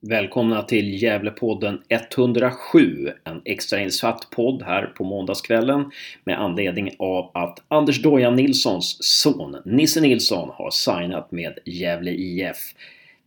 Välkomna 0.00 0.62
till 0.62 1.02
Gävlepodden 1.02 1.82
107, 1.88 3.12
en 3.24 3.42
extrainsatt 3.44 4.30
podd 4.30 4.62
här 4.62 4.86
på 4.86 5.04
måndagskvällen 5.04 5.90
med 6.24 6.40
anledning 6.40 6.90
av 6.98 7.30
att 7.34 7.62
Anders 7.68 8.02
Dojan 8.02 8.36
Nilssons 8.36 8.96
son 9.00 9.56
Nisse 9.64 10.00
Nilsson 10.00 10.50
har 10.52 10.70
signat 10.70 11.32
med 11.32 11.58
Gävle 11.64 12.10
IF. 12.10 12.56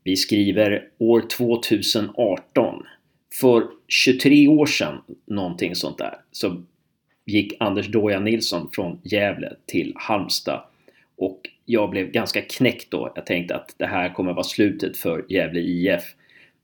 Vi 0.04 0.15
skriver 0.15 0.88
år 0.97 1.21
2018. 1.38 2.83
För 3.42 3.63
23 3.88 4.47
år 4.47 4.65
sedan, 4.65 5.01
någonting 5.26 5.76
sånt 5.76 5.97
där, 5.97 6.15
så 6.31 6.63
gick 7.26 7.53
Anders 7.60 7.88
Dojan 7.88 8.24
Nilsson 8.24 8.69
från 8.74 8.99
Gävle 9.03 9.53
till 9.65 9.94
Halmstad. 9.96 10.63
Och 11.17 11.49
jag 11.65 11.90
blev 11.90 12.12
ganska 12.12 12.42
knäckt 12.42 12.92
då. 12.92 13.12
Jag 13.15 13.26
tänkte 13.26 13.56
att 13.56 13.76
det 13.78 13.85
här 13.85 14.13
kommer 14.13 14.33
vara 14.33 14.44
slutet 14.44 14.97
för 14.97 15.26
Gävle 15.29 15.60
IF. 15.60 16.16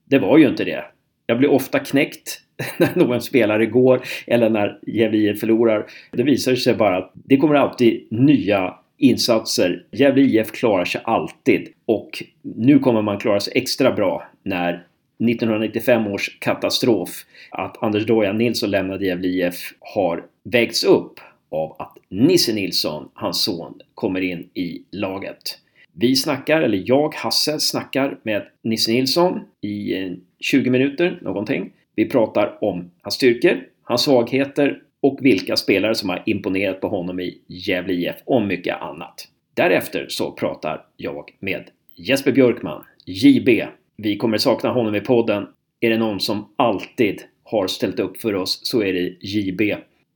Det 0.10 0.20
var 0.20 0.38
ju 0.38 0.48
inte 0.48 0.64
det. 0.64 0.86
Jag 1.26 1.38
blir 1.38 1.50
ofta 1.50 1.80
knäckt 1.80 2.42
när 2.78 2.96
någon 2.96 3.22
spelare 3.22 3.66
går 3.66 4.02
eller 4.28 4.50
när 4.50 4.80
Gävle 4.88 5.18
IF 5.18 5.40
förlorar. 5.40 5.86
Det 6.12 6.24
visar 6.24 6.56
sig 6.56 6.76
bara 6.76 6.98
att 6.98 7.12
det 7.14 7.38
kommer 7.38 7.56
alltid 7.56 8.08
nya 8.12 8.74
insatser. 8.98 9.84
Gävle 9.92 10.22
IF 10.22 10.52
klarar 10.52 10.86
sig 10.86 11.02
alltid 11.04 11.68
och 11.86 12.24
nu 12.42 12.80
kommer 12.80 13.02
man 13.02 13.20
klara 13.20 13.40
sig 13.40 13.54
extra 13.56 13.92
bra 13.92 14.24
när 14.44 14.74
1995 14.74 16.08
års 16.08 16.40
katastrof 16.40 17.10
att 17.52 17.84
Anders 17.84 18.06
Dojan 18.06 18.38
Nilsson 18.38 18.70
lämnade 18.70 19.06
Gävle 19.06 19.28
IF 19.28 19.74
har 19.80 20.26
vägts 20.44 20.84
upp 20.84 21.20
av 21.52 21.76
att 21.80 21.98
Nisse 22.10 22.54
Nilsson, 22.54 23.10
hans 23.14 23.44
son, 23.44 23.80
kommer 23.94 24.22
in 24.22 24.50
i 24.54 24.84
laget. 24.92 25.60
Vi 26.00 26.16
snackar, 26.16 26.62
eller 26.62 26.84
jag, 26.86 27.16
Hasse, 27.16 27.60
snackar 27.60 28.18
med 28.24 28.48
Nisse 28.64 28.92
Nilsson 28.92 29.40
i 29.62 30.04
eh, 30.04 30.12
20 30.40 30.70
minuter 30.70 31.20
någonting. 31.22 31.72
Vi 31.96 32.10
pratar 32.10 32.64
om 32.64 32.92
hans 33.02 33.16
styrkor, 33.16 33.64
hans 33.84 34.02
svagheter 34.02 34.82
och 35.02 35.18
vilka 35.22 35.56
spelare 35.56 35.96
som 35.96 36.10
har 36.10 36.24
imponerat 36.26 36.82
på 36.82 36.88
honom 36.88 37.20
i 37.20 37.42
Gävle 37.48 37.94
IF 37.94 38.16
och 38.26 38.42
mycket 38.42 38.82
annat. 38.82 39.28
Därefter 39.54 40.06
så 40.10 40.32
pratar 40.32 40.86
jag 40.98 41.32
med 41.40 41.64
Jesper 41.96 42.32
Björkman, 42.32 42.84
JB. 43.06 43.50
Vi 43.96 44.18
kommer 44.18 44.38
sakna 44.38 44.70
honom 44.70 44.96
i 44.96 45.02
podden. 45.02 45.48
Är 45.80 45.90
det 45.90 45.98
någon 45.98 46.20
som 46.20 46.54
alltid 46.56 47.22
har 47.44 47.68
ställt 47.68 48.00
upp 48.00 48.22
för 48.22 48.36
oss 48.36 48.60
så 48.64 48.84
är 48.84 48.94
det 48.94 49.28
JB. 49.28 49.62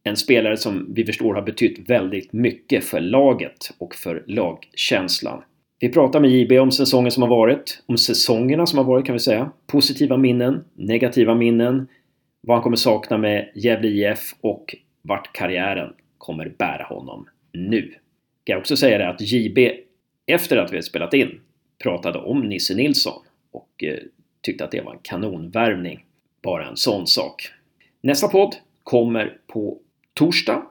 En 0.03 0.17
spelare 0.17 0.57
som 0.57 0.93
vi 0.93 1.05
förstår 1.05 1.33
har 1.33 1.41
betytt 1.41 1.89
väldigt 1.89 2.33
mycket 2.33 2.83
för 2.83 2.99
laget 2.99 3.73
och 3.77 3.95
för 3.95 4.23
lagkänslan. 4.27 5.41
Vi 5.81 5.89
pratar 5.89 6.19
med 6.19 6.29
JB 6.29 6.59
om 6.59 6.71
säsongen 6.71 7.11
som 7.11 7.23
har 7.23 7.29
varit, 7.29 7.83
om 7.85 7.97
säsongerna 7.97 8.65
som 8.65 8.77
har 8.77 8.85
varit 8.85 9.05
kan 9.05 9.13
vi 9.13 9.19
säga. 9.19 9.51
Positiva 9.67 10.17
minnen, 10.17 10.63
negativa 10.73 11.35
minnen, 11.35 11.87
vad 12.41 12.57
han 12.57 12.63
kommer 12.63 12.75
sakna 12.75 13.17
med 13.17 13.51
Gävle 13.55 13.87
IF 13.87 14.35
och 14.41 14.75
vart 15.01 15.33
karriären 15.33 15.93
kommer 16.17 16.53
bära 16.57 16.83
honom 16.83 17.27
nu. 17.51 17.81
Kan 18.43 18.53
jag 18.53 18.59
också 18.59 18.77
säga 18.77 18.97
det 18.97 19.09
att 19.09 19.21
JB, 19.21 19.57
efter 20.25 20.57
att 20.57 20.73
vi 20.73 20.81
spelat 20.81 21.13
in, 21.13 21.39
pratade 21.83 22.19
om 22.19 22.41
Nisse 22.41 22.75
Nilsson 22.75 23.21
och 23.51 23.83
eh, 23.83 23.97
tyckte 24.41 24.63
att 24.63 24.71
det 24.71 24.81
var 24.81 24.93
en 24.93 24.99
kanonvärvning. 25.01 26.05
Bara 26.41 26.67
en 26.67 26.77
sån 26.77 27.07
sak. 27.07 27.51
Nästa 28.01 28.27
podd 28.27 28.55
kommer 28.83 29.37
på 29.47 29.77
torsdag 30.13 30.63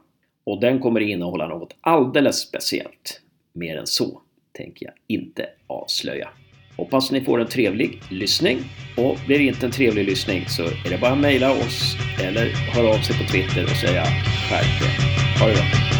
och 0.45 0.61
den 0.61 0.79
kommer 0.79 1.01
innehålla 1.01 1.49
något 1.49 1.77
alldeles 1.81 2.41
speciellt. 2.41 3.21
Mer 3.53 3.77
än 3.77 3.87
så 3.87 4.21
tänker 4.53 4.87
jag 4.87 4.95
inte 5.07 5.47
avslöja. 5.67 6.29
Hoppas 6.77 7.11
ni 7.11 7.21
får 7.21 7.41
en 7.41 7.47
trevlig 7.47 8.03
lyssning 8.11 8.59
och 8.97 9.17
blir 9.27 9.39
det 9.39 9.45
inte 9.45 9.67
en 9.67 9.73
trevlig 9.73 10.07
lyssning 10.07 10.45
så 10.49 10.63
är 10.63 10.91
det 10.91 10.99
bara 11.01 11.13
att 11.13 11.19
mejla 11.19 11.53
oss 11.53 11.97
eller 12.23 12.47
höra 12.47 12.89
av 12.89 12.99
sig 12.99 13.19
på 13.19 13.33
Twitter 13.33 13.65
och 13.65 13.77
säga 13.77 14.05
skärp 14.05 14.83
er. 14.83 15.41
Ha 15.41 15.47
det 15.47 15.55
bra! 15.55 15.91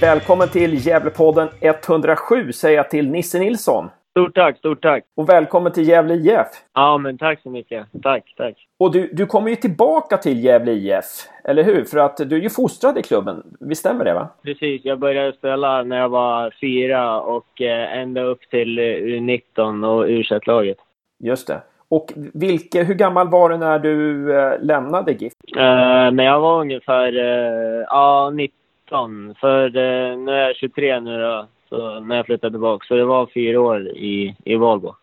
Välkommen 0.00 0.48
till 0.48 0.86
Gävlepodden 0.86 1.48
107 1.60 2.52
säger 2.52 2.76
jag 2.76 2.90
till 2.90 3.10
Nisse 3.10 3.38
Nilsson. 3.38 3.88
Stort 4.16 4.34
tack, 4.34 4.58
stort 4.58 4.82
tack. 4.82 5.04
Och 5.14 5.28
välkommen 5.28 5.72
till 5.72 5.88
Gävle 5.88 6.14
IF. 6.14 6.46
Ja, 6.74 6.98
men 6.98 7.18
tack 7.18 7.40
så 7.42 7.50
mycket. 7.50 7.86
Tack, 8.02 8.34
tack. 8.36 8.66
Och 8.78 8.92
du, 8.92 9.10
du 9.12 9.26
kommer 9.26 9.50
ju 9.50 9.56
tillbaka 9.56 10.16
till 10.16 10.44
Gävle 10.44 10.72
IF, 10.72 11.04
eller 11.44 11.62
hur? 11.62 11.84
För 11.84 11.98
att 11.98 12.16
du 12.16 12.36
är 12.36 12.40
ju 12.40 12.50
fostrad 12.50 12.98
i 12.98 13.02
klubben. 13.02 13.42
Visst 13.60 13.80
stämmer 13.80 14.04
det 14.04 14.14
va? 14.14 14.28
Precis, 14.42 14.84
jag 14.84 14.98
började 14.98 15.32
spela 15.32 15.82
när 15.82 15.96
jag 15.98 16.08
var 16.08 16.54
fyra 16.60 17.20
och 17.20 17.60
eh, 17.60 17.98
ända 17.98 18.22
upp 18.22 18.40
till 18.50 18.78
U19 18.78 19.86
och 19.86 20.06
U21-laget. 20.06 20.78
Just 21.18 21.46
det. 21.46 21.60
Och 21.88 22.12
vilke, 22.34 22.82
hur 22.82 22.94
gammal 22.94 23.28
var 23.28 23.50
du 23.50 23.56
när 23.56 23.78
du 23.78 24.32
eh, 24.38 24.60
lämnade 24.60 25.12
GIF? 25.12 25.32
Uh, 25.56 26.10
när 26.10 26.24
jag 26.24 26.40
var 26.40 26.60
ungefär 26.60 27.16
uh, 27.16 27.84
ja, 27.88 28.30
19. 28.34 29.34
För 29.40 29.66
uh, 29.66 30.18
nu 30.18 30.32
är 30.32 30.46
jag 30.46 30.56
23 30.56 31.00
nu 31.00 31.20
då. 31.20 31.46
Så 31.68 32.00
när 32.00 32.16
jag 32.16 32.26
flyttade 32.26 32.52
tillbaka. 32.52 32.86
Så 32.88 32.94
det 32.94 33.04
var 33.04 33.26
fyra 33.26 33.60
år 33.60 33.88
i, 33.88 34.36
i 34.44 34.56
Valbo. 34.56 34.94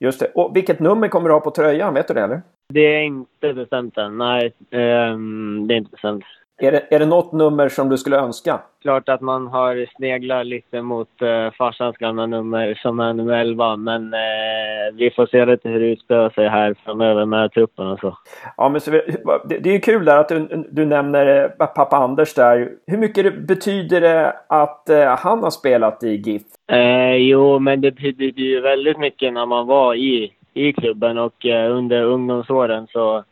Just 0.00 0.20
det. 0.20 0.26
Och 0.34 0.56
vilket 0.56 0.80
nummer 0.80 1.08
kommer 1.08 1.28
du 1.28 1.34
ha 1.34 1.40
på 1.40 1.50
tröjan? 1.50 1.94
Vet 1.94 2.08
du 2.08 2.14
det 2.14 2.20
eller? 2.20 2.42
Det 2.68 2.80
är 2.80 3.02
inte 3.02 3.54
bestämt 3.54 3.98
än. 3.98 4.18
Nej, 4.18 4.52
um, 4.70 5.68
det 5.68 5.74
är 5.74 5.78
inte 5.78 5.90
bestämt. 5.90 6.24
Är 6.60 6.72
det, 6.72 6.86
är 6.90 6.98
det 6.98 7.06
något 7.06 7.32
nummer 7.32 7.68
som 7.68 7.88
du 7.88 7.98
skulle 7.98 8.16
önska? 8.16 8.60
Klart 8.82 9.08
att 9.08 9.20
man 9.20 9.46
har 9.46 9.86
sneglat 9.96 10.46
lite 10.46 10.82
mot 10.82 11.08
uh, 11.22 11.50
farsans 11.50 11.96
gamla 11.96 12.26
nummer 12.26 12.74
som 12.82 13.00
är 13.00 13.12
nummer 13.12 13.38
11. 13.38 13.76
Men 13.76 14.14
uh, 14.14 14.94
vi 14.94 15.10
får 15.10 15.26
se 15.26 15.44
lite 15.46 15.68
hur 15.68 15.80
det 15.80 15.86
utspelar 15.86 16.30
sig 16.30 16.48
här 16.48 16.74
framöver 16.84 17.24
med 17.24 17.52
truppen 17.52 17.86
och 17.86 17.98
så. 18.00 18.18
Ja, 18.56 18.68
men 18.68 18.80
så, 18.80 18.90
det, 18.90 19.58
det 19.60 19.68
är 19.68 19.72
ju 19.72 19.80
kul 19.80 20.04
där 20.04 20.18
att 20.18 20.28
du, 20.28 20.66
du 20.70 20.86
nämner 20.86 21.44
uh, 21.44 21.50
pappa 21.50 21.96
Anders 21.96 22.34
där. 22.34 22.72
Hur 22.86 22.98
mycket 22.98 23.38
betyder 23.38 24.00
det 24.00 24.36
att 24.48 24.86
uh, 24.90 25.04
han 25.04 25.42
har 25.42 25.50
spelat 25.50 26.02
i 26.02 26.16
GIF? 26.16 26.42
Uh, 26.72 27.16
jo, 27.16 27.58
men 27.58 27.80
det 27.80 27.90
betyder 27.90 28.42
ju 28.42 28.60
väldigt 28.60 28.98
mycket 28.98 29.32
när 29.32 29.46
man 29.46 29.66
var 29.66 29.94
i, 29.94 30.32
i 30.54 30.72
klubben 30.72 31.18
och 31.18 31.44
under 31.70 32.02
ungdomsåren 32.02 32.86
så 32.86 33.24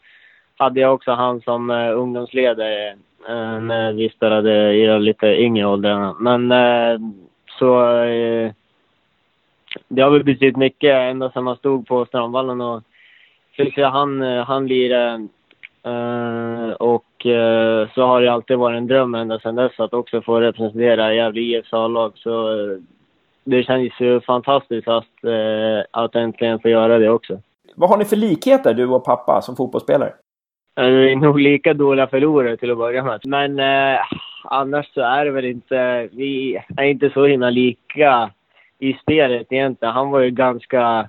hade 0.56 0.80
jag 0.80 0.94
också 0.94 1.10
han 1.10 1.40
som 1.40 1.70
ungdomsledare 1.70 2.88
eh, 2.88 2.96
Eh, 3.28 3.60
när 3.60 3.92
vi 3.92 4.08
spelade 4.08 4.74
i 4.74 4.86
de 4.86 5.02
lite 5.02 5.26
yngre 5.26 5.66
åldrarna. 5.66 6.16
Men 6.20 6.52
eh, 6.52 7.00
så... 7.58 8.02
Eh, 8.04 8.52
det 9.88 10.02
har 10.02 10.10
väl 10.10 10.24
betytt 10.24 10.56
mycket 10.56 10.94
ända 10.94 11.30
sedan 11.30 11.44
man 11.44 11.56
stod 11.56 11.86
på 11.86 12.06
Strandvallen 12.06 12.60
och 12.60 12.82
fick 13.56 13.74
se 13.74 13.82
han, 13.82 14.22
eh, 14.22 14.44
han 14.44 14.66
lira. 14.66 15.14
Eh, 15.82 16.70
och 16.70 17.02
så 17.94 18.02
har 18.02 18.20
det 18.20 18.32
alltid 18.32 18.58
varit 18.58 18.76
en 18.76 18.86
dröm 18.86 19.14
ända 19.14 19.38
sedan 19.38 19.54
dess 19.54 19.80
att 19.80 19.94
också 19.94 20.22
få 20.22 20.40
representera 20.40 21.14
Gävle 21.14 21.40
IFs 21.40 21.72
A-lag. 21.72 22.12
Så 22.14 22.48
det 23.44 23.62
känns 23.62 23.92
ju 24.00 24.20
fantastiskt 24.20 24.88
att, 24.88 25.24
att 25.90 26.14
äntligen 26.14 26.60
få 26.60 26.68
göra 26.68 26.98
det 26.98 27.10
också. 27.10 27.40
Vad 27.74 27.90
har 27.90 27.96
ni 27.96 28.04
för 28.04 28.16
likheter, 28.16 28.74
du 28.74 28.86
och 28.86 29.04
pappa, 29.04 29.42
som 29.42 29.56
fotbollsspelare? 29.56 30.12
Vi 30.76 31.12
är 31.12 31.16
nog 31.16 31.40
lika 31.40 31.74
dåliga 31.74 32.06
förlorare 32.06 32.56
till 32.56 32.70
att 32.70 32.78
börja 32.78 33.02
med. 33.04 33.20
Men 33.24 33.58
eh, 33.58 34.00
annars 34.44 34.86
så 34.94 35.00
är 35.00 35.24
det 35.24 35.30
väl 35.30 35.44
inte... 35.44 36.08
Vi 36.12 36.62
är 36.76 36.84
inte 36.84 37.10
så 37.10 37.26
himla 37.26 37.50
lika 37.50 38.30
i 38.78 38.92
spelet 38.92 39.46
egentligen. 39.50 39.94
Han 39.94 40.10
var 40.10 40.20
ju 40.20 40.30
ganska, 40.30 41.08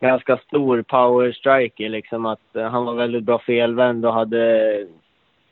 ganska 0.00 0.36
stor 0.36 0.82
power 0.82 1.32
striker 1.32 1.88
liksom. 1.88 2.26
Att, 2.26 2.56
eh, 2.56 2.70
han 2.70 2.84
var 2.84 2.94
väldigt 2.94 3.24
bra 3.24 3.38
felvänd 3.38 4.06
och 4.06 4.14
hade, 4.14 4.86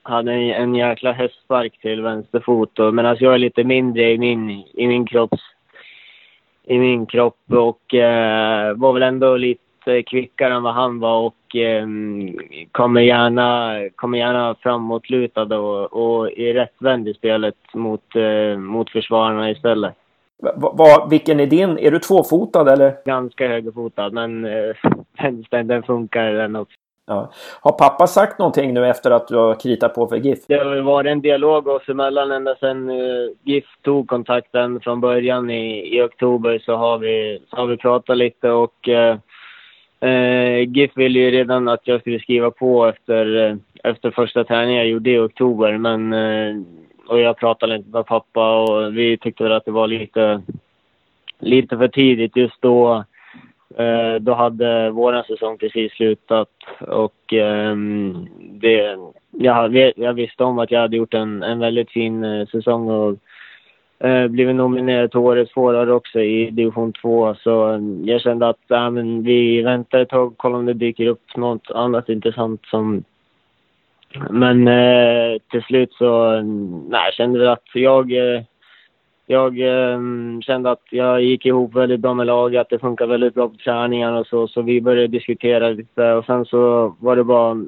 hade 0.03 0.33
en, 0.33 0.51
en 0.51 0.75
jäkla 0.75 1.13
hästspark 1.13 1.81
till 1.81 2.03
vänsterfot. 2.03 2.79
Medan 2.79 3.07
alltså 3.07 3.25
jag 3.25 3.35
är 3.35 3.39
lite 3.39 3.65
mindre 3.65 4.13
i 4.13 4.19
min, 4.19 4.51
i 4.75 4.87
min 4.87 5.07
kropps 5.07 5.43
i 6.67 6.79
min 6.79 7.07
kropp 7.07 7.39
och 7.51 7.95
eh, 7.95 8.75
var 8.77 8.93
väl 8.93 9.03
ändå 9.03 9.37
lite 9.37 9.64
kvickare 10.07 10.55
än 10.55 10.63
vad 10.63 10.75
han 10.75 11.01
var 11.01 11.21
och 11.21 11.57
eh, 11.57 11.87
kommer, 12.73 13.01
gärna, 13.01 13.75
kommer 13.97 14.19
gärna 14.19 14.55
framåtlutad 14.55 15.59
och, 15.59 15.93
och 15.93 16.39
är 16.39 16.55
rättvänd 16.55 17.09
i 17.09 17.15
spelet 17.15 17.55
mot, 17.75 18.17
eh, 18.17 18.59
mot 18.59 18.91
försvararna 18.91 19.51
istället. 19.51 19.95
Va, 20.43 20.75
va, 20.79 21.07
vilken 21.11 21.41
är 21.41 21.47
din? 21.47 21.79
Är 21.79 21.91
du 21.91 21.99
tvåfotad 21.99 22.73
eller? 22.73 22.95
Ganska 23.05 23.49
högerfotad, 23.49 24.11
men 24.11 24.45
eh, 24.45 24.75
vänstern 25.23 25.67
den 25.67 25.83
funkar 25.83 26.33
den 26.33 26.57
också. 26.57 26.77
Ja. 27.07 27.31
Har 27.61 27.73
pappa 27.73 28.07
sagt 28.07 28.39
någonting 28.39 28.75
nu 28.75 28.87
efter 28.87 29.11
att 29.11 29.29
du 29.29 29.37
har 29.37 29.61
kritat 29.61 29.95
på 29.95 30.07
för 30.07 30.17
GIF? 30.17 30.39
Det 30.47 30.55
har 30.55 30.77
varit 30.81 31.11
en 31.11 31.21
dialog 31.21 31.69
oss 31.69 31.89
emellan 31.89 32.33
ända 32.33 32.57
sedan 32.57 32.91
uh, 32.91 33.31
GIF 33.43 33.65
tog 33.83 34.09
kontakten 34.09 34.81
från 34.81 35.01
början 35.01 35.51
i, 35.51 35.97
i 35.97 36.03
oktober 36.03 36.59
så 36.59 36.77
har 36.77 36.99
vi, 36.99 37.43
så 37.51 37.57
har 37.57 37.67
vi 37.67 37.77
pratat 37.77 38.17
lite 38.17 38.51
och 38.51 38.89
uh, 38.89 39.17
Eh, 40.05 40.69
GIF 40.69 40.91
ville 40.97 41.19
ju 41.19 41.31
redan 41.31 41.69
att 41.69 41.81
jag 41.85 42.01
skulle 42.01 42.21
skriva 42.21 42.51
på 42.51 42.87
efter, 42.87 43.37
eh, 43.37 43.57
efter 43.85 44.11
första 44.11 44.45
träningen 44.45 44.77
jag 44.77 44.89
gjorde 44.89 45.11
i 45.11 45.19
oktober. 45.19 45.79
Men, 45.79 46.13
eh, 46.13 46.63
och 47.07 47.21
jag 47.21 47.37
pratade 47.37 47.77
lite 47.77 47.91
med 47.91 48.07
pappa 48.07 48.63
och 48.63 48.97
vi 48.97 49.19
tyckte 49.19 49.45
väl 49.45 49.53
att 49.53 49.65
det 49.65 49.71
var 49.71 49.87
lite, 49.87 50.43
lite 51.39 51.79
för 51.79 51.89
tidigt 51.89 52.37
just 52.37 52.63
då. 52.63 53.05
Eh, 53.77 54.15
då 54.21 54.35
hade 54.35 54.91
våran 54.91 55.25
säsong 55.25 55.59
precis 55.59 55.93
slutat 55.93 56.51
och 56.81 57.33
eh, 57.33 57.77
det, 58.39 58.97
jag, 59.31 59.93
jag 59.97 60.15
visste 60.15 60.45
om 60.45 60.59
att 60.59 60.71
jag 60.71 60.81
hade 60.81 60.97
gjort 60.97 61.15
en, 61.15 61.43
en 61.43 61.59
väldigt 61.59 61.91
fin 61.91 62.25
eh, 62.25 62.47
säsong 62.47 62.89
och 62.89 63.19
eh, 64.05 64.27
blivit 64.29 64.57
nominerad 64.57 65.11
till 65.11 65.21
Årets 65.21 65.53
Fårare 65.53 65.93
också 65.93 66.21
i 66.21 66.51
division 66.51 66.93
2. 66.93 67.35
Så 67.35 67.65
mm, 67.65 68.07
jag 68.07 68.21
kände 68.21 68.49
att 68.49 68.71
äh, 68.71 68.91
men 68.91 69.23
vi 69.23 69.63
väntar 69.63 69.99
ett 69.99 70.09
tag 70.09 70.27
och 70.27 70.39
kollar 70.39 70.59
om 70.59 70.67
det 70.67 70.75
dyker 70.75 71.07
upp 71.07 71.37
något 71.37 71.71
annat 71.71 72.09
intressant 72.09 72.67
som... 72.67 73.05
Men 74.31 74.69
eh, 74.69 75.39
till 75.51 75.63
slut 75.63 75.93
så 75.93 76.25
mm, 76.25 76.81
nej, 76.89 77.05
jag 77.05 77.15
kände 77.15 77.53
att 77.53 77.65
jag... 77.75 78.13
Eh, 78.13 78.43
jag 79.27 79.61
eh, 79.61 79.99
kände 80.41 80.71
att 80.71 80.83
jag 80.91 81.23
gick 81.23 81.47
ihop 81.47 81.75
väldigt 81.75 82.01
bra 82.01 82.15
med 82.15 82.27
laget, 82.27 82.61
att 82.61 82.69
det 82.71 82.79
funkar 82.79 83.07
väldigt 83.07 83.35
bra 83.35 83.49
på 83.49 83.57
träningarna 83.57 84.19
och 84.19 84.27
så. 84.27 84.49
Så 84.49 84.63
vi 84.63 84.81
började 84.81 85.07
diskutera 85.07 85.69
lite 85.69 86.13
och 86.13 86.25
sen 86.25 86.45
så 86.45 86.95
var 87.01 87.17
det 87.17 87.25
bara 87.25 87.67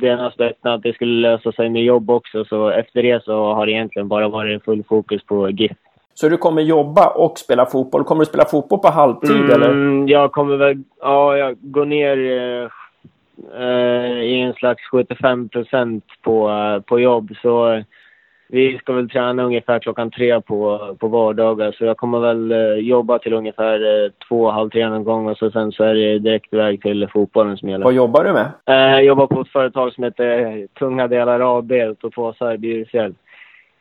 den 0.00 0.20
aspekten 0.20 0.72
att 0.72 0.82
det 0.82 0.92
skulle 0.92 1.28
lösa 1.30 1.52
sig 1.52 1.70
med 1.70 1.84
jobb 1.84 2.10
också. 2.10 2.44
Så 2.44 2.68
efter 2.68 3.02
det 3.02 3.24
så 3.24 3.54
har 3.54 3.66
det 3.66 3.72
egentligen 3.72 4.08
bara 4.08 4.28
varit 4.28 4.64
full 4.64 4.84
fokus 4.84 5.22
på 5.26 5.50
GIF. 5.50 5.76
Så 6.14 6.28
du 6.28 6.36
kommer 6.36 6.62
jobba 6.62 7.06
och 7.06 7.38
spela 7.38 7.66
fotboll. 7.66 8.04
Kommer 8.04 8.20
du 8.20 8.26
spela 8.26 8.44
fotboll 8.44 8.78
på 8.78 8.88
halvtid 8.88 9.30
mm, 9.30 9.50
eller? 9.50 10.10
Jag 10.10 10.32
kommer 10.32 10.56
väl, 10.56 10.82
ja, 11.00 11.36
jag 11.36 11.56
går 11.60 11.84
ner 11.84 12.16
eh, 12.18 12.68
eh 13.62 14.22
i 14.22 14.40
en 14.40 14.52
slags 14.52 14.82
75 14.90 15.48
procent 15.48 16.04
på, 16.22 16.50
eh, 16.50 16.80
på 16.80 17.00
jobb. 17.00 17.30
Så 17.42 17.82
vi 18.48 18.78
ska 18.78 18.92
väl 18.92 19.10
träna 19.10 19.42
ungefär 19.42 19.78
klockan 19.78 20.10
tre 20.10 20.40
på, 20.40 20.96
på 21.00 21.08
vardagar. 21.08 21.72
Så 21.72 21.84
jag 21.84 21.96
kommer 21.96 22.20
väl 22.20 22.52
eh, 22.52 22.58
jobba 22.74 23.18
till 23.18 23.32
ungefär 23.32 24.04
eh, 24.04 24.10
två, 24.28 24.50
halv 24.50 24.70
tre 24.70 24.88
någon 24.88 25.04
gång 25.04 25.28
och 25.28 25.36
så 25.36 25.50
sen 25.50 25.72
så 25.72 25.84
är 25.84 25.94
det 25.94 26.18
direkt 26.18 26.52
iväg 26.52 26.82
till 26.82 27.08
fotbollen 27.12 27.56
som 27.56 27.68
gäller. 27.68 27.84
Vad 27.84 27.94
jobbar 27.94 28.24
du 28.24 28.32
med? 28.32 28.50
Eh, 28.66 28.74
jag 28.74 29.04
jobbar 29.04 29.26
på 29.26 29.40
ett 29.40 29.48
företag 29.48 29.92
som 29.92 30.04
heter 30.04 30.66
Tunga 30.78 31.08
Delar 31.08 31.58
AB 31.58 31.72
ute 31.72 32.10
på 32.10 32.34
Bjurfjäll. 32.58 33.14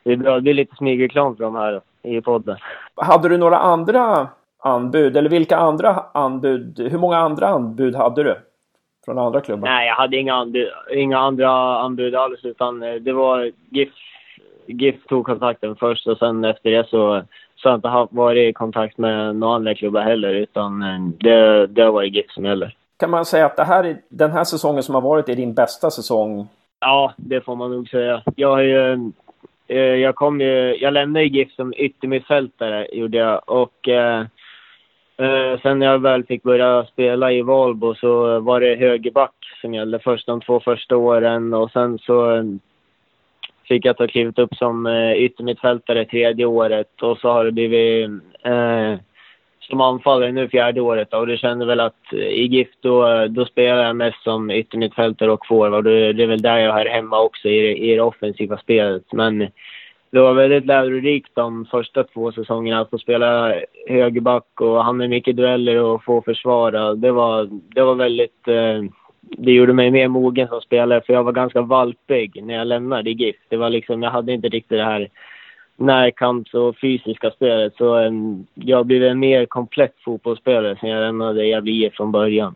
Det 0.04 0.12
är 0.12 0.18
bra. 0.18 0.36
Det 0.36 0.42
blir 0.42 0.54
lite 0.54 0.76
smygreklam 0.76 1.36
för 1.36 1.44
de 1.44 1.56
här 1.56 1.82
i 2.04 2.22
podden. 2.22 2.58
Hade 2.96 3.30
du 3.30 3.38
några 3.38 3.58
andra 3.58 4.28
anbud? 4.60 5.18
Eller 5.18 5.30
vilka 5.30 5.58
andra 5.58 6.04
anbud? 6.14 6.88
Hur 6.92 7.00
många 7.00 7.18
andra 7.18 7.48
anbud 7.48 7.96
hade 7.96 8.24
du? 8.24 8.36
Från 9.06 9.18
andra 9.18 9.42
klubbar? 9.42 9.68
Nej, 9.68 9.88
jag 9.88 9.96
hade 9.96 10.18
inga, 10.18 10.34
anbud, 10.34 10.68
inga 10.94 11.20
andra 11.20 11.80
anbud 11.80 12.16
alls 12.16 12.46
utan 12.46 12.80
det 12.80 13.14
var 13.14 13.52
GIF 13.70 13.90
GIF 14.68 15.06
tog 15.08 15.26
kontakten 15.26 15.76
först 15.76 16.08
och 16.08 16.18
sen 16.18 16.46
efter 16.46 16.72
det 16.72 16.90
så, 16.90 17.24
så 17.56 17.70
har 17.70 17.72
jag 17.72 17.78
inte 17.78 18.16
varit 18.16 18.50
i 18.50 18.54
kontakt 18.54 18.98
med 18.98 19.36
några 19.36 19.56
andra 19.56 19.76
klubbar 19.76 20.02
heller 20.02 20.34
utan 20.34 20.82
eh, 20.82 21.00
det, 21.20 21.68
det 21.68 21.82
har 21.82 21.92
varit 21.92 22.14
GIF 22.14 22.32
som 22.32 22.46
gäller. 22.46 22.76
Kan 23.00 23.10
man 23.10 23.26
säga 23.26 23.46
att 23.46 23.56
det 23.56 23.64
här, 23.64 23.98
den 24.10 24.32
här 24.32 24.44
säsongen 24.44 24.84
som 24.84 24.96
har 24.96 25.02
varit 25.02 25.30
är 25.30 25.36
din 25.36 25.54
bästa 25.54 25.92
säsong? 25.92 26.48
Ja, 26.80 27.14
det 27.18 27.42
får 27.42 27.56
man 27.56 27.72
nog 27.72 27.90
säga. 27.90 28.24
Jag 28.36 28.50
har 28.50 28.62
ju, 28.62 29.12
eh, 29.68 29.78
jag 29.78 30.16
kom 30.16 30.42
ju, 30.42 30.76
jag 30.76 30.94
lämnade 30.94 31.26
GIF 31.26 31.52
som 31.52 31.74
yttermittfältare 31.78 32.88
gjorde 32.92 33.18
jag 33.18 33.42
och 33.46 33.90
eh, 33.90 34.20
eh, 35.18 35.60
sen 35.62 35.80
när 35.80 35.86
jag 35.86 36.00
väl 36.00 36.24
fick 36.24 36.44
börja 36.44 36.86
spela 36.86 37.32
i 37.32 37.42
Valbo 37.42 37.96
så 37.96 38.40
var 38.40 38.60
det 38.60 38.76
högerback 38.76 39.36
som 39.62 39.74
gällde 39.74 40.00
först 40.00 40.28
de 40.28 40.42
två 40.42 40.60
första 40.60 40.98
åren 40.98 41.54
och 41.54 41.72
sen 41.72 42.00
så 42.00 42.44
fick 43.68 43.86
jag 43.86 43.98
ta 43.98 44.08
klivet 44.08 44.40
upp 44.40 44.56
som 44.56 44.86
eh, 44.86 45.14
yttermittfältare 45.14 46.06
tredje 46.06 46.46
året 46.46 47.02
och 47.02 47.18
så 47.18 47.30
har 47.30 47.46
det 47.46 47.52
blivit 47.52 48.10
eh, 48.44 48.96
som 49.60 49.82
anfallare 49.82 50.32
nu 50.32 50.50
fjärde 50.50 50.82
året 50.82 51.14
och 51.14 51.28
du 51.28 51.38
kände 51.38 51.66
väl 51.66 51.80
att 51.80 52.14
eh, 52.14 52.20
i 52.20 52.46
GIF 52.46 52.68
då, 52.82 53.28
då 53.28 53.46
spelar 53.46 53.84
jag 53.84 53.96
mest 53.96 54.24
som 54.24 54.52
yttermittfältare 54.52 55.32
och 55.32 55.48
forward. 55.48 55.84
Det 55.84 56.24
är 56.24 56.28
väl 56.28 56.42
där 56.42 56.58
jag 56.58 56.74
hör 56.74 56.86
hemma 56.86 57.22
också 57.22 57.48
i, 57.48 57.92
i 57.92 57.96
det 57.96 58.02
offensiva 58.02 58.58
spelet. 58.58 59.14
Men 59.14 59.48
det 60.12 60.20
var 60.20 60.34
väldigt 60.34 60.66
lärorikt 60.66 61.32
de 61.34 61.66
första 61.66 62.04
två 62.04 62.32
säsongerna 62.32 62.82
att 62.82 62.90
få 62.90 62.98
spela 62.98 63.54
högerback 63.88 64.62
och 64.62 64.84
hamna 64.84 65.06
i 65.06 65.08
mycket 65.08 65.36
dueller 65.36 65.82
och 65.84 66.04
få 66.04 66.22
försvara. 66.22 66.94
Det 66.94 67.12
var, 67.12 67.50
det 67.52 67.82
var 67.82 67.96
väldigt 67.96 68.48
eh, 68.48 68.84
det 69.38 69.52
gjorde 69.52 69.74
mig 69.74 69.92
mer 69.92 70.08
mogen 70.08 70.48
som 70.48 70.62
spelare 70.62 71.02
för 71.02 71.14
jag 71.14 71.24
var 71.24 71.32
ganska 71.32 71.62
valpig 71.62 72.44
när 72.44 72.54
jag 72.54 72.68
lämnade 72.68 73.10
GIF. 73.10 73.36
Det 73.50 73.58
var 73.58 73.70
liksom, 73.70 74.04
jag 74.04 74.12
hade 74.12 74.34
inte 74.34 74.50
riktigt 74.50 74.78
det 74.78 74.84
här 74.84 75.10
närkamps 75.78 76.54
och 76.54 76.76
fysiska 76.82 77.32
spelet. 77.32 77.74
Så 77.78 77.98
um, 77.98 78.48
jag 78.54 78.86
blev 78.86 79.04
en 79.04 79.20
mer 79.20 79.46
komplett 79.46 79.94
fotbollsspelare 80.06 80.78
sen 80.82 80.90
jag 80.90 81.02
lämnade 81.02 81.48
Gävle 81.48 81.72
IF 81.72 81.94
från 81.94 82.12
början. 82.12 82.56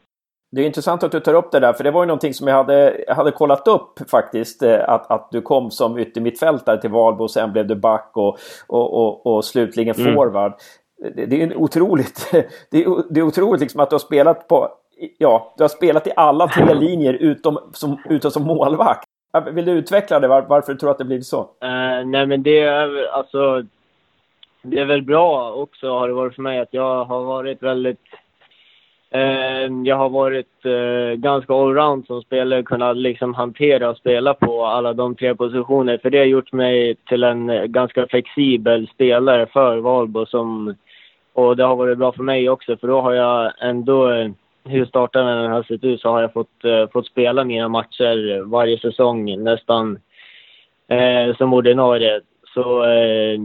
Det 0.51 0.62
är 0.62 0.65
intressant 0.65 1.03
att 1.03 1.12
du 1.12 1.19
tar 1.19 1.33
upp 1.33 1.51
det 1.51 1.59
där, 1.59 1.73
för 1.73 1.83
det 1.83 1.91
var 1.91 2.03
ju 2.03 2.07
någonting 2.07 2.33
som 2.33 2.47
jag 2.47 2.56
hade, 2.56 3.03
jag 3.07 3.15
hade 3.15 3.31
kollat 3.31 3.67
upp 3.67 4.09
faktiskt. 4.09 4.63
Eh, 4.63 4.89
att, 4.89 5.12
att 5.12 5.31
du 5.31 5.41
kom 5.41 5.71
som 5.71 5.97
yttermittfältare 5.97 6.81
till 6.81 6.89
Valbo 6.89 7.24
och 7.24 7.31
sen 7.31 7.51
blev 7.51 7.67
du 7.67 7.75
back 7.75 8.12
och, 8.13 8.38
och, 8.67 8.94
och, 8.94 9.25
och 9.25 9.45
slutligen 9.45 9.95
mm. 9.95 10.13
forward. 10.13 10.53
Det, 11.15 11.25
det, 11.25 11.41
är 11.41 11.56
otroligt, 11.56 12.29
det 12.71 12.83
är, 12.83 13.13
det 13.13 13.19
är 13.19 13.24
otroligt 13.24 13.62
liksom 13.62 13.79
att 13.79 13.89
du 13.89 13.94
har 13.94 14.00
spelat 14.00 14.47
på 14.47 14.69
ja, 15.18 15.53
du 15.57 15.63
har 15.63 15.69
spelat 15.69 16.07
i 16.07 16.12
alla 16.15 16.48
tre 16.48 16.74
linjer 16.74 17.13
utom 17.13 17.59
som, 17.74 17.98
utom 18.09 18.31
som 18.31 18.44
målvakt. 18.44 19.03
Vill 19.51 19.65
du 19.65 19.71
utveckla 19.71 20.19
det, 20.19 20.27
var, 20.27 20.42
varför 20.42 20.74
du 20.74 20.80
tror 20.80 20.92
att 20.92 20.98
det 20.98 21.06
blivit 21.06 21.25
så? 21.25 21.39
Uh, 21.42 22.06
nej, 22.06 22.25
men 22.25 22.44
det 22.44 22.59
är 22.59 23.07
alltså... 23.13 23.63
Det 24.63 24.80
är 24.80 24.86
väl 24.86 25.01
bra 25.01 25.51
också 25.51 25.89
har 25.89 26.07
det 26.07 26.13
varit 26.13 26.36
för 26.36 26.42
mig 26.42 26.59
att 26.59 26.74
jag 26.74 27.06
har 27.06 27.24
varit 27.24 27.63
väldigt... 27.63 28.00
Uh, 29.15 29.83
jag 29.83 29.95
har 29.95 30.09
varit 30.09 30.65
uh, 30.65 31.13
ganska 31.13 31.53
allround 31.53 32.06
som 32.07 32.21
spelare, 32.21 32.63
kunnat 32.63 32.98
liksom 32.98 33.33
hantera 33.33 33.89
och 33.89 33.98
spela 33.98 34.33
på 34.33 34.65
alla 34.65 34.94
de 34.94 35.15
tre 35.15 35.36
positioner. 35.36 35.98
För 35.98 36.09
det 36.09 36.18
har 36.18 36.25
gjort 36.25 36.51
mig 36.51 36.95
till 36.95 37.24
en 37.24 37.71
ganska 37.71 38.07
flexibel 38.07 38.88
spelare 38.88 39.45
för 39.45 39.77
Valbo 39.77 40.25
som... 40.25 40.75
Och 41.33 41.57
det 41.57 41.63
har 41.63 41.75
varit 41.75 41.98
bra 41.98 42.12
för 42.12 42.24
mig 42.24 42.50
också, 42.50 42.77
för 42.77 42.88
då 42.88 43.01
har 43.01 43.13
jag 43.13 43.51
ändå 43.59 44.31
hur 44.63 44.86
starten 44.86 45.25
har 45.25 45.63
sett 45.63 45.84
ut 45.84 46.02
så 46.02 46.10
har 46.10 46.22
jag 46.22 46.34
fått, 46.34 46.66
uh, 46.66 46.88
fått 46.94 47.08
spela 47.08 47.44
mina 47.44 47.68
matcher 47.68 48.42
varje 48.42 48.80
säsong 48.80 49.44
nästan 49.44 50.00
uh, 50.92 51.36
som 51.38 51.54
ordinarie. 51.54 52.22
Så 52.53 52.86
uh, 52.86 53.39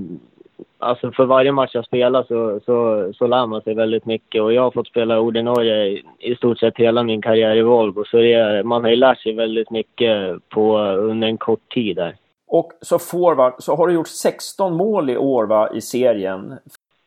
alltså 0.79 1.13
för 1.13 1.25
varje 1.25 1.53
match 1.53 1.71
jag 1.75 1.85
spelar 1.85 2.23
så, 2.23 2.61
så, 2.65 3.13
så 3.13 3.27
lär 3.27 3.47
man 3.47 3.63
sig 3.63 3.75
väldigt 3.75 4.05
mycket 4.05 4.43
och 4.43 4.53
jag 4.53 4.63
har 4.63 4.71
fått 4.71 4.89
spela 4.89 5.21
ordinarie 5.21 5.87
i, 5.87 6.05
i 6.19 6.37
stort 6.37 6.59
sett 6.59 6.77
hela 6.77 7.03
min 7.03 7.23
karriär 7.23 7.57
i 7.57 7.63
Volvo. 7.63 8.05
Så 8.05 8.17
det, 8.17 8.63
man 8.65 8.85
har 8.85 8.91
ju 8.91 8.97
lärt 8.97 9.21
sig 9.21 9.33
väldigt 9.33 9.71
mycket 9.71 10.49
på, 10.49 10.79
under 10.79 11.29
en 11.29 11.39
kort 11.39 11.73
tid 11.75 11.97
där. 11.97 12.17
Och 12.49 12.73
så 12.81 12.99
forward, 12.99 13.55
så 13.59 13.77
har 13.77 13.87
du 13.87 13.95
gjort 13.95 14.09
16 14.09 14.75
mål 14.77 15.11
i 15.11 15.17
år 15.17 15.47
va, 15.47 15.71
i 15.75 15.81
serien? 15.81 16.55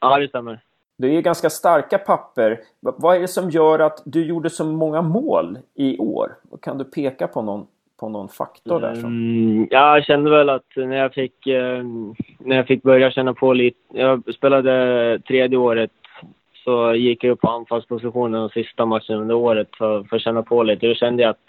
Ja, 0.02 0.20
det 0.20 0.28
stämmer. 0.28 0.60
Det 1.00 1.18
är 1.18 1.22
ganska 1.22 1.50
starka 1.50 1.98
papper. 1.98 2.60
Vad 2.80 3.16
är 3.16 3.20
det 3.20 3.28
som 3.28 3.50
gör 3.50 3.80
att 3.80 4.02
du 4.06 4.26
gjorde 4.26 4.50
så 4.50 4.66
många 4.66 5.02
mål 5.02 5.58
i 5.76 5.98
år? 5.98 6.32
Kan 6.62 6.78
du 6.78 6.84
peka 6.84 7.28
på 7.28 7.42
någon, 7.42 7.68
på 8.00 8.10
någon 8.10 8.30
faktor 8.30 8.80
där? 8.80 8.96
Som... 8.96 9.06
Mm, 9.06 9.68
jag 9.72 10.06
kände 10.06 10.30
väl 10.30 10.50
att 10.50 10.66
när 10.76 10.98
jag 10.98 11.14
fick, 11.14 11.48
eh, 11.48 11.84
när 12.40 12.56
jag 12.56 12.68
fick 12.68 12.84
börja 12.84 13.12
känna 13.12 13.34
på 13.34 13.54
lite. 13.54 13.78
Jag 13.94 14.34
spelade 14.36 15.20
tredje 15.28 15.58
året 15.58 15.92
så 16.64 16.96
gick 16.96 17.24
jag 17.24 17.32
upp 17.32 17.42
på 17.42 17.50
anfallspositionen 17.50 18.42
de 18.42 18.50
sista 18.50 18.86
matcherna 18.86 19.22
under 19.22 19.36
året 19.36 19.68
för, 19.78 20.04
för 20.04 20.16
att 20.16 20.22
känna 20.22 20.44
på 20.44 20.64
lite. 20.64 20.88
Då 20.88 20.94
kände 20.94 21.24
jag 21.24 21.30
att 21.30 21.46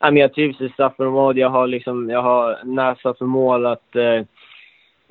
ja, 0.00 0.10
men 0.10 0.16
jag 0.16 0.34
trivs 0.34 0.60
i 0.60 0.68
straffområdet. 0.68 1.40
Jag 1.40 1.50
har 1.50 1.66
liksom, 1.66 2.10
jag 2.10 2.22
har 2.22 2.58
näsa 2.64 3.14
för 3.14 3.24
mål 3.24 3.66
att 3.66 3.96
eh, 3.96 4.22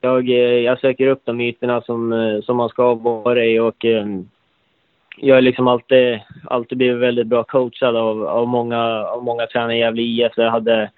jag, 0.01 0.29
eh, 0.29 0.36
jag 0.36 0.79
söker 0.79 1.08
upp 1.08 1.22
de 1.25 1.41
ytorna 1.41 1.82
som, 1.82 2.13
eh, 2.13 2.41
som 2.41 2.58
man 2.58 2.70
ska 2.70 2.94
vara 2.94 3.46
i 3.46 3.60
och 3.60 3.86
eh, 3.86 4.06
jag 5.18 5.36
har 5.36 5.41
liksom 5.41 5.68
alltid, 5.68 6.20
alltid 6.44 6.77
blivit 6.77 6.98
väldigt 6.98 7.27
bra 7.27 7.44
coachad 7.44 7.96
av, 7.96 8.27
av, 8.27 8.48
många, 8.48 9.06
av 9.06 9.24
många 9.24 9.48
tränare 9.48 9.75
i 9.75 9.79
Gävle 9.79 10.01
IF. 10.01 10.32
Jag 10.36 10.51
hade 10.51 10.91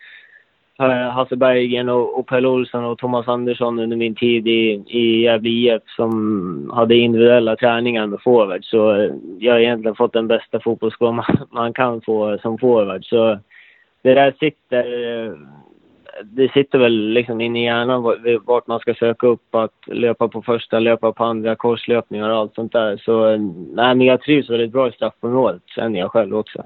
Hasse 1.11 1.35
Berggren 1.35 1.89
och, 1.89 2.19
och 2.19 2.27
Per 2.27 2.45
Olsson 2.45 2.85
och 2.85 2.97
Thomas 2.97 3.27
Andersson 3.27 3.79
under 3.79 3.97
min 3.97 4.15
tid 4.15 4.47
i, 4.47 4.83
i 4.87 5.21
Gävle 5.23 5.49
IF 5.49 5.81
som 5.95 6.71
hade 6.73 6.95
individuella 6.95 7.55
träningar 7.55 8.07
med 8.07 8.21
forward. 8.21 8.65
Så 8.65 9.09
jag 9.39 9.53
har 9.53 9.59
egentligen 9.59 9.95
fått 9.95 10.13
den 10.13 10.27
bästa 10.27 10.59
fotbollsskolan 10.59 11.15
man, 11.27 11.47
man 11.51 11.73
kan 11.73 12.01
få 12.01 12.37
som 12.41 12.57
forward. 12.57 13.05
Så 13.05 13.39
det 14.01 14.13
där 14.13 14.33
sitter 14.39 14.83
det 16.23 16.51
sitter 16.51 16.79
väl 16.79 17.09
liksom 17.09 17.41
inne 17.41 17.61
i 17.61 17.65
hjärnan 17.65 18.03
vart 18.45 18.67
man 18.67 18.79
ska 18.79 18.93
söka 18.93 19.27
upp, 19.27 19.55
att 19.55 19.73
löpa 19.87 20.27
på 20.27 20.41
första, 20.41 20.79
löpa 20.79 21.11
på 21.11 21.23
andra, 21.23 21.55
korslöpningar 21.55 22.29
och 22.29 22.37
allt 22.37 22.55
sånt 22.55 22.71
där. 22.71 22.97
Så 22.97 23.27
eh, 23.27 23.39
nej, 23.73 23.95
men 23.95 24.01
jag 24.01 24.21
trivs 24.21 24.49
väldigt 24.49 24.71
bra 24.71 24.89
i 24.89 24.91
straffområdet, 24.91 25.61
känner 25.65 25.99
jag 25.99 26.11
själv 26.11 26.35
också. 26.35 26.63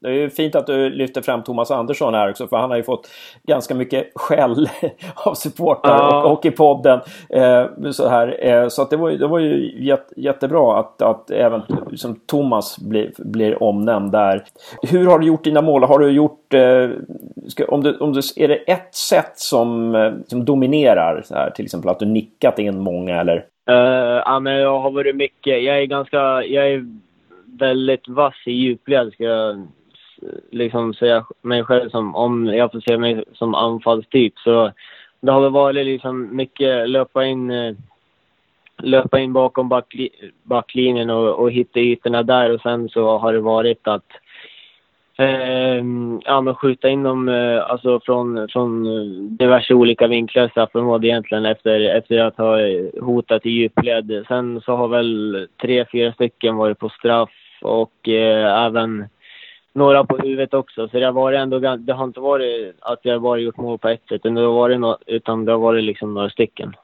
Det 0.00 0.08
är 0.08 0.12
ju 0.12 0.30
fint 0.30 0.54
att 0.54 0.66
du 0.66 0.90
lyfter 0.90 1.22
fram 1.22 1.42
Thomas 1.42 1.70
Andersson 1.70 2.14
här 2.14 2.30
också 2.30 2.46
för 2.46 2.56
han 2.56 2.70
har 2.70 2.76
ju 2.76 2.82
fått 2.82 3.08
ganska 3.42 3.74
mycket 3.74 4.12
skäll 4.14 4.68
av 5.14 5.34
supportrar 5.34 5.98
ja. 5.98 6.24
och, 6.24 6.32
och, 6.32 6.46
i 6.46 6.50
podden. 6.50 7.00
Eh, 7.28 7.90
så 7.90 8.08
här, 8.08 8.46
eh, 8.46 8.68
så 8.68 8.82
att 8.82 8.90
det, 8.90 8.96
var, 8.96 9.10
det 9.10 9.26
var 9.26 9.38
ju 9.38 9.84
jätte, 9.84 10.20
jättebra 10.20 10.78
att, 10.78 11.02
att 11.02 11.30
även 11.30 11.62
som 11.96 12.20
Thomas 12.26 12.78
blir, 12.78 13.12
blir 13.18 13.62
omnämnd 13.62 14.12
där. 14.12 14.44
Hur 14.82 15.06
har 15.06 15.18
du 15.18 15.26
gjort 15.26 15.44
dina 15.44 15.62
mål? 15.62 15.84
Har 15.84 15.98
du 15.98 16.10
gjort... 16.10 16.54
Eh, 16.54 16.90
ska, 17.48 17.64
om 17.64 17.82
du, 17.82 17.96
om 17.96 18.12
du, 18.12 18.20
är 18.36 18.48
det 18.48 18.56
ett 18.56 18.94
sätt 18.94 19.32
som, 19.38 19.94
eh, 19.94 20.12
som 20.26 20.44
dominerar? 20.44 21.22
Så 21.24 21.34
här, 21.34 21.50
till 21.50 21.64
exempel 21.64 21.90
att 21.90 21.98
du 21.98 22.06
nickat 22.06 22.58
in 22.58 22.78
många 22.78 23.20
eller? 23.20 23.44
Uh, 23.70 24.22
ja, 24.24 24.40
men 24.40 24.52
jag 24.52 24.80
har 24.80 24.90
varit 24.90 25.16
mycket... 25.16 25.62
Jag 25.62 25.78
är 25.78 25.84
ganska... 25.84 26.18
Jag 26.44 26.72
är 26.72 26.86
väldigt 27.58 28.08
vass 28.08 28.34
i 28.46 28.52
djupled 28.52 29.12
ska 29.12 29.24
jag 29.24 29.66
Eh, 30.22 30.28
liksom 30.50 30.94
säga 30.94 31.26
mig 31.42 31.64
själv 31.64 31.90
som, 31.90 32.14
om 32.14 32.46
jag 32.46 32.72
får 32.72 32.80
se 32.80 32.98
mig 32.98 33.24
som 33.32 33.54
anfallstyp. 33.54 34.38
Så 34.38 34.72
det 35.20 35.32
har 35.32 35.40
väl 35.40 35.52
varit 35.52 35.86
liksom 35.86 36.36
mycket 36.36 36.88
löpa 36.90 37.24
in, 37.24 37.50
eh, 37.50 37.74
löpa 38.82 39.20
in 39.20 39.32
bakom 39.32 39.68
backli, 39.68 40.10
backlinjen 40.42 41.10
och, 41.10 41.38
och 41.38 41.50
hitta 41.50 41.80
ytorna 41.80 42.22
där 42.22 42.54
och 42.54 42.60
sen 42.60 42.88
så 42.88 43.18
har 43.18 43.32
det 43.32 43.40
varit 43.40 43.88
att 43.88 44.06
eh, 45.18 45.84
ja, 46.24 46.40
men 46.40 46.54
skjuta 46.54 46.88
in 46.88 47.02
dem 47.02 47.28
eh, 47.28 47.70
alltså 47.70 48.00
från, 48.00 48.48
från 48.48 48.86
diverse 49.36 49.74
olika 49.74 50.06
vinklar 50.06 50.48
straffområdet 50.48 51.04
egentligen 51.04 51.46
efter, 51.46 51.80
efter 51.80 52.18
att 52.18 52.36
ha 52.36 52.58
hotat 53.00 53.46
i 53.46 53.50
djupled. 53.50 54.24
Sen 54.28 54.60
så 54.60 54.76
har 54.76 54.88
väl 54.88 55.48
tre, 55.62 55.84
fyra 55.92 56.12
stycken 56.12 56.56
varit 56.56 56.78
på 56.78 56.88
straff 56.88 57.30
och 57.62 58.08
eh, 58.08 58.64
även 58.64 59.04
några 59.76 60.04
på 60.04 60.16
huvudet 60.16 60.54
också. 60.54 60.88
Så 60.88 60.98
det 60.98 61.04
har 61.04 61.12
varit 61.12 61.38
ändå, 61.38 61.58
det 61.58 61.92
har 61.92 62.04
inte 62.04 62.20
varit 62.20 62.76
att 62.80 62.98
jag 63.02 63.22
bara 63.22 63.38
gjort 63.38 63.56
mål 63.56 63.78
på 63.78 63.88
ett 63.88 64.02
sätt, 64.08 64.12
utan 64.12 64.34
det 64.34 64.40
har 64.40 64.52
varit, 64.52 64.80
no, 64.80 64.96
utan 65.06 65.44
det 65.44 65.52
har 65.52 65.58
varit 65.58 65.84
liksom 65.84 66.14
några 66.14 66.30
stycken. 66.30 66.74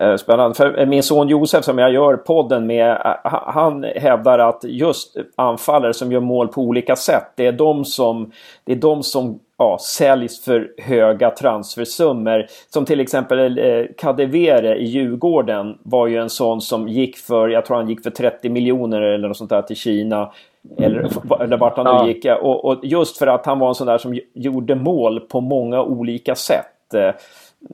Eh, 0.00 0.16
spännande. 0.16 0.54
För 0.54 0.80
eh, 0.80 0.86
min 0.86 1.02
son 1.02 1.28
Josef 1.28 1.64
som 1.64 1.78
jag 1.78 1.92
gör 1.92 2.16
podden 2.16 2.66
med, 2.66 2.90
eh, 2.90 3.16
han 3.32 3.84
hävdar 3.84 4.38
att 4.38 4.64
just 4.64 5.16
anfallare 5.36 5.94
som 5.94 6.12
gör 6.12 6.20
mål 6.20 6.48
på 6.48 6.60
olika 6.60 6.96
sätt, 6.96 7.32
det 7.36 7.46
är 7.46 7.52
de 7.52 7.84
som, 7.84 8.32
det 8.64 8.72
är 8.72 8.76
de 8.76 9.02
som 9.02 9.40
ja, 9.58 9.78
säljs 9.80 10.44
för 10.44 10.72
höga 10.78 11.30
transfersummor. 11.30 12.46
Som 12.68 12.84
till 12.84 13.00
exempel 13.00 13.58
eh, 13.58 13.84
Kadewere 13.98 14.76
i 14.76 14.84
Djurgården 14.84 15.78
var 15.82 16.06
ju 16.06 16.16
en 16.16 16.30
sån 16.30 16.60
som 16.60 16.88
gick 16.88 17.16
för, 17.16 17.48
jag 17.48 17.64
tror 17.64 17.76
han 17.76 17.88
gick 17.88 18.02
för 18.02 18.10
30 18.10 18.48
miljoner 18.48 19.00
eller 19.00 19.28
något 19.28 19.36
sånt 19.36 19.50
där 19.50 19.62
till 19.62 19.76
Kina. 19.76 20.32
Eller, 20.78 21.08
eller 21.42 21.56
vart 21.56 21.76
han 21.76 22.06
nu 22.06 22.12
gick. 22.12 22.24
Och, 22.24 22.64
och, 22.64 22.80
just 22.82 23.18
för 23.18 23.26
att 23.26 23.46
han 23.46 23.58
var 23.58 23.68
en 23.68 23.74
sån 23.74 23.86
där 23.86 23.98
som 23.98 24.18
gjorde 24.34 24.74
mål 24.74 25.20
på 25.20 25.40
många 25.40 25.82
olika 25.82 26.34
sätt. 26.34 26.94
Eh, 26.94 27.00
eh 27.02 27.14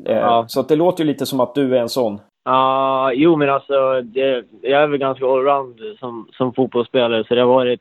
ja. 0.05 0.45
Så 0.49 0.63
det 0.63 0.77
låter 0.77 1.05
ju 1.05 1.07
lite 1.11 1.27
som 1.27 1.41
att 1.41 1.55
du 1.55 1.77
är 1.77 1.81
en 1.81 1.89
sån. 1.89 2.21
Ja, 2.45 3.13
jo 3.13 3.37
men 3.37 3.51
alltså 3.51 4.03
det, 4.03 4.45
jag 4.63 4.83
är 4.83 4.87
väl 4.87 4.99
ganska 4.99 5.27
allround 5.27 5.81
som, 5.99 6.29
som 6.33 6.53
fotbollsspelare 6.53 7.25
så 7.25 7.35
det 7.35 7.41
har 7.41 7.49
varit 7.49 7.81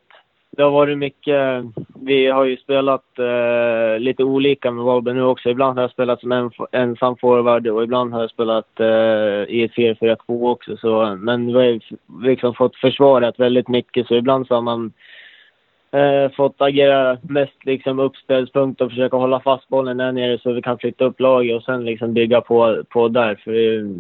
det 0.52 0.64
har 0.64 0.72
varit 0.72 0.98
mycket. 0.98 1.64
Vi 2.02 2.28
har 2.28 2.46
ju 2.46 2.58
spelat 2.58 3.20
eh, 3.20 4.00
lite 4.00 4.24
olika 4.24 4.72
med 4.72 4.84
Valby 4.84 5.14
nu 5.14 5.24
också. 5.24 5.50
Ibland 5.50 5.78
har 5.78 5.84
jag 5.84 5.92
spelat 5.92 6.20
som 6.20 6.32
en, 6.32 6.52
ensam 6.72 7.18
forward 7.18 7.68
och 7.68 7.84
ibland 7.84 8.14
har 8.14 8.22
jag 8.22 8.30
spelat 8.30 8.80
eh, 8.80 9.56
i 9.56 9.64
ett 9.64 10.00
4-4-2 10.00 10.18
också. 10.50 10.78
Så, 10.78 11.18
men 11.20 11.48
vi 11.48 11.54
har 11.54 11.80
liksom 12.26 12.54
fått 12.54 12.76
försvarat 12.76 13.40
väldigt 13.40 13.68
mycket 13.68 14.08
så 14.08 14.16
ibland 14.16 14.48
så 14.48 14.56
har 14.56 14.62
man 14.62 14.92
eh, 15.92 16.32
fått 16.32 16.62
agera 16.62 17.18
mest 17.22 17.66
liksom 17.66 18.00
uppspelspunkt 18.00 18.82
och 18.82 18.90
försöka 18.90 19.18
hålla 19.18 19.40
fast 19.40 19.70
bollen 19.70 19.98
där 19.98 20.12
nere 20.12 20.40
så 20.40 20.52
vi 20.52 20.62
kan 20.62 20.78
flytta 20.78 21.06
upp 21.06 21.20
laget 21.20 21.56
och 21.56 21.64
sen 21.64 21.86
liksom 21.86 22.14
bygga 22.14 22.42
på, 22.42 22.84
på 22.90 23.08
där. 23.08 23.36
För 23.36 23.52
vi, 23.52 23.94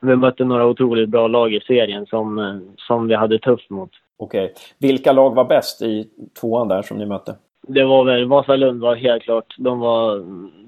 vi 0.00 0.16
mötte 0.16 0.44
några 0.44 0.66
otroligt 0.66 1.08
bra 1.08 1.28
lag 1.28 1.54
i 1.54 1.60
serien 1.60 2.06
som, 2.06 2.38
eh, 2.38 2.58
som 2.76 3.08
vi 3.08 3.14
hade 3.14 3.38
tufft 3.38 3.70
mot. 3.70 3.90
Okej. 4.20 4.44
Okay. 4.44 4.54
Vilka 4.78 5.12
lag 5.12 5.34
var 5.34 5.44
bäst 5.44 5.82
i 5.82 6.08
tvåan 6.40 6.68
där 6.68 6.82
som 6.82 6.98
ni 6.98 7.06
mötte? 7.06 7.34
Det 7.68 7.84
var 7.84 8.04
väl 8.04 8.28
Vasalund 8.28 8.80
var 8.80 8.94
helt 8.94 9.22
klart. 9.22 9.54
De 9.58 9.80
var, 9.80 10.18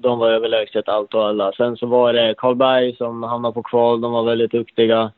de 0.01 0.19
var 0.19 0.29
överlägset 0.29 0.89
allt 0.89 1.13
och 1.13 1.25
alla. 1.25 1.51
Sen 1.51 1.77
så 1.77 1.85
var 1.85 2.13
det 2.13 2.35
Karlberg 2.37 2.95
som 2.95 3.23
hamnade 3.23 3.53
på 3.53 3.63
kval. 3.63 4.01
De 4.01 4.11
var 4.11 4.23
väldigt 4.23 4.51
duktiga. 4.51 5.11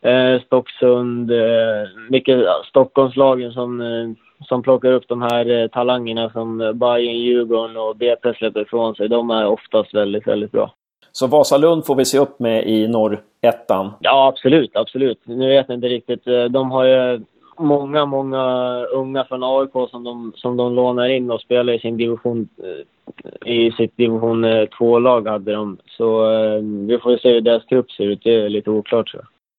Eh, 0.00 0.40
Stocksund, 0.46 1.30
eh, 1.30 1.88
mycket 2.10 2.38
Stockholmslagen 2.68 3.52
som, 3.52 3.80
eh, 3.80 4.10
som 4.48 4.62
plockar 4.62 4.92
upp 4.92 5.08
de 5.08 5.22
här 5.22 5.50
eh, 5.50 5.68
talangerna 5.68 6.30
som 6.30 6.58
Bayern, 6.74 7.16
Djurgården 7.16 7.76
och 7.76 7.96
BP 7.96 8.34
släpper 8.34 8.60
ifrån 8.60 8.94
sig. 8.94 9.08
De 9.08 9.30
är 9.30 9.46
oftast 9.46 9.94
väldigt, 9.94 10.26
väldigt 10.26 10.52
bra. 10.52 10.72
Så 11.12 11.26
Vasalund 11.26 11.86
får 11.86 11.94
vi 11.94 12.04
se 12.04 12.18
upp 12.18 12.38
med 12.38 12.66
i 12.66 12.88
norrettan? 12.88 13.92
Ja, 14.00 14.28
absolut, 14.28 14.76
absolut. 14.76 15.20
Nu 15.24 15.48
vet 15.48 15.68
jag 15.68 15.76
inte 15.76 15.88
riktigt. 15.88 16.26
Eh, 16.26 16.44
de 16.44 16.70
har 16.70 16.84
ju 16.84 17.20
många, 17.62 18.06
många 18.06 18.44
unga 18.92 19.24
från 19.24 19.44
AIK 19.44 19.90
som 19.90 20.04
de, 20.04 20.32
som 20.36 20.56
de 20.56 20.74
lånar 20.74 21.08
in 21.08 21.30
och 21.30 21.40
spelar 21.40 21.72
i 21.72 21.78
sin 21.78 21.96
division 21.96 22.48
eh, 22.58 23.52
i 23.52 23.72
sitt 23.72 23.96
division 23.96 24.44
eh, 24.44 24.66
2-lag 24.78 25.28
hade 25.28 25.52
de. 25.52 25.78
Så 25.86 26.32
eh, 26.32 26.62
vi 26.62 26.98
får 26.98 27.16
se 27.16 27.32
hur 27.32 27.40
deras 27.40 27.66
trupp 27.66 27.90
ser 27.90 28.04
ut. 28.04 28.20
Det 28.24 28.34
är 28.34 28.48
lite 28.48 28.70
oklart 28.70 29.08
så. 29.08 29.18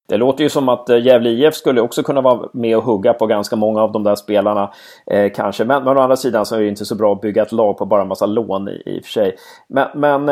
Det 0.09 0.17
låter 0.17 0.43
ju 0.43 0.49
som 0.49 0.69
att 0.69 0.89
eh, 0.89 1.05
Gävle 1.05 1.29
IF 1.29 1.53
skulle 1.53 1.81
också 1.81 2.03
kunna 2.03 2.21
vara 2.21 2.49
med 2.53 2.77
och 2.77 2.83
hugga 2.83 3.13
på 3.13 3.27
ganska 3.27 3.55
många 3.55 3.81
av 3.81 3.91
de 3.91 4.03
där 4.03 4.15
spelarna. 4.15 4.71
Eh, 5.11 5.31
kanske, 5.35 5.65
men, 5.65 5.83
men 5.83 5.97
å 5.97 6.01
andra 6.01 6.15
sidan 6.15 6.45
så 6.45 6.55
är 6.55 6.59
det 6.59 6.67
inte 6.67 6.85
så 6.85 6.95
bra 6.95 7.13
att 7.13 7.21
bygga 7.21 7.41
ett 7.41 7.51
lag 7.51 7.77
på 7.77 7.85
bara 7.85 8.01
en 8.01 8.07
massa 8.07 8.25
lån 8.25 8.69
i, 8.69 8.83
i 8.85 8.99
och 8.99 9.03
för 9.03 9.11
sig. 9.11 9.35
Men, 9.67 9.87
men 9.95 10.29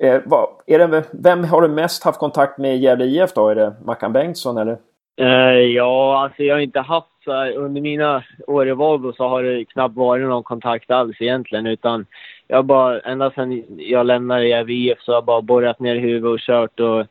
eh, 0.00 0.20
vad, 0.26 0.48
är 0.66 0.78
det, 0.78 1.04
vem 1.12 1.44
har 1.44 1.62
du 1.62 1.68
mest 1.68 2.04
haft 2.04 2.18
kontakt 2.18 2.58
med 2.58 2.76
i 2.76 2.78
Gävle 2.78 3.04
IF 3.04 3.32
då? 3.34 3.48
Är 3.48 3.54
det 3.54 3.74
Mackan 3.84 4.12
Bengtsson 4.12 4.58
eller? 4.58 4.78
Uh, 5.20 5.60
ja, 5.60 6.22
alltså 6.22 6.42
jag 6.42 6.54
har 6.54 6.60
inte 6.60 6.80
haft 6.80 7.08
så 7.24 7.32
här, 7.32 7.56
under 7.56 7.80
mina 7.80 8.24
år 8.46 8.68
i 8.68 8.72
Volvo 8.72 9.12
så 9.12 9.28
har 9.28 9.42
det 9.42 9.64
knappt 9.64 9.96
varit 9.96 10.26
någon 10.26 10.42
kontakt 10.42 10.90
alls 10.90 11.16
egentligen 11.20 11.66
utan 11.66 12.06
jag 12.46 12.64
bara, 12.64 13.00
ända 13.00 13.30
sedan 13.30 13.64
jag 13.78 14.06
lämnade 14.06 14.48
IVF 14.48 15.00
så 15.00 15.12
har 15.12 15.16
jag 15.16 15.24
bara 15.24 15.42
borrat 15.42 15.80
ner 15.80 15.96
huvudet 15.96 16.30
och 16.30 16.40
kört 16.40 16.80
och 16.80 17.06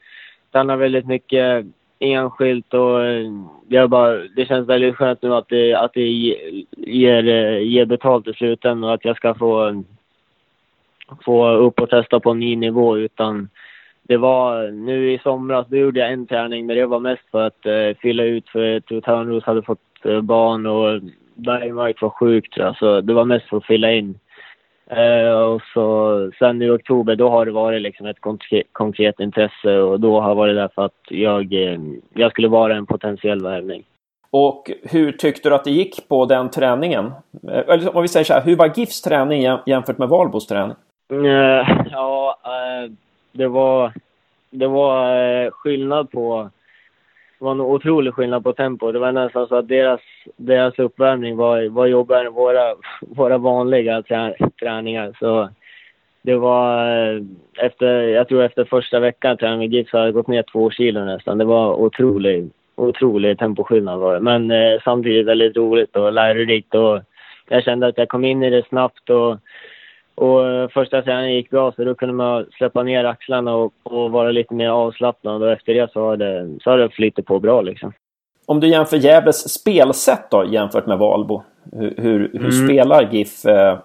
tränat 0.52 0.80
väldigt 0.80 1.06
mycket 1.06 1.66
enskilt 2.00 2.74
och 2.74 3.06
eh, 3.06 3.32
jag 3.68 3.90
bara, 3.90 4.18
det 4.36 4.46
känns 4.46 4.70
väldigt 4.70 4.96
skönt 4.96 5.22
nu 5.22 5.36
att 5.36 5.50
det, 5.50 5.74
att 5.74 5.94
det 5.94 6.10
ger, 6.78 7.28
eh, 7.28 7.60
ger 7.60 7.86
betalt 7.86 8.28
i 8.28 8.34
slutändan 8.34 8.84
och 8.84 8.94
att 8.94 9.06
jag 9.06 9.18
ska 9.18 9.34
få, 9.34 9.84
få 11.26 11.50
upp 11.50 11.80
och 11.80 11.90
testa 11.90 12.20
på 12.20 12.32
en 12.32 12.40
ny 12.40 12.56
nivå 12.56 12.98
utan 12.98 13.50
det 14.08 14.18
var 14.18 14.72
nu 14.72 15.14
i 15.14 15.20
somras, 15.24 15.68
då 15.70 15.78
gjorde 15.78 16.00
jag 16.00 16.12
en 16.12 16.28
träning, 16.28 16.66
men 16.66 16.76
det 16.76 16.86
var 16.86 17.00
mest 17.00 17.32
för 17.32 17.48
att 17.48 17.66
eh, 17.66 17.98
fylla 18.02 18.24
ut 18.24 18.50
för 18.50 18.78
att 18.78 19.04
Törnros 19.04 19.44
hade 19.44 19.62
fått 19.62 20.06
eh, 20.06 20.22
barn 20.22 20.66
och 20.66 21.02
Bergmark 21.36 22.02
var 22.02 22.10
sjuk 22.10 22.50
tror 22.50 22.66
jag, 22.66 22.78
så 22.78 23.02
det 23.02 23.14
var 23.14 23.26
mest 23.26 23.50
för 23.50 23.58
att 23.58 23.66
fylla 23.66 23.92
in. 23.92 24.20
Eh, 24.90 25.32
och 25.32 25.62
så 25.74 26.32
sen 26.40 26.62
i 26.62 26.70
oktober, 26.70 27.16
då 27.16 27.30
har 27.30 27.46
det 27.46 27.52
varit 27.52 27.82
liksom 27.82 28.06
ett 28.06 28.22
konkret, 28.22 28.68
konkret 28.72 29.20
intresse 29.20 29.78
och 29.78 30.00
då 30.00 30.22
har 30.22 30.30
det 30.30 30.36
varit 30.36 30.56
därför 30.56 30.86
att 30.86 31.02
jag, 31.10 31.54
eh, 31.54 31.80
jag 32.14 32.32
skulle 32.32 32.48
vara 32.48 32.76
en 32.76 32.86
potentiell 32.86 33.44
värvning. 33.44 33.84
Och 34.30 34.72
hur 34.84 35.12
tyckte 35.12 35.50
du 35.50 35.56
att 35.56 35.64
det 35.64 35.72
gick 35.72 36.08
på 36.10 36.26
den 36.26 36.50
träningen? 36.50 37.06
Eh, 37.52 37.64
eller 37.68 37.96
om 37.96 38.02
vi 38.02 38.08
säger 38.08 38.24
så 38.24 38.34
här, 38.34 38.46
hur 38.46 38.56
var 38.56 38.72
GIFs 38.76 39.02
träning 39.02 39.42
jämfört 39.66 39.98
med 39.98 40.10
Valbos 40.10 40.48
träning? 40.48 40.76
Eh, 41.12 41.68
ja, 41.92 42.40
det 43.38 43.48
var, 43.48 43.94
det 44.50 44.68
var 44.68 45.16
eh, 45.16 45.52
skillnad 45.52 46.12
på... 46.12 46.50
Det 47.40 47.46
var 47.46 47.52
en 47.52 47.62
otrolig 47.62 48.14
skillnad 48.14 48.44
på 48.44 48.54
tempo. 48.54 48.92
Det 48.92 49.00
var 49.00 49.12
nästan 49.12 49.48
så 49.48 49.56
att 49.56 49.68
deras, 49.68 50.02
deras 50.36 50.80
uppvärmning 50.80 51.38
var, 51.38 51.70
var 51.70 51.86
jobbigare 51.86 52.28
än 52.28 52.34
våra, 52.34 52.76
våra 53.02 53.38
vanliga 53.38 54.02
trä, 54.02 54.36
träningar. 54.60 55.16
Så 55.20 55.50
det 56.22 56.36
var 56.36 56.90
eh, 56.90 57.22
efter, 57.58 58.02
jag 58.02 58.28
tror 58.28 58.44
efter 58.44 58.66
första 58.66 59.00
veckan 59.00 59.38
träning 59.38 59.60
med 59.60 59.74
GIF 59.74 59.90
så 59.90 59.98
hade 59.98 60.08
jag 60.08 60.14
gått 60.14 60.28
ner 60.28 60.44
två 60.52 60.72
kilo 60.72 61.06
nästan. 61.06 61.38
Det 61.38 61.46
var 61.46 61.74
otrolig, 61.74 62.50
otrolig 62.76 63.40
temposkillnad 63.40 64.00
var 64.00 64.14
det. 64.14 64.20
Men 64.20 64.52
eh, 64.52 64.82
samtidigt 64.84 65.28
väldigt 65.28 65.58
roligt 65.58 65.96
och 65.96 66.14
lärorikt 66.14 66.76
och 66.76 67.00
jag 67.50 67.64
kände 67.64 67.88
att 67.88 67.98
jag 67.98 68.10
kom 68.10 68.26
in 68.26 68.44
i 68.44 68.50
det 68.50 68.68
snabbt 68.68 69.10
och 69.10 69.38
och 70.18 70.48
eh, 70.48 70.70
första 70.70 71.02
träningen 71.02 71.36
gick 71.36 71.50
bra 71.50 71.72
så 71.72 71.84
då 71.84 71.96
kunde 71.96 72.14
man 72.14 72.46
släppa 72.58 72.84
ner 72.84 73.04
axlarna 73.04 73.56
och, 73.56 73.74
och 73.84 74.12
vara 74.12 74.32
lite 74.32 74.54
mer 74.54 74.70
avslappnad 74.70 75.44
och 75.44 75.52
efter 75.52 75.74
det 75.74 75.92
så 75.92 76.02
har 76.02 76.18
det, 76.18 76.50
så 76.64 76.70
har 76.70 76.78
det 76.78 76.90
flyttat 76.90 77.26
på 77.26 77.40
bra 77.40 77.62
liksom. 77.62 77.94
Om 78.46 78.60
du 78.60 78.68
jämför 78.68 78.98
Gävles 78.98 79.54
spelsätt 79.54 80.32
då 80.32 80.46
jämfört 80.46 80.86
med 80.86 80.98
Valbo. 80.98 81.44
Hur, 81.72 81.94
hur, 81.98 82.20
hur 82.34 82.40
mm. 82.40 82.52
spelar 82.52 83.14
GIF? 83.14 83.46
Eh... 83.46 83.80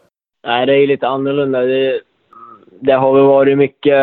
Nej, 0.47 0.67
det 0.67 0.75
är 0.77 0.87
lite 0.87 1.09
annorlunda. 1.09 1.61
Det, 1.61 2.01
det 2.81 2.93
har 2.93 3.15
väl 3.15 3.23
varit 3.23 3.59
mycket... 3.59 3.97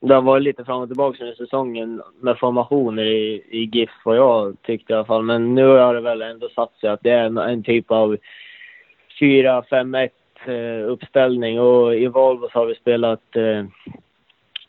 Det 0.00 0.14
har 0.14 0.22
varit 0.22 0.42
lite 0.42 0.64
fram 0.64 0.82
och 0.82 0.88
tillbaka 0.88 1.24
under 1.24 1.34
säsongen 1.34 2.02
med 2.20 2.38
formationer 2.38 3.04
i, 3.04 3.42
i 3.50 3.70
GIF, 3.72 3.90
vad 4.04 4.16
jag 4.16 4.56
tyckte 4.62 4.92
i 4.92 4.96
alla 4.96 5.04
fall. 5.04 5.22
Men 5.22 5.54
nu 5.54 5.66
har 5.66 5.94
det 5.94 6.00
väl 6.00 6.22
ändå 6.22 6.48
satt 6.48 6.72
sig 6.80 6.90
att 6.90 7.02
det 7.02 7.10
är 7.10 7.24
en, 7.24 7.38
en 7.38 7.62
typ 7.62 7.90
av 7.90 8.16
4-5-1 9.20 10.02
eh, 10.02 10.08
Eh, 10.46 10.88
uppställning 10.88 11.60
och 11.60 11.94
i 11.94 12.06
Volvo 12.06 12.48
så 12.52 12.58
har 12.58 12.66
vi 12.66 12.74
spelat 12.74 13.36
eh, 13.36 13.64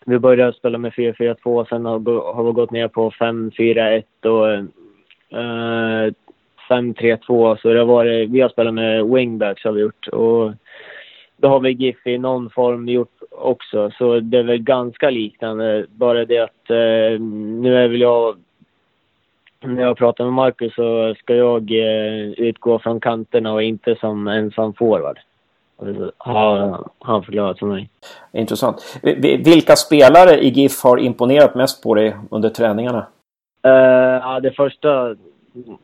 vi 0.06 0.20
började 0.20 0.54
spela 0.54 0.78
med 0.78 0.94
4-4-2, 0.94 1.66
sen 1.70 1.86
har, 1.86 2.34
har 2.34 2.44
vi 2.44 2.52
gått 2.52 2.72
ner 2.72 2.88
på 2.88 3.12
5-4-1 3.12 4.04
och 4.26 4.54
eh, 5.40 6.14
5-3-2. 6.70 7.58
Så 7.62 7.74
det 7.74 7.80
har 7.80 7.86
varit, 7.86 8.30
vi 8.30 8.42
har 8.42 8.50
spelat 8.50 8.74
med 8.74 9.06
wingbacks 9.06 9.64
har 9.64 9.72
vi 9.72 9.82
gjort. 9.82 10.08
Och 10.08 10.52
då 11.38 11.48
har 11.48 11.60
vi 11.60 11.72
GIF 11.72 12.08
i 12.08 12.18
någon 12.18 12.50
form 12.50 12.90
gjort 12.90 13.20
också. 13.32 13.92
Så 13.98 14.20
det 14.20 14.38
är 14.38 14.44
väl 14.44 14.58
ganska 14.58 15.10
liknande. 15.10 15.86
Bara 15.90 16.26
det 16.26 16.38
att 16.38 16.70
eh, 16.70 17.20
nu 17.62 17.78
är 17.78 17.88
väl 17.88 18.02
jag... 18.02 18.36
När 19.64 19.82
jag 19.82 19.98
pratar 19.98 20.24
med 20.24 20.34
Marcus 20.34 20.76
så 20.76 21.16
ska 21.16 21.36
jag 21.36 21.72
eh, 21.72 22.30
utgå 22.32 22.80
från 22.80 23.00
kanterna 23.00 23.54
och 23.54 23.64
inte 23.64 23.96
som 23.96 24.28
ensam 24.28 24.74
forward. 24.74 25.20
Har 26.18 26.80
han 27.00 27.24
förklarat 27.24 27.60
för 27.60 27.66
mig. 27.66 27.90
Intressant. 28.34 29.00
Vilka 29.46 29.76
spelare 29.76 30.40
i 30.40 30.50
GIF 30.50 30.84
har 30.84 30.98
imponerat 30.98 31.56
mest 31.56 31.84
på 31.84 31.94
dig 31.96 32.16
under 32.32 32.50
träningarna? 32.50 33.08
Uh, 33.68 33.74
ja, 34.24 34.40
det 34.40 34.52
första 34.52 35.16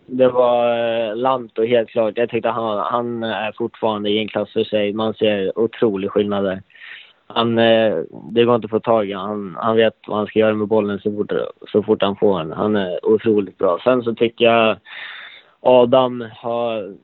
det 0.06 0.28
var 0.28 0.78
uh, 1.10 1.16
Lanto 1.16 1.66
helt 1.66 1.90
klart. 1.90 2.18
Jag 2.18 2.30
tyckte 2.30 2.50
han, 2.50 2.80
han 2.80 3.24
är 3.24 3.52
fortfarande 3.52 4.10
i 4.10 4.18
en 4.18 4.28
klass 4.28 4.54
för 4.54 4.64
sig. 4.64 4.94
Man 4.94 5.14
ser 5.14 5.60
otrolig 5.60 6.12
skillnad 6.12 6.44
där. 6.44 6.62
Han, 7.28 7.60
uh, 7.60 8.04
det 8.32 8.46
går 8.46 8.56
inte 8.56 8.66
att 8.66 8.72
få 8.72 8.80
tag 8.80 9.10
i 9.10 9.14
han, 9.14 9.58
han 9.60 9.76
vet 9.76 9.94
vad 10.08 10.18
han 10.18 10.28
ska 10.28 10.40
göra 10.40 10.54
med 10.54 10.68
bollen 10.68 11.00
så 11.00 11.12
fort, 11.12 11.32
så 11.72 11.84
fort 11.84 12.02
han 12.02 12.16
får 12.16 12.40
den. 12.40 12.52
Han 12.52 12.76
är 12.76 13.06
otroligt 13.06 13.58
bra. 13.58 13.80
Sen 13.84 14.04
så 14.04 14.16
tycker 14.16 14.46
jag 14.46 14.78
Adam 15.62 16.26
har 16.36 16.96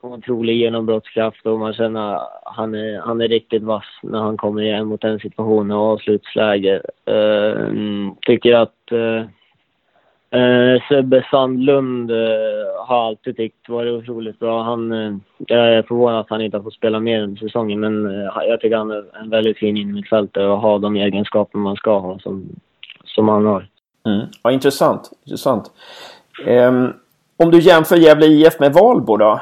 otrolig 0.00 0.56
genombrottskraft 0.56 1.46
och 1.46 1.58
man 1.58 1.74
känner 1.74 2.14
att 2.14 2.28
han 2.44 2.74
är, 2.74 3.00
han 3.00 3.20
är 3.20 3.28
riktigt 3.28 3.62
vass 3.62 3.84
när 4.02 4.18
han 4.18 4.36
kommer 4.36 4.62
igen 4.62 4.86
mot 4.86 5.00
den 5.00 5.18
situationen 5.18 5.76
och 5.76 5.92
avslutsläge. 5.92 6.82
Uh, 7.10 8.12
tycker 8.26 8.54
att 8.54 8.92
uh, 8.92 9.24
uh, 10.40 10.82
Sebbe 10.88 11.26
Sandlund 11.30 12.10
uh, 12.10 12.18
har 12.86 13.06
alltid 13.06 13.36
tyckt 13.36 13.68
varit 13.68 14.02
otroligt 14.02 14.38
bra. 14.38 14.62
Han, 14.62 14.92
uh, 14.92 15.16
jag 15.38 15.74
är 15.74 15.82
förvånad 15.82 16.20
att 16.20 16.30
han 16.30 16.40
inte 16.40 16.56
har 16.56 16.64
fått 16.64 16.74
spela 16.74 17.00
mer 17.00 17.22
under 17.22 17.40
säsongen 17.40 17.80
men 17.80 18.06
uh, 18.06 18.30
jag 18.48 18.60
tycker 18.60 18.76
han 18.76 18.90
är 18.90 19.04
en 19.22 19.30
väldigt 19.30 19.58
fin 19.58 19.76
innermittfältare 19.76 20.46
och 20.46 20.60
har 20.60 20.78
de 20.78 20.96
egenskaper 20.96 21.58
man 21.58 21.76
ska 21.76 21.98
ha 21.98 22.18
som, 22.18 22.48
som 23.04 23.28
han 23.28 23.46
har. 23.46 23.66
Mm. 24.06 24.26
Ja, 24.42 24.50
intressant. 24.50 25.10
intressant. 25.24 25.70
Um, 26.46 26.92
om 27.36 27.50
du 27.50 27.58
jämför 27.58 27.96
Gävle 27.96 28.26
IF 28.26 28.60
med 28.60 28.72
Valbo 28.72 29.16
då? 29.16 29.40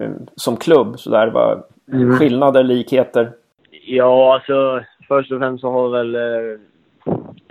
Eh, 0.00 0.10
som 0.36 0.56
klubb? 0.56 0.98
Så 0.98 1.10
där, 1.10 1.30
vad, 1.30 1.62
mm. 1.92 2.16
Skillnader, 2.18 2.62
likheter? 2.62 3.32
Ja, 3.86 4.34
alltså 4.34 4.84
först 5.08 5.32
och 5.32 5.38
främst 5.38 5.60
så 5.60 5.70
har 5.70 5.88
väl 5.88 6.14
eh, 6.14 6.58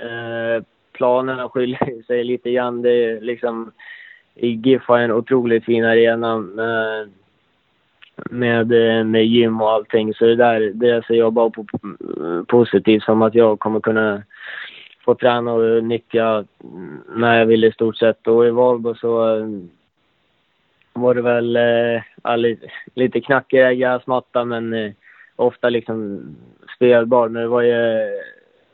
eh 0.07 0.63
planerna 0.91 1.49
skiljer 1.49 2.03
sig 2.07 2.23
lite 2.23 2.51
grann. 2.51 2.81
Det 2.81 2.89
är 2.91 3.21
liksom, 3.21 3.71
i 4.35 4.47
GIF 4.47 4.81
har 4.87 4.99
en 4.99 5.11
otroligt 5.11 5.65
fin 5.65 5.85
arena 5.85 6.37
med, 6.37 7.09
med, 8.29 8.71
eh, 8.71 9.03
med 9.03 9.25
gym 9.25 9.61
och 9.61 9.71
allting. 9.71 10.13
Så 10.13 10.25
det 10.25 10.35
där 10.35 10.71
det 10.73 11.05
ser 11.05 11.13
jag 11.13 11.33
bara 11.33 11.49
på 11.49 11.65
positivt 12.47 13.03
som 13.03 13.21
att 13.21 13.35
jag 13.35 13.59
kommer 13.59 13.79
kunna 13.79 14.23
få 15.05 15.15
träna 15.15 15.53
och 15.53 15.83
nyttja 15.83 16.45
när 17.15 17.39
jag 17.39 17.45
vill 17.45 17.63
i 17.63 17.71
stort 17.71 17.97
sett. 17.97 18.27
Och 18.27 18.47
i 18.47 18.49
Valbo 18.49 18.95
så 18.95 19.41
var 20.93 21.13
det 21.13 21.21
väl 21.21 21.55
eh, 21.55 22.37
lite, 22.37 22.67
lite 22.93 23.21
knackigare 23.21 23.75
gräsmatta 23.75 24.45
men 24.45 24.73
eh, 24.73 24.91
ofta 25.35 25.69
liksom 25.69 26.21
spelbar. 26.75 27.29
Men 27.29 27.41
det 27.41 27.47
var 27.47 27.61
ju, 27.61 28.09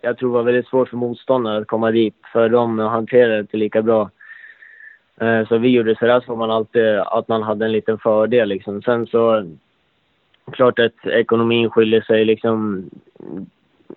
jag 0.02 0.18
tror 0.18 0.30
det 0.30 0.34
var 0.34 0.44
väldigt 0.44 0.68
svårt 0.68 0.90
för 0.90 0.98
motståndare 0.98 1.58
att 1.58 1.68
komma 1.68 1.92
dit 1.92 2.16
för 2.34 2.50
de 2.50 2.80
hanterade 2.80 3.34
det 3.34 3.40
inte 3.40 3.58
lika 3.58 3.82
bra. 3.82 4.10
Eh, 5.22 5.48
så 5.48 5.58
vi 5.58 5.70
gjorde 5.70 5.96
så 5.96 6.06
där 6.06 6.22
så 6.22 6.36
man 6.36 6.52
alltid 6.52 6.98
att 6.98 7.28
man 7.28 7.44
hade 7.44 7.66
en 7.66 7.72
liten 7.72 7.98
fördel 7.98 8.50
liksom. 8.50 8.82
Sen 8.82 9.08
så, 9.08 9.46
klart 10.52 10.80
att 10.80 11.06
ekonomin 11.06 11.70
skiljer 11.70 12.02
sig 12.02 12.26
liksom. 12.26 12.90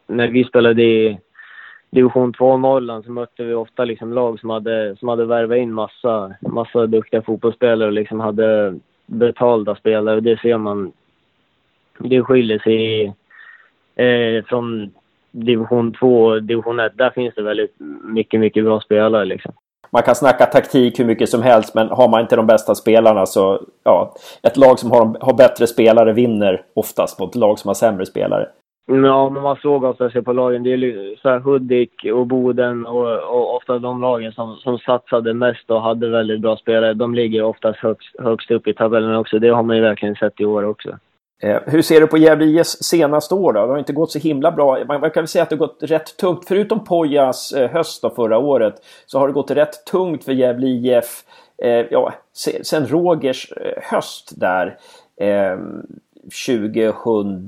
När 0.06 0.28
vi 0.28 0.44
spelade 0.44 0.82
i 0.82 1.18
division 1.90 2.32
2 2.32 2.56
Norrland 2.56 3.04
så 3.04 3.10
mötte 3.10 3.42
vi 3.42 3.54
ofta 3.54 3.84
liksom 3.84 4.12
lag 4.12 4.40
som 4.40 4.50
hade, 4.50 4.96
som 4.96 5.08
hade 5.08 5.24
värvat 5.24 5.58
in 5.58 5.72
massa, 5.72 6.34
massa 6.40 6.86
duktiga 6.86 7.22
fotbollsspelare 7.22 7.88
och 7.88 7.92
liksom 7.92 8.20
hade 8.20 8.78
betalda 9.06 9.74
spelare. 9.74 10.20
Det 10.20 10.40
ser 10.40 10.58
man. 10.58 10.92
Det 11.98 12.22
skiljer 12.22 12.58
sig 12.58 13.04
eh, 14.06 14.44
från 14.44 14.90
division 15.30 15.92
2 15.92 16.24
och 16.24 16.42
division 16.42 16.80
1. 16.80 16.92
Där 16.98 17.10
finns 17.10 17.34
det 17.34 17.42
väldigt 17.42 17.74
mycket, 18.04 18.40
mycket 18.40 18.64
bra 18.64 18.80
spelare 18.80 19.24
liksom. 19.24 19.52
Man 19.92 20.02
kan 20.02 20.14
snacka 20.14 20.46
taktik 20.46 21.00
hur 21.00 21.04
mycket 21.04 21.28
som 21.28 21.42
helst 21.42 21.74
men 21.74 21.88
har 21.88 22.08
man 22.08 22.20
inte 22.20 22.36
de 22.36 22.46
bästa 22.46 22.74
spelarna 22.74 23.26
så 23.26 23.62
ja, 23.84 24.14
ett 24.42 24.56
lag 24.56 24.78
som 24.78 24.90
har, 24.90 25.16
har 25.20 25.36
bättre 25.36 25.66
spelare 25.66 26.12
vinner 26.12 26.62
oftast 26.74 27.18
mot 27.18 27.30
ett 27.30 27.40
lag 27.40 27.58
som 27.58 27.68
har 27.68 27.74
sämre 27.74 28.06
spelare. 28.06 28.48
Ja, 28.86 29.30
men 29.30 29.42
man 29.42 29.56
såg 29.56 29.84
ofta 29.84 30.10
sig 30.10 30.22
på 30.22 30.32
lagen. 30.32 30.62
Det 30.62 30.72
är 30.72 31.16
så 31.22 31.28
här 31.28 31.38
Hudik 31.38 32.06
och 32.12 32.26
Boden 32.26 32.86
och, 32.86 33.12
och 33.12 33.56
ofta 33.56 33.78
de 33.78 34.00
lagen 34.00 34.32
som, 34.32 34.56
som 34.56 34.78
satsade 34.78 35.34
mest 35.34 35.70
och 35.70 35.82
hade 35.82 36.08
väldigt 36.08 36.40
bra 36.40 36.56
spelare. 36.56 36.94
De 36.94 37.14
ligger 37.14 37.42
oftast 37.42 37.78
högst, 37.78 38.14
högst 38.18 38.50
upp 38.50 38.66
i 38.66 38.74
tabellen 38.74 39.16
också. 39.16 39.38
Det 39.38 39.48
har 39.48 39.62
man 39.62 39.76
ju 39.76 39.82
verkligen 39.82 40.14
sett 40.14 40.40
i 40.40 40.44
år 40.44 40.64
också. 40.64 40.98
Eh, 41.42 41.60
hur 41.66 41.82
ser 41.82 42.00
du 42.00 42.06
på 42.06 42.18
Gävle 42.18 42.44
IS 42.44 42.82
senaste 42.82 43.34
år 43.34 43.52
då? 43.52 43.66
Det 43.66 43.72
har 43.72 43.78
inte 43.78 43.92
gått 43.92 44.10
så 44.10 44.18
himla 44.18 44.52
bra. 44.52 44.84
Man 44.84 45.00
kan 45.00 45.22
väl 45.22 45.28
säga 45.28 45.42
att 45.42 45.50
det 45.50 45.56
har 45.56 45.66
gått 45.66 45.78
rätt 45.80 46.16
tungt. 46.16 46.44
Förutom 46.48 46.84
Pojas 46.84 47.52
eh, 47.52 47.70
höst 47.70 48.02
då 48.02 48.10
förra 48.10 48.38
året 48.38 48.74
så 49.06 49.18
har 49.18 49.26
det 49.26 49.32
gått 49.32 49.50
rätt 49.50 49.84
tungt 49.90 50.24
för 50.24 50.32
Gävle 50.32 50.66
IF. 50.66 51.24
Eh, 51.62 51.86
ja, 51.90 52.12
sen 52.62 52.86
Rogers 52.86 53.52
eh, 53.52 53.82
höst 53.82 54.40
där. 54.40 54.76
Ehm, 55.20 55.82
Eh, 56.24 56.28
2000, 56.46 57.46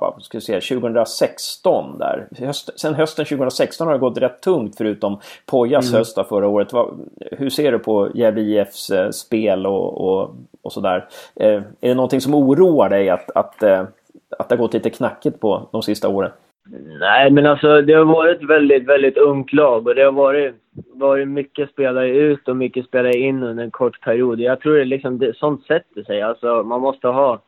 vad 0.00 0.22
ska 0.22 0.36
jag 0.36 0.42
säga, 0.42 0.60
2016 0.60 1.98
där. 1.98 2.28
Höst, 2.38 2.80
sen 2.80 2.94
hösten 2.94 3.24
2016 3.24 3.86
har 3.86 3.94
det 3.94 4.00
gått 4.00 4.18
rätt 4.18 4.42
tungt 4.42 4.76
förutom 4.76 5.20
Pojas 5.46 5.88
mm. 5.88 5.98
höst 5.98 6.28
förra 6.28 6.48
året. 6.48 6.72
hur 7.30 7.50
ser 7.50 7.72
du 7.72 7.78
på 7.78 8.08
Gävle 8.14 8.40
IFs 8.40 8.90
eh, 8.90 9.10
spel 9.10 9.66
och, 9.66 10.08
och, 10.08 10.36
och 10.62 10.72
sådär? 10.72 11.08
Eh, 11.36 11.62
är 11.80 11.88
det 11.88 11.94
någonting 11.94 12.20
som 12.20 12.34
oroar 12.34 12.88
dig 12.88 13.08
att, 13.08 13.30
att, 13.34 13.62
eh, 13.62 13.84
att 14.38 14.48
det 14.48 14.54
har 14.54 14.62
gått 14.62 14.74
lite 14.74 14.90
knackigt 14.90 15.40
på 15.40 15.68
de 15.72 15.82
sista 15.82 16.08
åren? 16.08 16.30
Nej, 17.00 17.30
men 17.30 17.46
alltså 17.46 17.82
det 17.82 17.92
har 17.92 18.04
varit 18.04 18.42
väldigt, 18.42 18.88
väldigt 18.88 19.16
ungt 19.16 19.52
lag 19.52 19.86
och 19.86 19.94
det 19.94 20.02
har 20.02 20.12
varit, 20.12 20.54
varit 20.94 21.28
mycket 21.28 21.70
spelare 21.70 22.08
ut 22.08 22.48
och 22.48 22.56
mycket 22.56 22.86
spelare 22.86 23.18
in 23.18 23.42
under 23.42 23.64
en 23.64 23.70
kort 23.70 24.00
period. 24.00 24.40
Jag 24.40 24.60
tror 24.60 24.76
det 24.76 24.84
liksom, 24.84 25.18
det, 25.18 25.36
sånt 25.36 25.66
sätter 25.66 26.02
sig. 26.02 26.22
Alltså 26.22 26.62
man 26.62 26.80
måste 26.80 27.08
ha 27.08 27.40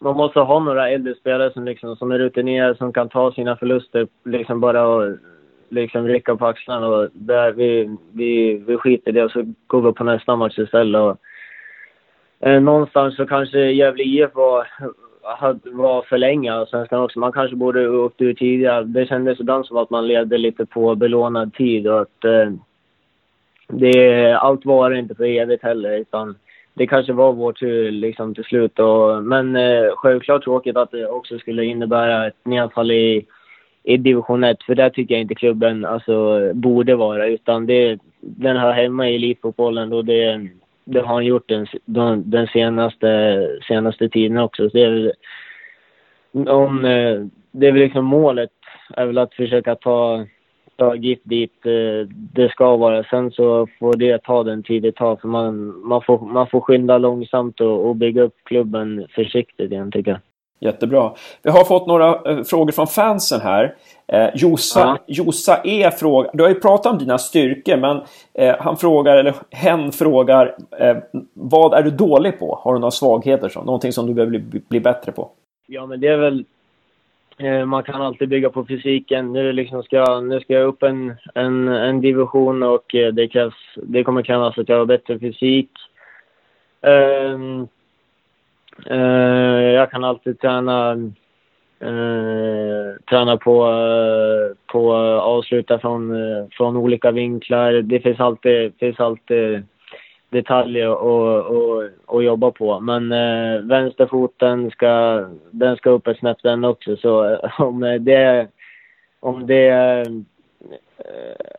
man 0.00 0.16
måste 0.16 0.40
ha 0.40 0.58
några 0.58 0.90
äldre 0.90 1.14
spelare 1.14 1.52
som, 1.52 1.64
liksom, 1.64 1.96
som 1.96 2.10
är 2.10 2.18
rutinerade, 2.18 2.76
som 2.76 2.92
kan 2.92 3.08
ta 3.08 3.32
sina 3.32 3.56
förluster 3.56 4.08
liksom 4.24 4.60
bara 4.60 4.86
och 4.86 5.16
liksom 5.68 6.08
rycka 6.08 6.36
på 6.36 6.46
axlarna. 6.46 6.86
Och 6.88 7.08
där 7.12 7.52
vi, 7.52 7.96
vi, 8.12 8.62
vi 8.66 8.76
skiter 8.76 9.10
i 9.10 9.12
det 9.12 9.24
och 9.24 9.30
så 9.30 9.54
går 9.66 9.82
vi 9.82 9.92
på 9.92 10.04
nästa 10.04 10.36
match 10.36 10.58
istället. 10.58 11.00
Och, 11.00 11.16
eh, 12.48 12.60
någonstans 12.60 13.16
så 13.16 13.26
kanske 13.26 13.58
Gävle 13.58 14.02
IF 14.02 14.34
var, 14.34 14.66
var 15.64 16.02
för 16.02 16.18
länge 16.18 16.54
och 16.54 16.92
också. 16.92 17.18
Man 17.18 17.32
kanske 17.32 17.56
borde 17.56 17.88
åkt 17.88 18.20
ur 18.20 18.34
tidigare. 18.34 18.84
Det 18.84 19.06
kändes 19.06 19.40
ibland 19.40 19.66
som 19.66 19.76
att 19.76 19.90
man 19.90 20.06
levde 20.06 20.38
lite 20.38 20.66
på 20.66 20.94
belånad 20.94 21.54
tid 21.54 21.88
och 21.88 22.00
att 22.00 22.24
eh, 22.24 22.52
det, 23.68 24.32
allt 24.32 24.64
var 24.64 24.90
inte 24.90 25.14
för 25.14 25.24
evigt 25.24 25.62
heller 25.62 25.96
utan 25.98 26.36
det 26.78 26.86
kanske 26.86 27.12
var 27.12 27.32
vår 27.32 27.52
tur 27.52 27.86
eh, 27.86 27.92
liksom 27.92 28.34
till 28.34 28.44
slut. 28.44 28.78
Och, 28.78 29.24
men 29.24 29.56
eh, 29.56 29.84
självklart 29.96 30.44
tråkigt 30.44 30.76
att 30.76 30.90
det 30.90 31.06
också 31.06 31.38
skulle 31.38 31.64
innebära 31.64 32.26
ett 32.26 32.44
nedfall 32.44 32.90
i, 32.90 33.26
i 33.82 33.96
division 33.96 34.44
1. 34.44 34.62
För 34.62 34.74
där 34.74 34.90
tycker 34.90 35.14
jag 35.14 35.22
inte 35.22 35.34
klubben 35.34 35.84
alltså, 35.84 36.50
borde 36.54 36.96
vara. 36.96 37.26
Utan 37.26 37.66
det, 37.66 37.98
den 38.20 38.56
hör 38.56 38.72
hemma 38.72 39.08
i 39.08 39.14
elitfotbollen 39.14 39.92
och 39.92 40.04
det, 40.04 40.48
det 40.84 41.00
har 41.00 41.14
han 41.14 41.24
gjort 41.24 41.48
den, 41.84 42.30
den 42.30 42.46
senaste, 42.46 43.48
senaste 43.68 44.08
tiden 44.08 44.38
också. 44.38 44.70
Så 44.70 44.76
det 44.76 44.84
är 44.84 44.90
väl, 44.90 45.12
om, 46.48 46.84
eh, 46.84 47.26
det 47.50 47.66
är 47.66 47.72
väl 47.72 47.82
liksom 47.82 48.04
målet 48.04 48.50
är 48.96 49.06
väl 49.06 49.18
att 49.18 49.34
försöka 49.34 49.74
ta 49.74 50.26
GIF 50.96 51.18
dit 51.22 51.66
eh, 51.66 52.08
det 52.10 52.48
ska 52.48 52.76
vara. 52.76 53.04
Sen 53.04 53.30
så 53.30 53.68
får 53.78 53.96
det 53.96 54.22
ta 54.22 54.42
den 54.42 54.62
tid 54.62 54.82
det 54.82 54.92
tar 54.92 55.16
för 55.16 55.28
man, 55.28 55.82
man, 55.88 56.02
får, 56.02 56.18
man 56.18 56.46
får 56.46 56.60
skynda 56.60 56.98
långsamt 56.98 57.60
och, 57.60 57.88
och 57.88 57.96
bygga 57.96 58.22
upp 58.22 58.36
klubben 58.44 59.06
försiktigt 59.14 59.72
igen 59.72 59.90
tycker 59.92 60.10
jag. 60.10 60.20
Jättebra. 60.60 61.12
Vi 61.42 61.50
har 61.50 61.64
fått 61.64 61.86
några 61.86 62.30
eh, 62.30 62.42
frågor 62.42 62.72
från 62.72 62.86
fansen 62.86 63.40
här. 63.40 63.74
Eh, 64.12 64.28
Josa, 64.34 64.80
ja. 64.80 64.98
Josa 65.06 65.60
E 65.64 65.90
frågar, 65.90 66.30
du 66.34 66.42
har 66.42 66.50
ju 66.50 66.60
pratat 66.60 66.92
om 66.92 66.98
dina 66.98 67.18
styrkor 67.18 67.76
men 67.76 68.00
eh, 68.34 68.56
han 68.58 68.76
frågar, 68.76 69.16
eller 69.16 69.34
hen 69.50 69.92
frågar, 69.92 70.56
eh, 70.80 70.96
vad 71.34 71.74
är 71.74 71.82
du 71.82 71.90
dålig 71.90 72.38
på? 72.38 72.60
Har 72.62 72.74
du 72.74 72.80
några 72.80 72.90
svagheter? 72.90 73.48
Så? 73.48 73.64
Någonting 73.64 73.92
som 73.92 74.06
du 74.06 74.14
behöver 74.14 74.38
bli, 74.38 74.60
bli 74.68 74.80
bättre 74.80 75.12
på? 75.12 75.30
Ja 75.66 75.86
men 75.86 76.00
det 76.00 76.08
är 76.08 76.16
väl, 76.16 76.44
Eh, 77.38 77.66
man 77.66 77.82
kan 77.82 78.02
alltid 78.02 78.28
bygga 78.28 78.50
på 78.50 78.66
fysiken. 78.66 79.32
Nu, 79.32 79.52
liksom 79.52 79.82
ska, 79.82 80.20
nu 80.20 80.40
ska 80.40 80.52
jag 80.52 80.66
upp 80.66 80.82
en, 80.82 81.14
en, 81.34 81.68
en 81.68 82.00
division 82.00 82.62
och 82.62 82.94
eh, 82.94 83.12
det, 83.12 83.28
krävs, 83.28 83.54
det 83.76 84.04
kommer 84.04 84.22
krävas 84.22 84.58
att 84.58 84.68
jag 84.68 84.78
har 84.78 84.86
bättre 84.86 85.18
fysik. 85.18 85.70
Um, 86.80 87.68
uh, 88.90 89.62
jag 89.62 89.90
kan 89.90 90.04
alltid 90.04 90.40
träna 90.40 90.94
uh, 91.84 92.94
träna 93.10 93.36
på, 93.36 93.66
uh, 93.66 94.56
på 94.66 94.94
avsluta 95.20 95.78
från, 95.78 96.14
från 96.50 96.76
olika 96.76 97.10
vinklar. 97.10 97.72
Det 97.72 98.00
finns 98.00 98.20
alltid, 98.20 98.72
finns 98.78 99.00
alltid 99.00 99.62
detaljer 100.30 100.92
att 102.06 102.24
jobba 102.24 102.50
på. 102.50 102.80
Men 102.80 103.12
eh, 103.12 103.60
vänsterfoten 103.60 104.70
ska, 104.70 105.24
den 105.50 105.76
ska 105.76 105.90
upp 105.90 106.06
ett 106.06 106.18
snäpp 106.18 106.38
den 106.42 106.64
också. 106.64 106.96
Så 106.96 107.24
eh, 107.30 107.60
om 107.60 107.80
det, 108.00 108.48
om 109.20 109.46
det, 109.46 109.68
eh, 109.68 110.06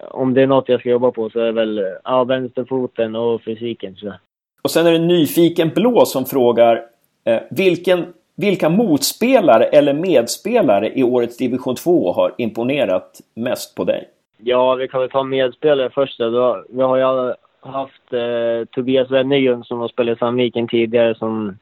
om 0.09 0.33
det 0.33 0.41
är 0.41 0.47
något 0.47 0.69
jag 0.69 0.79
ska 0.79 0.89
jobba 0.89 1.11
på 1.11 1.29
så 1.29 1.39
är 1.39 1.45
det 1.45 1.51
väl 1.51 1.85
ja, 2.03 2.23
vänsterfoten 2.23 3.15
och 3.15 3.43
fysiken. 3.43 3.95
Så. 3.95 4.13
Och 4.61 4.71
sen 4.71 4.87
är 4.87 4.91
det 4.91 4.99
Nyfiken 4.99 5.69
Blå 5.75 6.05
som 6.05 6.25
frågar 6.25 6.83
eh, 7.23 7.39
vilken 7.49 8.13
vilka 8.35 8.69
motspelare 8.69 9.63
eller 9.63 9.93
medspelare 9.93 10.91
i 10.95 11.03
årets 11.03 11.37
division 11.37 11.75
2 11.75 12.13
har 12.13 12.33
imponerat 12.37 13.21
mest 13.33 13.75
på 13.75 13.83
dig? 13.83 14.09
Ja, 14.37 14.75
vi 14.75 14.87
kan 14.87 14.99
väl 15.01 15.09
ta 15.09 15.23
medspelare 15.23 15.89
först. 15.89 16.19
Då. 16.19 16.65
Vi 16.69 16.81
har 16.81 16.97
ju 16.97 17.33
haft 17.61 18.13
eh, 18.13 18.65
Tobias 18.71 19.11
Wennerljung 19.11 19.63
som 19.63 19.79
har 19.79 19.87
spelat 19.87 20.17
i 20.17 20.19
Sandviken 20.19 20.67
tidigare 20.67 21.15
som, 21.15 21.57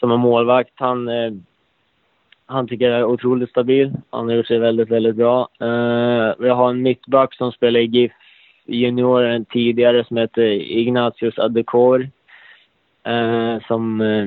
som 0.00 0.10
är 0.10 0.16
målvakt. 0.16 0.72
Han, 0.74 1.08
eh, 1.08 1.32
han 2.46 2.68
tycker 2.68 2.90
jag 2.90 2.98
är 2.98 3.04
otroligt 3.04 3.50
stabil. 3.50 3.92
Han 4.10 4.28
har 4.28 4.34
gjort 4.34 4.46
sig 4.46 4.58
väldigt, 4.58 4.90
väldigt 4.90 5.16
bra. 5.16 5.48
Eh, 5.60 6.34
vi 6.38 6.48
har 6.48 6.70
en 6.70 6.82
mittback 6.82 7.34
som 7.34 7.52
spelar 7.52 7.80
i 7.80 7.84
GIF 7.84 8.12
junioren 8.66 9.44
tidigare 9.44 10.04
som 10.04 10.16
heter 10.16 10.42
Ignatius 10.52 11.38
Adekor. 11.38 12.08
Eh, 13.04 13.58
som 13.66 14.00
eh, 14.00 14.26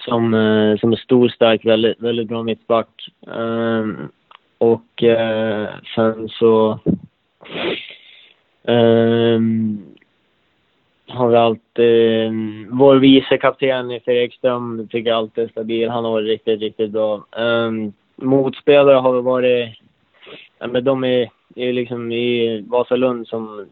som, 0.00 0.34
eh, 0.34 0.78
som 0.78 0.92
är 0.92 0.96
stor, 0.96 1.28
stark, 1.28 1.64
väldigt, 1.64 2.00
väldigt 2.00 2.28
bra 2.28 2.42
mittback. 2.42 2.88
Eh, 3.26 3.86
och 4.58 5.02
eh, 5.02 5.68
sen 5.94 6.28
så 6.28 6.80
um, 8.62 9.01
har 11.76 11.84
eh, 11.84 12.32
vår 12.70 12.96
vice 12.96 13.38
kapten 13.38 14.00
Fredrik 14.04 14.40
tycker 14.90 15.10
jag 15.10 15.18
alltid 15.18 15.44
är 15.44 15.48
stabil. 15.48 15.88
Han 15.88 16.04
har 16.04 16.12
varit 16.12 16.26
riktigt, 16.28 16.60
riktigt 16.60 16.90
bra. 16.90 17.26
Um, 17.36 17.92
motspelare 18.16 18.96
har 18.96 19.12
väl 19.12 19.22
varit, 19.22 19.78
ja, 20.58 20.66
men 20.66 20.84
de 20.84 21.04
är, 21.04 21.30
är 21.56 21.72
liksom 21.72 22.12
i 22.12 22.60
Vasalund 22.68 23.28
som, 23.28 23.66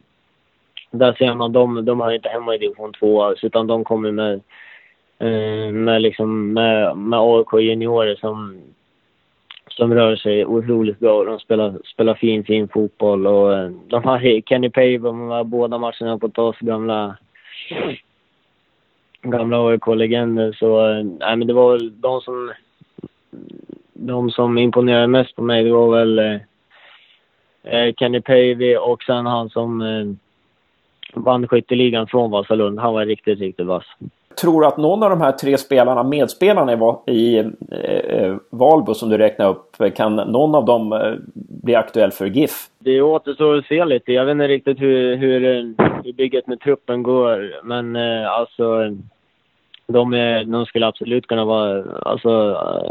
där 0.91 1.13
ser 1.13 1.35
man 1.35 1.53
de, 1.53 1.85
de 1.85 2.01
har 2.01 2.13
inte 2.13 2.29
hemma 2.29 2.55
i 2.55 2.59
division 2.59 2.93
2 2.93 3.23
alls. 3.23 3.45
utan 3.45 3.67
de 3.67 3.85
kommer 3.85 4.13
med 4.13 4.41
Eh, 5.21 5.73
med, 5.73 6.03
liksom, 6.03 6.53
med, 6.53 6.97
med 6.97 7.19
AIK 7.19 7.53
juniorer 7.53 8.15
som, 8.15 8.61
som 9.69 9.95
rör 9.95 10.17
sig 10.17 10.47
otroligt 10.47 10.99
bra. 10.99 11.25
De 11.25 11.39
spelar, 11.39 11.79
spelar 11.85 12.15
fin, 12.15 12.45
fin 12.45 12.69
fotboll. 12.69 13.27
Och, 13.27 13.55
eh, 13.55 13.71
de 13.89 14.05
har 14.05 14.41
Kenny 14.49 14.71
Pavey, 14.71 14.99
båda 15.45 15.79
matcherna 15.79 16.19
på 16.19 16.43
oss 16.43 16.59
gamla 16.59 17.17
gamla 19.23 19.68
AIK-legender. 19.68 20.53
Så 20.53 20.90
eh, 20.90 21.05
nej, 21.05 21.37
men 21.37 21.46
det 21.46 21.53
var 21.55 21.73
väl 21.73 22.01
de 22.01 22.20
som, 22.20 22.53
de 23.92 24.31
som 24.31 24.59
imponerade 24.59 25.07
mest 25.07 25.37
på 25.37 25.42
mig. 25.42 25.64
Det 25.64 25.73
var 25.73 25.96
väl 25.99 26.18
eh, 26.18 26.40
eh 27.64 27.94
Kenny 27.94 28.20
Pavey 28.20 28.77
och 28.77 29.03
sen 29.03 29.27
han 29.27 29.51
som 29.51 29.83
eh, 29.83 30.07
vann 31.14 31.49
skytteligan 31.49 32.07
från 32.07 32.31
Vasalund. 32.31 32.79
Han 32.79 32.94
var 32.94 33.07
riktigt, 33.07 33.38
riktigt 33.38 33.66
vass. 33.66 33.87
Tror 34.37 34.61
du 34.61 34.66
att 34.66 34.77
någon 34.77 35.03
av 35.03 35.11
de 35.11 35.21
här 35.21 35.33
tre 35.33 35.59
spelarna, 35.59 36.03
medspelarna 36.03 36.73
i, 37.07 37.12
i 37.12 37.38
eh, 37.38 37.47
eh, 37.88 38.37
Valbo 38.51 38.95
som 38.95 39.09
du 39.09 39.19
räknar 39.19 39.49
upp, 39.49 39.95
kan 39.97 40.16
någon 40.16 40.55
av 40.55 40.64
dem 40.64 40.93
eh, 40.93 41.12
bli 41.62 41.75
aktuell 41.75 42.11
för 42.11 42.27
GIF? 42.27 42.66
Det 42.79 43.03
återstår 43.03 43.57
att 43.57 43.66
se 43.66 43.85
lite. 43.85 44.12
Jag 44.12 44.25
vet 44.25 44.33
inte 44.33 44.49
riktigt 44.49 44.81
hur, 44.81 45.16
hur, 45.16 45.40
hur 46.05 46.12
bygget 46.12 46.47
med 46.47 46.61
truppen 46.61 47.03
går. 47.03 47.61
Men 47.64 47.97
eh, 47.97 48.31
alltså, 48.31 48.97
de, 49.87 50.14
är, 50.14 50.45
de 50.45 50.66
skulle 50.66 50.87
absolut 50.87 51.27
kunna 51.27 51.45
vara, 51.45 51.85
alltså, 52.03 52.31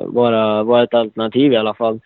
vara, 0.06 0.64
vara 0.64 0.84
ett 0.84 0.94
alternativ 0.94 1.54
i 1.54 1.58
alla 1.58 1.74
fall. 1.74 2.00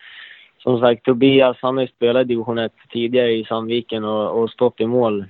Som 0.58 0.80
sagt, 0.80 1.04
Tobias 1.04 1.56
han 1.60 1.76
har 1.76 1.82
ju 1.82 1.88
spelat 1.88 2.20
i 2.20 2.24
division 2.24 2.58
1 2.58 2.72
tidigare 2.92 3.32
i 3.32 3.44
Sandviken 3.44 4.04
och, 4.04 4.42
och 4.42 4.50
stått 4.50 4.80
i 4.80 4.86
mål 4.86 5.24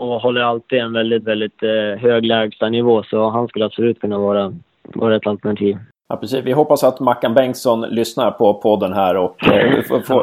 och 0.00 0.20
håller 0.20 0.40
alltid 0.40 0.78
en 0.78 0.92
väldigt, 0.92 1.24
väldigt 1.24 1.62
eh, 1.62 2.00
hög 2.00 2.24
lägstanivå. 2.24 3.02
Så 3.02 3.28
han 3.28 3.48
skulle 3.48 3.64
absolut 3.64 4.00
kunna 4.00 4.18
vara, 4.18 4.54
vara 4.82 5.16
ett 5.16 5.26
alternativ. 5.26 5.78
Ja, 6.08 6.16
precis. 6.16 6.44
Vi 6.44 6.52
hoppas 6.52 6.84
att 6.84 7.00
Mackan 7.00 7.34
Bengtsson 7.34 7.80
lyssnar 7.80 8.30
på 8.30 8.54
podden 8.54 8.92
här 8.92 9.16
och 9.16 9.46
eh, 9.46 9.82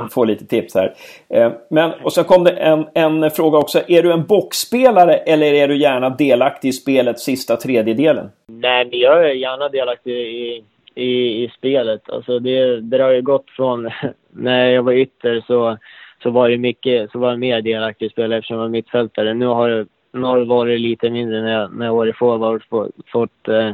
får, 0.10 0.26
lite 0.26 0.46
tips 0.46 0.76
här. 0.76 0.94
Eh, 1.30 1.52
men, 1.70 1.92
och 2.04 2.14
så 2.14 2.24
kom 2.24 2.44
det 2.44 2.52
en, 2.52 2.86
en 2.94 3.32
fråga 3.32 3.58
också. 3.58 3.82
Är 3.88 4.04
du 4.04 4.12
en 4.12 4.26
boxspelare 4.26 5.16
eller 5.16 5.54
är 5.54 5.68
du 5.68 5.78
gärna 5.78 6.10
delaktig 6.10 6.70
i 6.70 6.74
spelets 6.74 7.24
sista 7.24 7.56
tredjedelen? 7.56 8.30
Nej, 8.48 8.90
jag 8.92 9.26
är 9.26 9.34
gärna 9.34 9.70
delaktig 9.70 10.14
i, 10.14 10.64
i, 10.96 11.44
i 11.44 11.52
spelet. 11.58 12.10
Alltså 12.10 12.40
det, 12.40 12.82
det 12.82 13.04
har 13.04 13.12
ju 13.12 13.22
gått 13.22 13.50
från 13.50 13.90
när 14.30 14.66
jag 14.66 14.84
var 14.84 14.94
ytter 14.94 15.44
så 15.48 15.78
så 16.24 16.30
var 16.30 16.50
det 16.50 16.58
mycket, 16.58 17.12
så 17.12 17.20
var 17.20 17.30
jag 17.30 17.40
mer 17.40 17.62
delaktig 17.62 18.06
i 18.06 18.10
spelet 18.10 18.38
eftersom 18.38 18.56
jag 18.56 18.62
var 18.62 18.70
mittfältare. 18.70 19.34
Nu 19.34 19.46
har 19.46 19.70
det, 19.70 19.86
nu 20.14 20.22
har 20.22 20.40
det 20.40 20.46
varit 20.46 20.80
lite 20.82 21.10
mindre 21.10 21.42
när 21.42 21.52
jag, 21.52 21.74
när 21.74 21.86
jag 21.86 21.96
varit 21.96 22.18
forward. 22.18 22.64
Fått, 22.70 22.92
fått, 23.12 23.48
eh, 23.48 23.72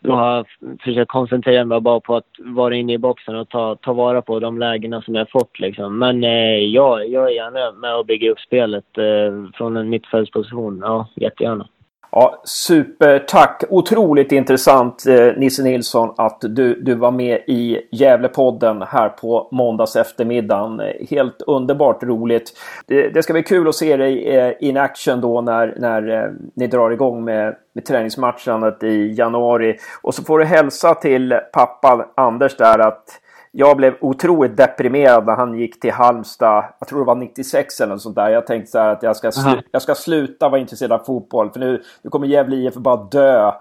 då 0.00 0.12
har 0.12 0.36
jag 0.36 0.46
försökt 0.80 1.10
koncentrera 1.10 1.64
mig 1.64 1.80
bara 1.80 2.00
på 2.00 2.16
att 2.16 2.28
vara 2.38 2.74
inne 2.74 2.92
i 2.92 2.98
boxen 2.98 3.36
och 3.36 3.48
ta, 3.48 3.76
ta 3.76 3.92
vara 3.92 4.22
på 4.22 4.40
de 4.40 4.58
lägena 4.58 5.02
som 5.02 5.14
jag 5.14 5.30
fått 5.30 5.60
liksom. 5.60 5.98
Men 5.98 6.24
eh, 6.24 6.58
ja, 6.58 7.02
jag 7.02 7.24
är 7.30 7.34
gärna 7.34 7.72
med 7.72 7.96
och 7.96 8.06
bygger 8.06 8.30
upp 8.30 8.40
spelet 8.40 8.98
eh, 8.98 9.50
från 9.54 9.76
en 9.76 9.88
mittfältsposition. 9.88 10.80
Ja, 10.82 11.08
jättegärna. 11.14 11.68
Ja, 12.16 12.42
supertack! 12.44 13.64
Otroligt 13.68 14.32
intressant 14.32 15.06
eh, 15.06 15.36
Nisse 15.36 15.62
Nilsson 15.62 16.14
att 16.16 16.38
du, 16.40 16.80
du 16.80 16.94
var 16.94 17.10
med 17.10 17.40
i 17.46 17.80
Gävlepodden 17.90 18.82
här 18.82 19.08
på 19.08 19.48
måndags 19.52 19.96
eftermiddagen. 19.96 20.80
Helt 21.10 21.42
underbart 21.46 22.02
roligt. 22.02 22.52
Det, 22.86 23.08
det 23.08 23.22
ska 23.22 23.32
bli 23.32 23.42
kul 23.42 23.68
att 23.68 23.74
se 23.74 23.96
dig 23.96 24.36
eh, 24.36 24.52
in 24.60 24.76
action 24.76 25.20
då 25.20 25.40
när, 25.40 25.74
när 25.78 26.08
eh, 26.08 26.30
ni 26.54 26.66
drar 26.66 26.90
igång 26.90 27.24
med, 27.24 27.56
med 27.72 27.84
träningsmatchandet 27.84 28.82
i 28.82 29.14
januari. 29.18 29.76
Och 30.02 30.14
så 30.14 30.24
får 30.24 30.38
du 30.38 30.44
hälsa 30.44 30.94
till 30.94 31.34
pappa 31.52 32.08
Anders 32.14 32.56
där 32.56 32.78
att 32.78 33.20
jag 33.56 33.76
blev 33.76 33.94
otroligt 34.00 34.56
deprimerad 34.56 35.26
när 35.26 35.36
han 35.36 35.54
gick 35.54 35.80
till 35.80 35.92
Halmstad. 35.92 36.64
Jag 36.78 36.88
tror 36.88 36.98
det 36.98 37.04
var 37.04 37.14
96 37.14 37.80
eller 37.80 37.92
något 37.92 38.02
sånt 38.02 38.16
där. 38.16 38.28
Jag 38.28 38.46
tänkte 38.46 38.70
så 38.70 38.78
här 38.78 38.88
att 38.88 39.02
jag 39.02 39.16
ska, 39.16 39.32
slu 39.32 39.62
jag 39.70 39.82
ska 39.82 39.94
sluta 39.94 40.48
vara 40.48 40.60
intresserad 40.60 40.92
av 40.92 40.98
fotboll. 40.98 41.50
För 41.50 41.60
nu, 41.60 41.82
nu 42.02 42.10
kommer 42.10 42.26
Gävle 42.26 42.56
IF 42.56 42.74
bara 42.74 42.96
dö. 42.96 43.46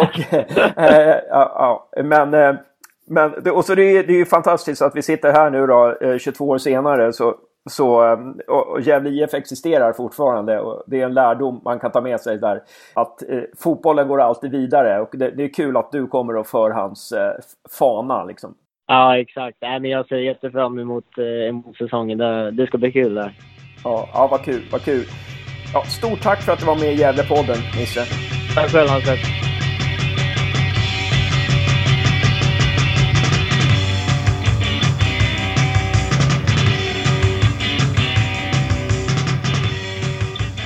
och, 0.00 0.34
äh, 0.76 1.16
ja, 1.30 1.88
men, 2.04 2.34
äh, 2.34 2.54
men, 3.06 3.50
och 3.50 3.64
så 3.64 3.74
det, 3.74 3.82
är, 3.82 4.06
det 4.06 4.12
är 4.12 4.18
ju 4.18 4.26
fantastiskt 4.26 4.82
att 4.82 4.96
vi 4.96 5.02
sitter 5.02 5.32
här 5.32 5.50
nu 5.50 5.66
då, 5.66 5.94
22 6.18 6.48
år 6.48 6.58
senare. 6.58 7.12
Så, 7.12 7.34
så, 7.70 8.16
och 8.48 8.80
Gävle 8.80 9.10
IF 9.10 9.34
existerar 9.34 9.92
fortfarande 9.92 10.60
och 10.60 10.82
det 10.86 11.00
är 11.00 11.04
en 11.06 11.14
lärdom 11.14 11.60
man 11.64 11.78
kan 11.78 11.90
ta 11.90 12.00
med 12.00 12.20
sig 12.20 12.38
där. 12.38 12.62
Att 12.94 13.22
eh, 13.22 13.40
fotbollen 13.58 14.08
går 14.08 14.20
alltid 14.20 14.50
vidare 14.50 15.00
och 15.00 15.10
det, 15.12 15.30
det, 15.30 15.44
är 15.44 15.54
kul 15.54 15.76
att 15.76 15.92
du 15.92 16.06
kommer 16.06 16.36
och 16.36 16.46
för 16.46 16.70
hans 16.70 17.12
eh, 17.12 17.32
fana 17.78 18.24
liksom. 18.24 18.54
Ja, 18.88 19.18
exakt. 19.18 19.58
Nej, 19.60 19.80
men 19.80 19.90
jag 19.90 20.08
ser 20.08 20.16
jättefram 20.16 20.78
emot, 20.78 21.18
eh, 21.18 21.48
emot 21.48 21.76
säsongen. 21.76 22.18
Det, 22.18 22.50
det 22.50 22.66
ska 22.66 22.78
bli 22.78 22.92
kul 22.92 23.14
där. 23.14 23.32
Ja, 23.84 24.08
ja 24.12 24.28
vad 24.30 24.44
kul. 24.44 24.62
Vad 24.72 24.82
kul. 24.82 25.04
Ja, 25.72 25.82
stort 25.84 26.22
tack 26.22 26.42
för 26.42 26.52
att 26.52 26.58
du 26.58 26.66
var 26.66 26.74
med 26.74 26.92
i 26.92 26.96
Gävlepodden, 26.96 27.56
Nisse. 27.78 28.04
Tack 28.54 28.70
själv, 28.70 28.88
Hansson. 28.88 29.16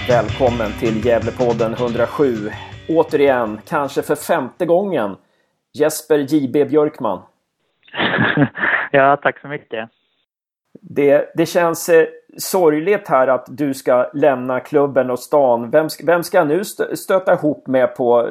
Välkommen 0.09 0.73
till 0.81 1.07
Gävlepodden 1.07 1.73
107. 1.73 2.51
Återigen, 2.89 3.61
kanske 3.69 4.03
för 4.03 4.15
femte 4.15 4.67
gången 4.67 5.17
Jesper 5.79 6.19
JB 6.19 6.69
Björkman. 6.69 7.23
ja, 8.91 9.17
tack 9.17 9.41
så 9.41 9.49
mycket. 9.49 9.89
Det, 10.81 11.33
det 11.35 11.47
känns 11.47 11.89
eh, 11.89 12.07
sorgligt 12.39 13.09
här 13.09 13.29
att 13.29 13.47
du 13.49 13.75
ska 13.75 14.11
lämna 14.15 14.61
klubben 14.61 15.11
och 15.11 15.19
stan. 15.19 15.71
Vem, 15.71 15.89
vem 16.07 16.23
ska 16.23 16.45
nu 16.45 16.65
stöta 16.95 17.33
ihop 17.33 17.67
med 17.67 17.97
på 17.97 18.29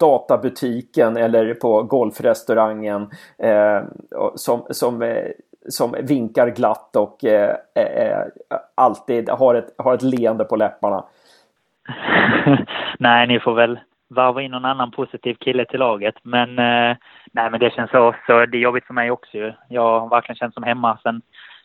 databutiken 0.00 1.16
eller 1.16 1.54
på 1.54 1.82
golfrestaurangen 1.82 3.10
eh, 3.38 3.82
som, 4.34 4.66
som, 4.70 5.02
eh, 5.02 5.30
som 5.68 5.96
vinkar 6.02 6.48
glatt 6.48 6.96
och 6.96 7.24
eh, 7.24 7.56
eh, 7.74 8.22
alltid 8.74 9.28
har 9.28 9.54
ett, 9.54 9.74
har 9.78 9.94
ett 9.94 10.02
leende 10.02 10.44
på 10.44 10.56
läpparna? 10.56 11.04
Nej, 12.98 13.26
ni 13.26 13.40
får 13.40 13.54
väl 13.54 13.78
varva 14.08 14.42
in 14.42 14.50
någon 14.50 14.64
annan 14.64 14.90
positiv 14.90 15.34
kille 15.34 15.64
till 15.64 15.78
laget. 15.78 16.14
Men 16.22 16.58
eh, 16.58 16.96
nej, 17.36 17.50
men 17.50 17.60
det 17.60 17.74
känns 17.74 17.90
så. 17.90 18.14
Så 18.26 18.46
det 18.46 18.58
är 18.58 18.60
jobbigt 18.60 18.86
för 18.86 18.94
mig 18.94 19.10
också 19.10 19.36
ju. 19.36 19.52
Jag 19.68 20.00
har 20.00 20.08
verkligen 20.08 20.36
känt 20.36 20.54
som 20.54 20.62
hemma 20.62 20.98
sen, 21.02 21.22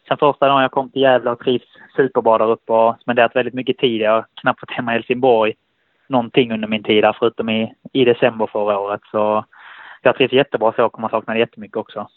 sen 0.08 0.18
första 0.18 0.48
dagen 0.48 0.62
jag 0.62 0.72
kom 0.72 0.90
till 0.90 1.02
Gävle 1.02 1.32
och 1.32 1.40
trivs 1.40 1.66
superbra 1.96 2.38
där 2.38 2.52
uppe 2.52 2.74
och 2.74 2.96
spenderat 3.02 3.36
väldigt 3.36 3.54
mycket 3.54 3.78
tid. 3.78 4.02
Jag 4.02 4.12
har 4.12 4.26
knappt 4.42 4.60
fått 4.60 4.72
hemma 4.72 4.92
i 4.92 4.94
Helsingborg 4.94 5.54
någonting 6.08 6.52
under 6.52 6.68
min 6.68 6.84
tid 6.84 7.04
där 7.04 7.16
förutom 7.20 7.50
i, 7.50 7.74
i 7.94 8.06
december 8.06 8.48
förra 8.48 8.80
året. 8.80 9.02
Så 9.12 9.46
jag 10.02 10.16
trivs 10.16 10.34
jättebra 10.34 10.74
så 10.76 10.86
och 10.86 10.92
kommer 10.92 11.10
sakna 11.10 11.34
det 11.34 11.40
jättemycket 11.40 11.78
också. 11.78 12.08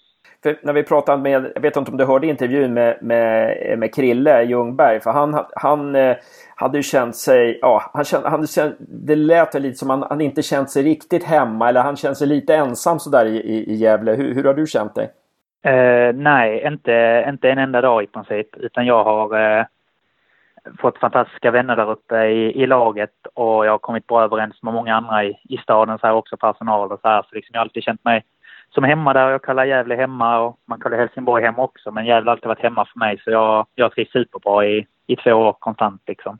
För 0.44 0.58
när 0.62 0.72
vi 0.72 0.82
pratade 0.82 1.22
med, 1.22 1.52
jag 1.54 1.60
vet 1.62 1.76
inte 1.76 1.90
om 1.90 1.96
du 1.96 2.04
hörde 2.04 2.26
intervjun 2.26 2.74
med, 2.74 2.98
med, 3.00 3.78
med 3.78 3.94
Krille 3.94 4.42
Ljungberg, 4.42 5.00
för 5.00 5.10
han, 5.10 5.44
han 5.56 5.96
eh, 5.96 6.16
hade 6.54 6.78
ju 6.78 6.82
känt 6.82 7.16
sig, 7.16 7.58
ja, 7.62 7.90
han 7.94 8.04
känt, 8.04 8.24
han 8.24 8.46
känt, 8.46 8.76
det 8.78 9.16
lät 9.16 9.54
lite 9.54 9.78
som 9.78 9.90
han, 9.90 10.02
han 10.02 10.20
inte 10.20 10.42
känt 10.42 10.70
sig 10.70 10.82
riktigt 10.82 11.24
hemma 11.24 11.68
eller 11.68 11.80
han 11.80 11.96
känner 11.96 12.14
sig 12.14 12.26
lite 12.26 12.54
ensam 12.54 12.98
sådär 12.98 13.26
i, 13.26 13.36
i, 13.36 13.72
i 13.72 13.74
Gävle. 13.74 14.12
Hur, 14.12 14.34
hur 14.34 14.44
har 14.44 14.54
du 14.54 14.66
känt 14.66 14.94
dig? 14.94 15.10
Uh, 15.66 16.14
nej, 16.14 16.66
inte, 16.66 17.24
inte 17.28 17.50
en 17.50 17.58
enda 17.58 17.80
dag 17.80 18.02
i 18.02 18.06
princip, 18.06 18.56
utan 18.56 18.86
jag 18.86 19.04
har 19.04 19.58
uh, 19.58 19.64
fått 20.78 20.98
fantastiska 20.98 21.50
vänner 21.50 21.76
där 21.76 21.90
uppe 21.90 22.24
i, 22.24 22.62
i 22.62 22.66
laget 22.66 23.26
och 23.34 23.66
jag 23.66 23.70
har 23.70 23.78
kommit 23.78 24.06
bra 24.06 24.24
överens 24.24 24.62
med 24.62 24.74
många 24.74 24.94
andra 24.94 25.24
i, 25.24 25.38
i 25.48 25.56
staden 25.56 25.98
så 25.98 26.06
här 26.06 26.14
också, 26.14 26.36
personal 26.36 26.92
och 26.92 27.00
så 27.00 27.08
här. 27.08 27.22
Så 27.22 27.34
liksom 27.34 27.50
jag 27.52 27.60
har 27.60 27.64
alltid 27.64 27.82
känt 27.82 28.04
mig 28.04 28.24
som 28.74 28.84
hemma 28.84 29.12
där. 29.12 29.30
Jag 29.30 29.42
kallar 29.42 29.64
Gävle 29.64 29.94
hemma 29.94 30.40
och 30.40 30.56
man 30.68 30.80
kallar 30.80 30.98
Helsingborg 30.98 31.44
hemma 31.44 31.62
också. 31.62 31.90
Men 31.90 32.06
Gävle 32.06 32.30
har 32.30 32.32
alltid 32.32 32.48
varit 32.48 32.62
hemma 32.62 32.86
för 32.92 32.98
mig 32.98 33.20
så 33.24 33.30
jag, 33.30 33.66
jag 33.74 33.92
trivs 33.92 34.10
superbra 34.10 34.66
i, 34.66 34.86
i 35.06 35.16
två 35.16 35.32
år 35.32 35.56
konstant 35.58 36.02
liksom. 36.06 36.38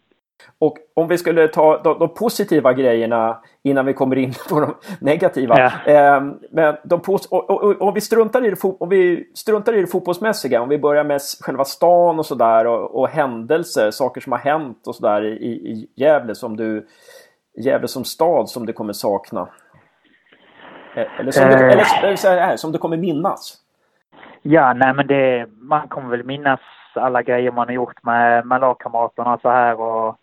Och 0.59 0.79
om 0.95 1.09
vi 1.09 1.19
skulle 1.19 1.49
ta 1.49 1.83
de, 1.83 1.99
de, 1.99 2.15
positiva 2.15 2.73
grejerna 2.73 3.39
innan 3.63 3.87
vi 3.87 3.93
kommer 3.93 4.17
in 4.17 4.33
på 4.49 4.61
de 4.61 4.75
negativa. 5.01 5.59
Ja. 5.59 5.93
Eh, 5.93 6.23
men 6.51 6.77
de 6.85 7.01
och, 7.31 7.51
och, 7.51 7.63
och, 7.63 7.83
om, 7.83 7.95
vi 7.95 8.01
struntar 8.01 8.47
i 8.47 8.51
det, 8.51 8.65
om 8.81 8.89
vi 8.89 9.31
struntar 9.35 9.73
i 9.73 9.81
det 9.81 9.87
fotbollsmässiga, 9.87 10.63
om 10.63 10.69
vi 10.69 10.79
börjar 10.79 11.05
med 11.05 11.21
själva 11.41 11.65
stan 11.65 12.19
och 12.19 12.27
sådär 12.27 12.67
och, 12.67 13.01
och 13.01 13.09
händelser, 13.09 13.91
saker 13.91 14.21
som 14.21 14.33
har 14.33 14.39
hänt 14.39 14.87
och 14.87 14.95
sådär 14.95 15.25
i, 15.25 15.47
i 15.47 15.89
Gävle 15.95 16.35
som 16.35 16.57
du 16.57 16.87
Gävle 17.57 17.89
som 17.89 18.05
stad 18.05 18.49
som 18.49 18.67
du 18.67 18.73
kommer 18.73 18.93
sakna. 18.93 19.49
Eh, 20.95 21.21
eller 21.21 21.33
som, 21.33 21.49
du, 21.49 21.55
eller, 21.55 22.05
eller 22.05 22.17
så 22.17 22.29
här, 22.29 22.57
som 22.57 22.73
du 22.73 22.79
kommer 22.79 22.97
minnas? 22.97 23.61
Ja, 24.43 24.73
nej 24.73 24.95
men 24.95 25.07
det, 25.07 25.47
man 25.61 25.89
kommer 25.89 26.11
väl 26.11 26.25
minnas 26.25 26.61
alla 26.95 27.23
grejer 27.23 27.53
man 27.53 27.67
har 27.69 27.75
gjort 27.75 28.03
med, 28.03 28.47
med 28.47 28.61
lagkamraterna 28.61 29.39
så 29.43 29.49
här 29.49 29.81
och 29.81 30.19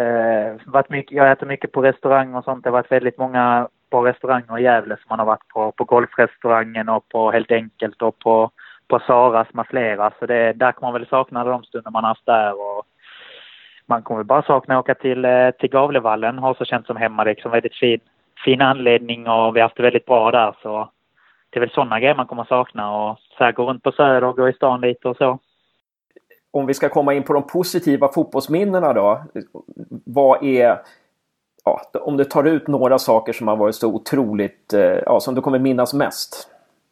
eh, 0.00 0.56
varit 0.66 0.90
mycket, 0.90 1.16
jag 1.16 1.30
äter 1.30 1.46
mycket 1.46 1.72
på 1.72 1.82
restaurang 1.82 2.34
och 2.34 2.44
sånt. 2.44 2.64
Det 2.64 2.70
har 2.70 2.78
varit 2.78 2.92
väldigt 2.92 3.18
många 3.18 3.68
bra 3.90 4.04
restauranger 4.04 4.58
i 4.58 4.62
Gävle 4.62 4.96
som 4.96 5.06
man 5.08 5.18
har 5.18 5.26
varit 5.26 5.48
på, 5.48 5.72
på 5.72 5.84
golfrestaurangen 5.84 6.88
och 6.88 7.08
på 7.08 7.30
Helt 7.30 7.52
Enkelt 7.52 8.02
och 8.02 8.18
på, 8.18 8.50
på 8.88 8.98
Saras 8.98 9.48
med 9.52 9.66
flera. 9.66 10.12
Så 10.18 10.26
det, 10.26 10.52
där 10.52 10.72
kommer 10.72 10.92
man 10.92 11.00
väl 11.00 11.08
sakna 11.08 11.44
de 11.44 11.62
stunder 11.64 11.90
man 11.90 12.04
haft 12.04 12.26
där 12.26 12.52
och 12.52 12.84
man 13.86 14.02
kommer 14.02 14.22
bara 14.22 14.42
sakna 14.42 14.74
att 14.74 14.80
åka 14.80 14.94
till, 14.94 15.24
eh, 15.24 15.50
till 15.50 15.70
Gavlevallen, 15.70 16.38
har 16.38 16.54
så 16.54 16.64
känt 16.64 16.86
som 16.86 16.96
hemma 16.96 17.24
liksom 17.24 17.50
väldigt 17.50 17.76
fin 17.76 18.00
fin 18.44 18.60
anledning 18.60 19.28
och 19.28 19.56
vi 19.56 19.60
har 19.60 19.68
haft 19.68 19.76
det 19.76 19.82
väldigt 19.82 20.06
bra 20.06 20.30
där 20.30 20.56
så 20.62 20.90
det 21.54 21.58
är 21.58 21.60
väl 21.60 21.70
sådana 21.70 22.00
grejer 22.00 22.14
man 22.14 22.26
kommer 22.26 22.44
sakna 22.44 22.96
och 22.96 23.18
så 23.38 23.44
här 23.44 23.52
gå 23.52 23.70
runt 23.70 23.82
på 23.82 23.92
Söder 23.92 24.24
och 24.24 24.36
gå 24.36 24.48
i 24.48 24.52
stan 24.52 24.80
lite 24.80 25.08
och 25.08 25.16
så. 25.16 25.38
Om 26.50 26.66
vi 26.66 26.74
ska 26.74 26.88
komma 26.88 27.14
in 27.14 27.22
på 27.22 27.32
de 27.32 27.46
positiva 27.46 28.08
fotbollsminnena 28.08 28.92
då. 28.92 29.22
Vad 30.06 30.44
är, 30.44 30.78
ja, 31.64 31.80
om 32.00 32.16
du 32.16 32.24
tar 32.24 32.44
ut 32.44 32.68
några 32.68 32.98
saker 32.98 33.32
som 33.32 33.48
har 33.48 33.56
varit 33.56 33.74
så 33.74 33.94
otroligt, 33.94 34.72
eh, 34.72 34.98
ja, 35.06 35.20
som 35.20 35.34
du 35.34 35.40
kommer 35.40 35.58
minnas 35.58 35.94
mest? 35.94 36.48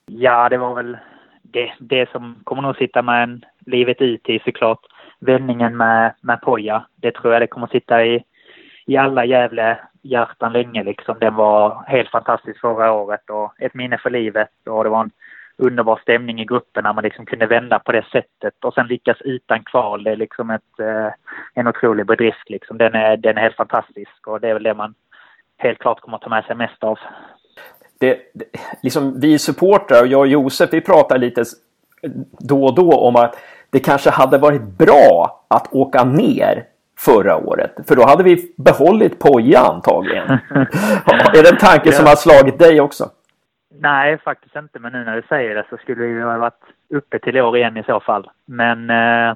Ja, 0.07 0.49
det 0.49 0.59
var 0.59 0.75
väl 0.75 0.97
det, 1.43 1.73
det 1.79 2.11
som 2.11 2.41
kommer 2.45 2.63
nog 2.63 2.77
sitta 2.77 3.03
med 3.03 3.23
en 3.23 3.45
livet 3.67 4.01
ut 4.01 4.29
i 4.29 4.39
såklart. 4.45 4.81
Vändningen 5.19 5.77
med, 5.77 6.15
med 6.21 6.41
Poja. 6.41 6.87
Det 6.97 7.15
tror 7.15 7.33
jag 7.33 7.43
det 7.43 7.47
kommer 7.47 7.67
sitta 7.67 8.05
i, 8.05 8.25
i 8.87 8.97
alla 8.97 9.25
Gävle 9.25 9.79
hjärtan 10.03 10.53
länge 10.53 10.85
liksom. 10.85 11.17
Den 11.21 11.35
var 11.35 11.85
helt 11.87 12.11
fantastisk 12.11 12.61
förra 12.61 12.93
året 12.93 13.31
och 13.31 13.53
ett 13.59 13.75
minne 13.75 13.99
för 13.99 14.11
livet 14.11 14.51
och 14.67 14.85
det 14.85 14.91
var 14.91 15.01
en 15.01 15.11
underbar 15.57 15.99
stämning 16.03 16.41
i 16.41 16.45
gruppen 16.45 16.85
när 16.85 16.93
man 16.93 17.05
liksom 17.05 17.27
kunde 17.27 17.47
vända 17.47 17.79
på 17.79 17.93
det 17.93 18.05
sättet 18.13 18.65
och 18.65 18.75
sen 18.75 18.87
lyckas 18.87 19.21
utan 19.21 19.65
kval. 19.65 20.05
Det 20.05 20.11
är 20.11 20.17
liksom 20.17 20.51
ett, 20.51 20.81
eh, 20.81 21.09
en 21.55 21.69
otrolig 21.69 22.07
bedrift 22.07 22.51
liksom. 22.51 22.79
Den 22.79 22.95
är, 22.95 23.17
den 23.17 23.37
är 23.37 23.43
helt 23.43 23.57
fantastisk 23.57 24.27
och 24.27 24.41
det 24.41 24.49
är 24.49 24.55
väl 24.55 24.63
det 24.63 24.75
man 24.75 24.95
helt 25.57 25.79
klart 25.79 26.01
kommer 26.01 26.17
att 26.17 26.23
ta 26.23 26.31
med 26.31 26.45
sig 26.45 26.57
mest 26.57 26.85
av. 26.85 26.99
Det, 28.01 28.19
det, 28.35 28.45
liksom 28.83 29.21
vi 29.21 29.39
supportrar 29.39 30.01
och 30.01 30.07
jag 30.07 30.21
och 30.21 30.27
Josef, 30.27 30.73
vi 30.73 30.81
pratar 30.81 31.19
lite 31.19 31.45
då 32.39 32.65
och 32.65 32.75
då 32.75 32.93
om 32.93 33.17
att 33.17 33.37
det 33.71 33.81
kanske 33.81 34.11
hade 34.11 34.39
varit 34.39 34.63
bra 34.63 35.45
att 35.49 35.73
åka 35.73 36.05
ner 36.05 36.65
förra 37.05 37.37
året. 37.37 37.75
För 37.89 37.97
då 37.97 38.07
hade 38.07 38.25
vi 38.25 38.55
behållit 38.57 39.19
Poja 39.19 39.61
antagligen. 39.61 40.31
är 41.37 41.43
det 41.43 41.51
en 41.51 41.57
tanke 41.57 41.93
som 41.93 42.07
har 42.07 42.17
slagit 42.17 42.59
dig 42.59 42.81
också? 42.81 43.11
Nej, 43.81 44.19
faktiskt 44.19 44.57
inte. 44.57 44.79
Men 44.79 44.93
nu 44.93 45.05
när 45.05 45.17
du 45.17 45.23
säger 45.29 45.55
det 45.55 45.65
så 45.71 45.77
skulle 45.77 46.07
vi 46.07 46.21
ha 46.21 46.39
varit 46.39 46.65
uppe 46.95 47.19
till 47.19 47.41
år 47.41 47.57
igen 47.57 47.77
i 47.77 47.83
så 47.83 48.01
fall. 48.01 48.31
Men 48.45 48.91
eh, 48.91 49.35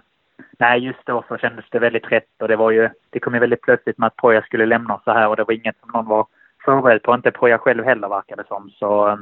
nej, 0.58 0.80
just 0.80 1.06
då 1.06 1.24
så 1.28 1.36
kändes 1.36 1.64
det 1.70 1.78
väldigt 1.78 2.12
rätt 2.12 2.42
och 2.42 2.48
det 2.48 2.56
var 2.56 2.70
ju, 2.70 2.88
det 3.10 3.20
kom 3.20 3.34
ju 3.34 3.40
väldigt 3.40 3.62
plötsligt 3.62 3.98
med 3.98 4.06
att 4.06 4.16
Poja 4.16 4.42
skulle 4.42 4.66
lämna 4.66 5.00
så 5.04 5.12
här 5.12 5.28
och 5.28 5.36
det 5.36 5.44
var 5.44 5.54
inget 5.54 5.80
som 5.80 5.90
någon 5.90 6.06
var 6.06 6.26
förberedd 6.64 7.02
på, 7.02 7.14
inte 7.14 7.30
Poja 7.30 7.58
själv 7.58 7.84
heller 7.84 8.08
verkade 8.08 8.42
det 8.42 8.48
som. 8.48 8.70
Så 8.70 9.08
eh, 9.08 9.16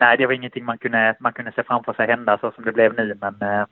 nej, 0.00 0.16
det 0.16 0.26
var 0.26 0.32
ingenting 0.32 0.64
man 0.64 0.78
kunde, 0.78 1.16
man 1.20 1.32
kunde 1.32 1.52
se 1.52 1.62
framför 1.62 1.92
sig 1.92 2.06
hända 2.06 2.38
så 2.38 2.50
som 2.50 2.64
det 2.64 2.72
blev 2.72 2.94
nu. 2.96 3.18
Men 3.20 3.34
eh, 3.42 3.66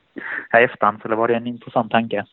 här 0.50 0.60
i 0.60 0.64
efterhand 0.64 0.98
så 1.02 1.16
var 1.16 1.28
det 1.28 1.34
en 1.34 1.46
intressant 1.46 1.92
tanke. 1.92 2.24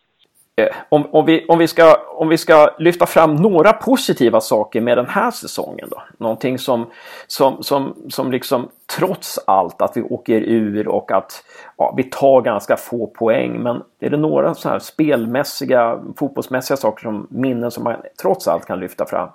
Om, 0.89 1.08
om, 1.12 1.26
vi, 1.26 1.45
om, 1.47 1.60
vi 1.60 1.67
ska, 1.67 1.95
om 2.08 2.30
vi 2.30 2.38
ska 2.38 2.69
lyfta 2.80 3.06
fram 3.06 3.36
några 3.36 3.74
positiva 3.74 4.41
saker 4.41 4.82
med 4.82 4.97
den 4.97 5.08
här 5.08 5.32
säsongen 5.32 5.88
då. 5.91 6.04
Någonting 6.17 6.60
som, 6.60 6.86
som, 7.28 7.63
som, 7.63 7.95
som 8.10 8.32
liksom 8.32 8.69
trots 8.97 9.39
allt 9.47 9.82
att 9.82 9.97
vi 9.97 10.02
åker 10.02 10.41
ur 10.41 10.88
och 10.88 11.12
att 11.12 11.43
ja, 11.78 11.93
vi 11.97 12.04
tar 12.04 12.41
ganska 12.41 12.78
få 12.78 13.08
poäng. 13.08 13.63
Men 13.63 13.84
är 14.00 14.10
det 14.10 14.17
några 14.17 14.54
så 14.54 14.69
här 14.69 14.80
spelmässiga, 14.80 16.00
fotbollsmässiga 16.17 16.78
saker 16.78 17.02
som 17.02 17.28
minnen 17.30 17.71
som 17.71 17.84
man 17.84 17.95
trots 18.21 18.47
allt 18.47 18.65
kan 18.65 18.80
lyfta 18.80 19.06
fram? 19.06 19.30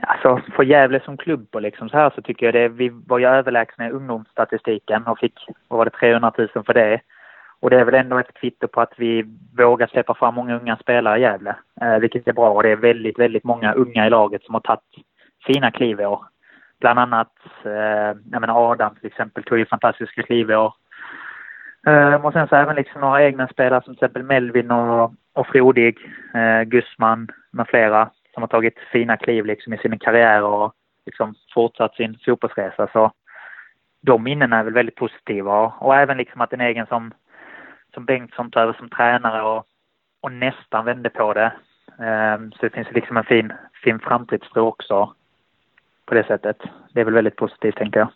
Alltså 0.00 0.40
för 0.56 0.62
Gävle 0.62 1.00
som 1.00 1.16
klubb 1.16 1.46
och 1.52 1.62
liksom 1.62 1.88
så 1.88 1.96
här 1.96 2.10
så 2.10 2.22
tycker 2.22 2.46
jag 2.46 2.54
det, 2.54 2.68
vi 2.68 2.88
var 2.88 3.18
ju 3.18 3.26
överlägsna 3.26 3.88
i 3.88 3.90
ungdomsstatistiken 3.90 5.06
och 5.06 5.18
fick, 5.18 5.34
vad 5.68 5.78
var 5.78 5.84
det, 5.84 5.90
300 5.90 6.32
000 6.38 6.48
för 6.48 6.74
det. 6.74 7.00
Och 7.64 7.70
det 7.70 7.80
är 7.80 7.84
väl 7.84 7.94
ändå 7.94 8.18
ett 8.18 8.34
kvitto 8.34 8.68
på 8.68 8.80
att 8.80 8.92
vi 8.96 9.24
vågar 9.58 9.86
släppa 9.86 10.14
fram 10.14 10.34
många 10.34 10.56
unga 10.60 10.76
spelare 10.76 11.18
i 11.18 11.22
Gävle, 11.22 11.56
eh, 11.80 11.98
vilket 11.98 12.28
är 12.28 12.32
bra. 12.32 12.50
Och 12.50 12.62
det 12.62 12.68
är 12.68 12.76
väldigt, 12.76 13.18
väldigt 13.18 13.44
många 13.44 13.72
unga 13.72 14.06
i 14.06 14.10
laget 14.10 14.42
som 14.42 14.54
har 14.54 14.60
tagit 14.60 14.80
fina 15.46 15.70
kliv 15.70 16.00
i 16.00 16.06
år. 16.06 16.24
Bland 16.80 16.98
annat, 16.98 17.32
eh, 17.64 18.12
jag 18.32 18.40
menar 18.40 18.70
Adam 18.72 18.94
till 18.94 19.06
exempel 19.06 19.44
tog 19.44 19.58
ju 19.58 19.66
fantastiska 19.66 20.22
kliv 20.22 20.50
i 20.50 20.54
år. 20.54 20.74
Eh, 21.86 22.26
och 22.26 22.32
sen 22.32 22.48
så 22.48 22.56
även 22.56 22.76
liksom 22.76 23.00
några 23.00 23.24
egna 23.24 23.48
spelare 23.48 23.82
som 23.84 23.94
till 23.94 24.04
exempel 24.04 24.22
Melvin 24.22 24.70
och, 24.70 25.14
och 25.32 25.46
Frodig, 25.46 25.98
eh, 26.34 26.62
Gusman 26.62 27.28
med 27.50 27.68
flera 27.68 28.10
som 28.34 28.42
har 28.42 28.48
tagit 28.48 28.78
fina 28.92 29.16
kliv 29.16 29.46
liksom 29.46 29.72
i 29.72 29.78
sin 29.78 29.98
karriär 29.98 30.42
och 30.42 30.72
liksom 31.06 31.34
fortsatt 31.54 31.94
sin 31.94 32.18
fotbollsresa. 32.24 32.88
Så 32.92 33.12
de 34.00 34.22
minnena 34.22 34.58
är 34.58 34.64
väl 34.64 34.74
väldigt 34.74 34.96
positiva 34.96 35.72
och 35.78 35.96
även 35.96 36.16
liksom 36.16 36.40
att 36.40 36.52
en 36.52 36.60
egen 36.60 36.86
som 36.86 37.12
som 37.94 38.04
Bengtsson 38.04 38.50
tog 38.50 38.62
över 38.62 38.72
som 38.72 38.88
tränare 38.88 39.42
och, 39.42 39.66
och 40.20 40.32
nästan 40.32 40.84
vände 40.84 41.10
på 41.10 41.32
det. 41.32 41.52
Ehm, 41.98 42.52
så 42.52 42.58
det 42.60 42.70
finns 42.70 42.88
liksom 42.92 43.16
en 43.16 43.24
fin, 43.24 43.52
fin 43.84 43.98
framtidstro 43.98 44.66
också 44.66 45.14
på 46.06 46.14
det 46.14 46.24
sättet. 46.24 46.56
Det 46.92 47.00
är 47.00 47.04
väl 47.04 47.14
väldigt 47.14 47.36
positivt 47.36 47.76
tänker 47.76 48.00
jag. 48.00 48.08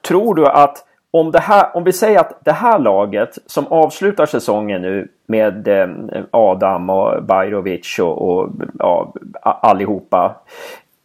Tror 0.00 0.34
du 0.34 0.46
att 0.46 0.86
om, 1.10 1.30
det 1.30 1.40
här, 1.40 1.76
om 1.76 1.84
vi 1.84 1.92
säger 1.92 2.20
att 2.20 2.44
det 2.44 2.52
här 2.52 2.78
laget 2.78 3.38
som 3.46 3.66
avslutar 3.66 4.26
säsongen 4.26 4.82
nu 4.82 5.08
med 5.26 5.68
eh, 5.68 5.88
Adam 6.30 6.90
och 6.90 7.24
Bajrovic 7.24 7.98
och, 7.98 8.22
och 8.22 8.48
ja, 8.78 9.12
allihopa. 9.42 10.36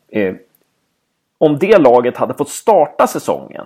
Eh, 0.08 0.36
om 1.38 1.58
det 1.60 1.78
laget 1.78 2.18
hade 2.18 2.34
fått 2.34 2.50
starta 2.50 3.08
säsongen, 3.08 3.66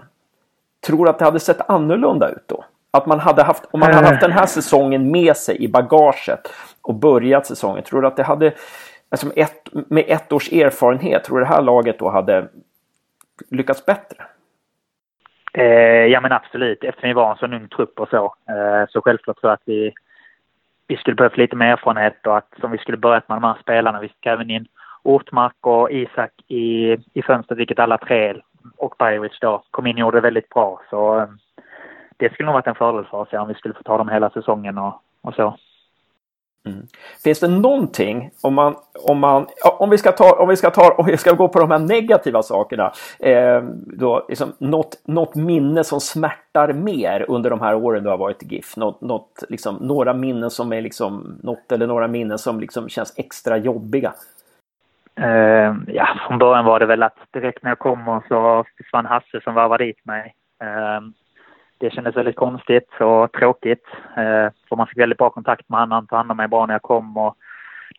tror 0.88 1.06
du 1.06 1.10
att 1.10 1.20
det 1.20 1.26
hade 1.26 1.40
sett 1.40 1.70
annorlunda 1.70 2.30
ut 2.30 2.48
då? 2.48 2.64
Att 2.94 3.06
man 3.06 3.20
hade 3.20 3.44
haft, 3.44 3.66
om 3.72 3.80
man 3.80 3.94
hade 3.94 4.08
haft 4.08 4.22
den 4.22 4.32
här 4.32 4.46
säsongen 4.46 5.12
med 5.12 5.38
sig 5.38 5.64
i 5.64 5.68
bagaget 5.68 6.54
och 6.82 6.96
börjat 6.96 7.46
säsongen, 7.46 7.84
tror 7.84 8.02
du 8.02 8.08
att 8.08 8.18
det 8.18 8.24
hade, 8.24 8.54
alltså 9.10 9.34
ett, 9.36 9.70
med 9.72 10.04
ett 10.08 10.32
års 10.32 10.52
erfarenhet, 10.52 11.24
tror 11.24 11.38
du 11.38 11.44
det 11.44 11.50
här 11.50 11.62
laget 11.62 12.00
då 12.00 12.10
hade 12.10 12.48
lyckats 13.50 13.86
bättre? 13.86 14.18
Eh, 15.54 16.06
ja 16.06 16.22
men 16.22 16.32
absolut, 16.32 16.84
eftersom 16.84 17.08
vi 17.08 17.14
var 17.14 17.32
en 17.32 17.38
sån 17.38 17.54
ung 17.54 17.68
trupp 17.68 18.00
och 18.00 18.10
så. 18.10 18.36
Eh, 18.50 18.90
så 18.90 19.02
självklart 19.02 19.42
tror 19.42 19.50
jag 19.50 19.56
att 19.56 19.66
vi, 19.66 19.94
vi 20.88 20.98
skulle 20.98 21.16
behövt 21.16 21.38
lite 21.38 21.56
mer 21.56 21.72
erfarenhet 21.72 22.28
och 22.28 22.38
att 22.38 22.54
som 22.60 22.72
vi 22.72 22.78
skulle 22.78 22.98
börjat 22.98 23.30
med 23.30 23.36
de 23.36 23.44
här 23.44 23.58
spelarna. 23.62 24.00
Vi 24.00 24.08
fick 24.08 24.26
även 24.26 24.50
in 24.50 24.66
Ortmark 25.04 25.56
och 25.62 25.92
Isak 25.92 26.32
i, 26.48 26.98
i 27.14 27.22
fönstret, 27.22 27.60
vilket 27.60 27.80
alla 27.80 27.98
tre 27.98 28.36
och 28.78 28.96
Bajric 29.00 29.40
då 29.42 29.64
kom 29.72 29.88
in 29.88 29.96
och 29.96 30.00
gjorde 30.00 30.22
väldigt 30.22 30.50
bra. 30.50 30.82
Så 30.90 31.20
eh, 31.20 31.28
det 32.22 32.34
skulle 32.34 32.46
nog 32.46 32.54
varit 32.54 32.68
en 32.68 32.76
fördel 32.76 33.06
för 33.06 33.18
oss 33.18 33.34
om 33.34 33.48
vi 33.48 33.54
skulle 33.54 33.74
få 33.74 33.84
ta 33.84 33.98
dem 33.98 34.10
hela 34.10 34.30
säsongen 34.30 34.78
och, 34.78 35.02
och 35.22 35.34
så. 35.34 35.58
Mm. 36.66 36.88
Finns 37.24 37.40
det 37.40 37.48
någonting, 37.48 38.30
om, 38.44 38.54
man, 38.54 38.76
om, 39.08 39.20
man, 39.20 39.48
om, 39.80 39.90
vi 39.90 39.98
ska 39.98 40.12
ta, 40.12 40.32
om, 40.32 40.50
vi 40.50 40.56
ska 40.56 40.70
ta, 40.70 40.92
om 40.92 41.06
vi 41.06 41.18
ska 41.18 41.32
gå 41.32 41.48
på 41.48 41.60
de 41.60 41.72
här 41.72 41.80
negativa 41.80 42.44
sakerna, 42.44 42.92
eh, 43.20 43.62
då, 43.86 44.26
liksom, 44.30 44.54
något, 44.58 45.02
något 45.06 45.36
minne 45.36 45.84
som 45.84 46.00
smärtar 46.00 46.74
mer 46.74 47.26
under 47.28 47.50
de 47.50 47.62
här 47.62 47.76
åren 47.76 48.04
du 48.04 48.10
har 48.10 48.18
varit 48.18 48.44
i 48.44 48.56
GIF? 48.56 48.78
Något, 48.78 49.02
något, 49.02 49.44
liksom, 49.50 49.76
några 49.76 50.14
minnen 50.14 50.50
som 50.50 50.74
är 50.74 50.82
liksom, 50.82 51.40
något 51.44 51.72
eller 51.72 51.88
några 51.88 52.08
minnen 52.08 52.38
som 52.38 52.60
liksom 52.60 52.90
känns 52.90 53.14
extra 53.18 53.58
jobbiga? 53.58 54.14
Eh, 55.16 55.76
ja, 55.88 56.08
från 56.28 56.40
början 56.40 56.66
var 56.66 56.80
det 56.80 56.86
väl 56.86 57.04
att 57.04 57.18
direkt 57.32 57.64
när 57.64 57.72
jag 57.72 57.80
kom 57.80 58.22
så 58.28 58.66
försvann 58.78 59.06
Hasse 59.06 59.42
som 59.44 59.54
varvade 59.54 59.86
dit 59.86 60.06
mig. 60.06 60.36
Eh, 60.64 61.02
det 61.82 61.92
kändes 61.92 62.16
väldigt 62.16 62.36
konstigt 62.36 62.90
och 63.00 63.32
tråkigt. 63.32 63.86
Eh, 64.18 64.48
för 64.70 64.76
man 64.76 64.88
fick 64.88 64.98
väldigt 64.98 65.18
bra 65.18 65.30
kontakt 65.30 65.70
med 65.70 65.80
honom. 65.80 65.92
Han 65.92 66.08
tog 66.08 66.18
hand 66.18 66.32
om 66.32 66.38
mig 66.38 66.48
bra 66.48 66.66
när 66.66 66.74
jag 66.74 66.82
kom. 66.82 67.18
Och 67.18 67.36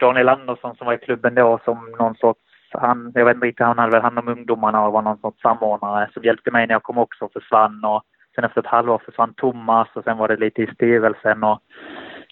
Daniel 0.01 0.29
Andersson 0.29 0.77
som 0.77 0.87
var 0.87 0.95
i 0.95 0.99
klubben 0.99 1.35
då 1.35 1.59
som 1.65 1.95
någon 1.99 2.15
sorts, 2.15 2.41
han, 2.73 3.13
jag 3.15 3.25
vet 3.25 3.35
inte 3.35 3.47
riktigt, 3.47 3.67
han 3.67 3.79
hade 3.79 3.93
väl 3.93 4.03
hand 4.03 4.19
om 4.19 4.29
ungdomarna 4.29 4.87
och 4.87 4.93
var 4.93 5.03
någon 5.03 5.19
sorts 5.19 5.43
samordnare 5.43 6.09
som 6.15 6.23
hjälpte 6.23 6.51
mig 6.51 6.67
när 6.67 6.75
jag 6.75 6.83
kom 6.83 6.99
också 6.99 7.25
och 7.25 7.33
försvann. 7.33 7.85
Och 7.85 8.03
sen 8.35 8.45
efter 8.45 8.61
ett 8.61 8.67
halvår 8.67 9.03
försvann 9.05 9.35
Thomas 9.35 9.89
och 9.95 10.05
sen 10.05 10.19
var 10.19 10.29
det 10.29 10.37
lite 10.37 10.63
i 10.63 10.75
styrelsen. 10.75 11.45
Och 11.45 11.61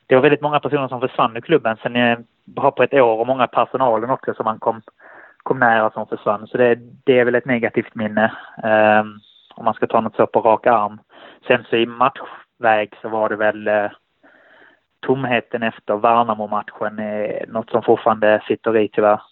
det 0.07 0.15
var 0.15 0.23
väldigt 0.23 0.41
många 0.41 0.61
personer 0.61 0.89
som 0.89 1.01
försvann 1.01 1.37
i 1.37 1.41
klubben. 1.41 1.77
Sen 1.83 1.97
eh, 1.97 2.19
bara 2.45 2.71
på 2.71 2.83
ett 2.83 2.95
år 2.95 3.19
och 3.19 3.27
många 3.27 3.47
personalen 3.47 4.11
också 4.11 4.35
som 4.35 4.45
man 4.45 4.59
kom, 4.59 4.83
kom 5.43 5.59
nära 5.59 5.91
som 5.91 6.07
försvann. 6.07 6.47
Så 6.47 6.57
det, 6.57 6.79
det 7.05 7.19
är 7.19 7.25
väl 7.25 7.35
ett 7.35 7.47
negativt 7.47 7.95
minne. 7.95 8.33
Um, 8.65 9.21
om 9.55 9.65
man 9.65 9.75
ska 9.75 9.87
ta 9.87 10.01
något 10.01 10.17
så 10.17 10.27
på 10.27 10.41
rak 10.41 10.67
arm. 10.67 11.01
Sen 11.47 11.65
så 11.71 11.77
i 11.77 11.87
matchväg 11.87 12.95
så 13.03 13.09
var 13.09 13.29
det 13.29 13.37
väl 13.37 13.69
eh, 13.69 13.91
tomheten 15.07 15.63
efter 15.63 15.95
Värnamo-matchen 15.95 16.99
eh, 16.99 17.49
något 17.49 17.71
som 17.71 17.83
fortfarande 17.83 18.43
sitter 18.49 18.77
i 18.77 18.89
tyvärr. 18.89 19.23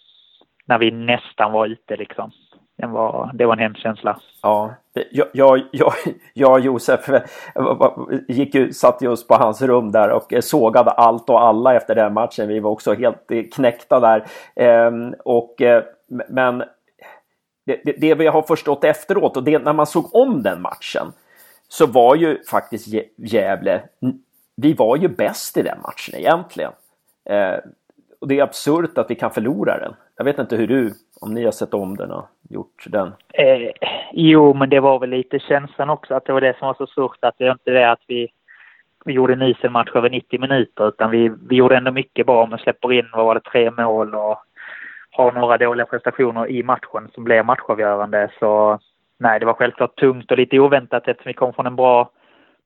När 0.65 0.79
vi 0.79 0.91
nästan 0.91 1.51
var 1.51 1.65
ute 1.65 1.95
liksom. 1.95 2.31
Den 2.77 2.91
var, 2.91 3.31
det 3.33 3.45
var 3.45 3.53
en 3.53 3.59
hemsk 3.59 3.81
känsla. 3.81 4.19
Ja, 4.43 4.73
jag, 5.11 5.27
jag, 5.33 5.61
jag, 5.71 5.93
jag 6.33 6.51
och 6.51 6.59
Josef 6.59 7.09
eh, 7.09 7.21
gick 8.27 8.55
ju, 8.55 8.73
satt 8.73 9.01
just 9.01 9.27
på 9.27 9.33
hans 9.33 9.61
rum 9.61 9.91
där 9.91 10.09
och 10.11 10.33
eh, 10.33 10.39
sågade 10.39 10.91
allt 10.91 11.29
och 11.29 11.41
alla 11.41 11.75
efter 11.75 11.95
den 11.95 12.13
matchen. 12.13 12.47
Vi 12.47 12.59
var 12.59 12.71
också 12.71 12.93
helt 12.93 13.31
eh, 13.31 13.43
knäckta 13.55 13.99
där. 13.99 14.23
Ehm, 14.55 15.13
och, 15.25 15.55
men 16.29 16.63
det, 17.69 17.81
det, 17.83 17.95
det 18.01 18.15
vi 18.15 18.27
har 18.27 18.41
förstått 18.41 18.83
efteråt 18.83 19.37
och 19.37 19.43
det 19.43 19.59
när 19.59 19.73
man 19.73 19.85
såg 19.85 20.15
om 20.15 20.43
den 20.43 20.61
matchen 20.61 21.07
så 21.67 21.85
var 21.85 22.15
ju 22.15 22.43
faktiskt 22.51 22.87
Gävle, 23.17 23.81
vi 24.55 24.73
var 24.73 24.97
ju 24.97 25.07
bäst 25.07 25.57
i 25.57 25.61
den 25.61 25.77
matchen 25.81 26.19
egentligen. 26.19 26.71
Eh, 27.29 27.59
och 28.21 28.27
det 28.27 28.39
är 28.39 28.43
absurt 28.43 28.97
att 28.97 29.11
vi 29.11 29.15
kan 29.15 29.31
förlora 29.31 29.79
den. 29.79 29.93
Jag 30.17 30.25
vet 30.25 30.39
inte 30.39 30.55
hur 30.55 30.67
du, 30.67 30.93
om 31.21 31.33
ni 31.33 31.45
har 31.45 31.51
sett 31.51 31.73
om 31.73 31.97
den 31.97 32.11
och 32.11 32.25
gjort 32.49 32.85
den? 32.87 33.07
Eh, 33.33 33.71
jo, 34.13 34.53
men 34.53 34.69
det 34.69 34.79
var 34.79 34.99
väl 34.99 35.09
lite 35.09 35.39
känslan 35.39 35.89
också 35.89 36.15
att 36.15 36.25
det 36.25 36.33
var 36.33 36.41
det 36.41 36.57
som 36.57 36.67
var 36.67 36.73
så 36.73 36.87
surt 36.87 37.17
att 37.21 37.35
det 37.37 37.45
är 37.45 37.51
inte 37.51 37.71
det 37.71 37.91
att 37.91 38.03
vi, 38.07 38.27
vi 39.05 39.13
gjorde 39.13 39.33
en 39.33 39.41
usel 39.41 39.69
match 39.69 39.91
över 39.95 40.09
90 40.09 40.39
minuter 40.39 40.87
utan 40.87 41.11
vi, 41.11 41.31
vi 41.49 41.55
gjorde 41.55 41.77
ändå 41.77 41.91
mycket 41.91 42.25
bra 42.25 42.45
men 42.45 42.59
släpper 42.59 42.93
in, 42.93 43.09
vad 43.13 43.25
var 43.25 43.35
det, 43.35 43.41
tre 43.41 43.71
mål 43.71 44.15
och 44.15 44.37
har 45.19 45.31
några 45.31 45.57
dåliga 45.57 45.85
prestationer 45.85 46.51
i 46.51 46.63
matchen 46.63 47.09
som 47.13 47.23
blev 47.23 47.45
matchavgörande 47.45 48.29
så 48.39 48.79
nej, 49.19 49.39
det 49.39 49.45
var 49.45 49.53
självklart 49.53 49.95
tungt 49.95 50.31
och 50.31 50.37
lite 50.37 50.59
oväntat 50.59 51.07
eftersom 51.07 51.29
vi 51.29 51.33
kom 51.33 51.53
från 51.53 51.65
en 51.65 51.75
bra, 51.75 52.09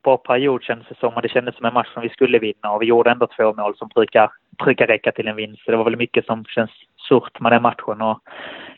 bra 0.04 0.18
period 0.18 0.64
kändes 0.64 0.88
det 0.88 0.96
som 1.00 1.14
och 1.14 1.22
det 1.22 1.30
kändes 1.30 1.56
som 1.56 1.66
en 1.66 1.74
match 1.74 1.94
som 1.94 2.04
vi 2.04 2.10
skulle 2.10 2.40
vinna 2.40 2.72
och 2.72 2.82
vi 2.82 2.86
gjorde 2.86 3.12
ändå 3.12 3.28
två 3.28 3.54
mål 3.54 3.78
som 3.78 3.88
brukar, 3.88 4.32
brukar 4.64 4.88
räcka 4.88 5.12
till 5.12 5.28
en 5.28 5.36
vinst. 5.36 5.66
Så 5.66 5.72
det 5.72 5.78
var 5.78 5.84
väl 5.84 5.98
mycket 5.98 6.26
som 6.26 6.46
känns 6.46 6.72
surt 7.10 7.40
med 7.40 7.52
den 7.52 7.62
matchen 7.62 8.02
och 8.02 8.20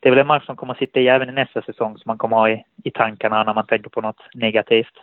det 0.02 0.10
är 0.10 0.12
väl 0.12 0.20
en 0.20 0.28
match 0.28 0.46
som 0.46 0.56
kommer 0.56 0.74
att 0.74 0.80
sitta 0.80 1.00
i 1.00 1.08
även 1.08 1.30
i 1.30 1.32
nästa 1.32 1.62
säsong 1.62 1.98
som 1.98 2.04
man 2.10 2.18
kommer 2.18 2.38
att 2.38 2.42
ha 2.42 2.50
i, 2.50 2.64
i 2.84 2.92
tankarna 2.92 3.44
när 3.44 3.54
man 3.54 3.66
tänker 3.66 3.90
på 3.90 4.02
något 4.02 4.22
negativt. 4.34 4.96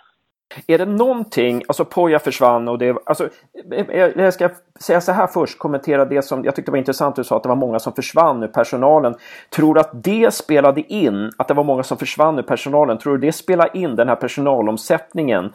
Är 0.67 0.79
det 0.79 0.87
någonting, 0.87 1.63
alltså 1.69 1.85
Poja 1.85 2.19
försvann 2.19 2.69
och 2.69 2.79
det, 2.79 2.97
alltså, 3.07 3.29
eh, 3.73 3.87
eh, 3.89 4.11
jag 4.17 4.35
ska 4.35 4.51
säga 4.81 5.01
så 5.01 5.13
här 5.13 5.27
först, 5.27 5.59
kommentera 5.59 6.05
det 6.05 6.23
som 6.23 6.45
jag 6.45 6.57
tyckte 6.57 6.71
var 6.71 6.79
intressant, 6.79 7.17
du 7.17 7.25
sa 7.25 7.37
att 7.37 7.43
det 7.43 7.49
var 7.49 7.57
många 7.57 7.79
som 7.79 7.93
försvann 7.93 8.43
ur 8.43 8.49
personalen. 8.49 9.15
Tror 9.51 9.75
du 9.75 9.81
att 9.81 10.05
det 10.05 10.35
spelade 10.35 10.81
in, 10.81 11.31
att 11.39 11.49
det 11.49 11.55
var 11.55 11.65
många 11.65 11.83
som 11.83 11.99
försvann 11.99 12.39
ur 12.39 12.43
personalen, 12.43 12.99
tror 12.99 13.19
du 13.19 13.27
det 13.27 13.33
spelar 13.33 13.77
in 13.77 13.97
den 13.97 14.09
här 14.09 14.17
personalomsättningen? 14.17 15.53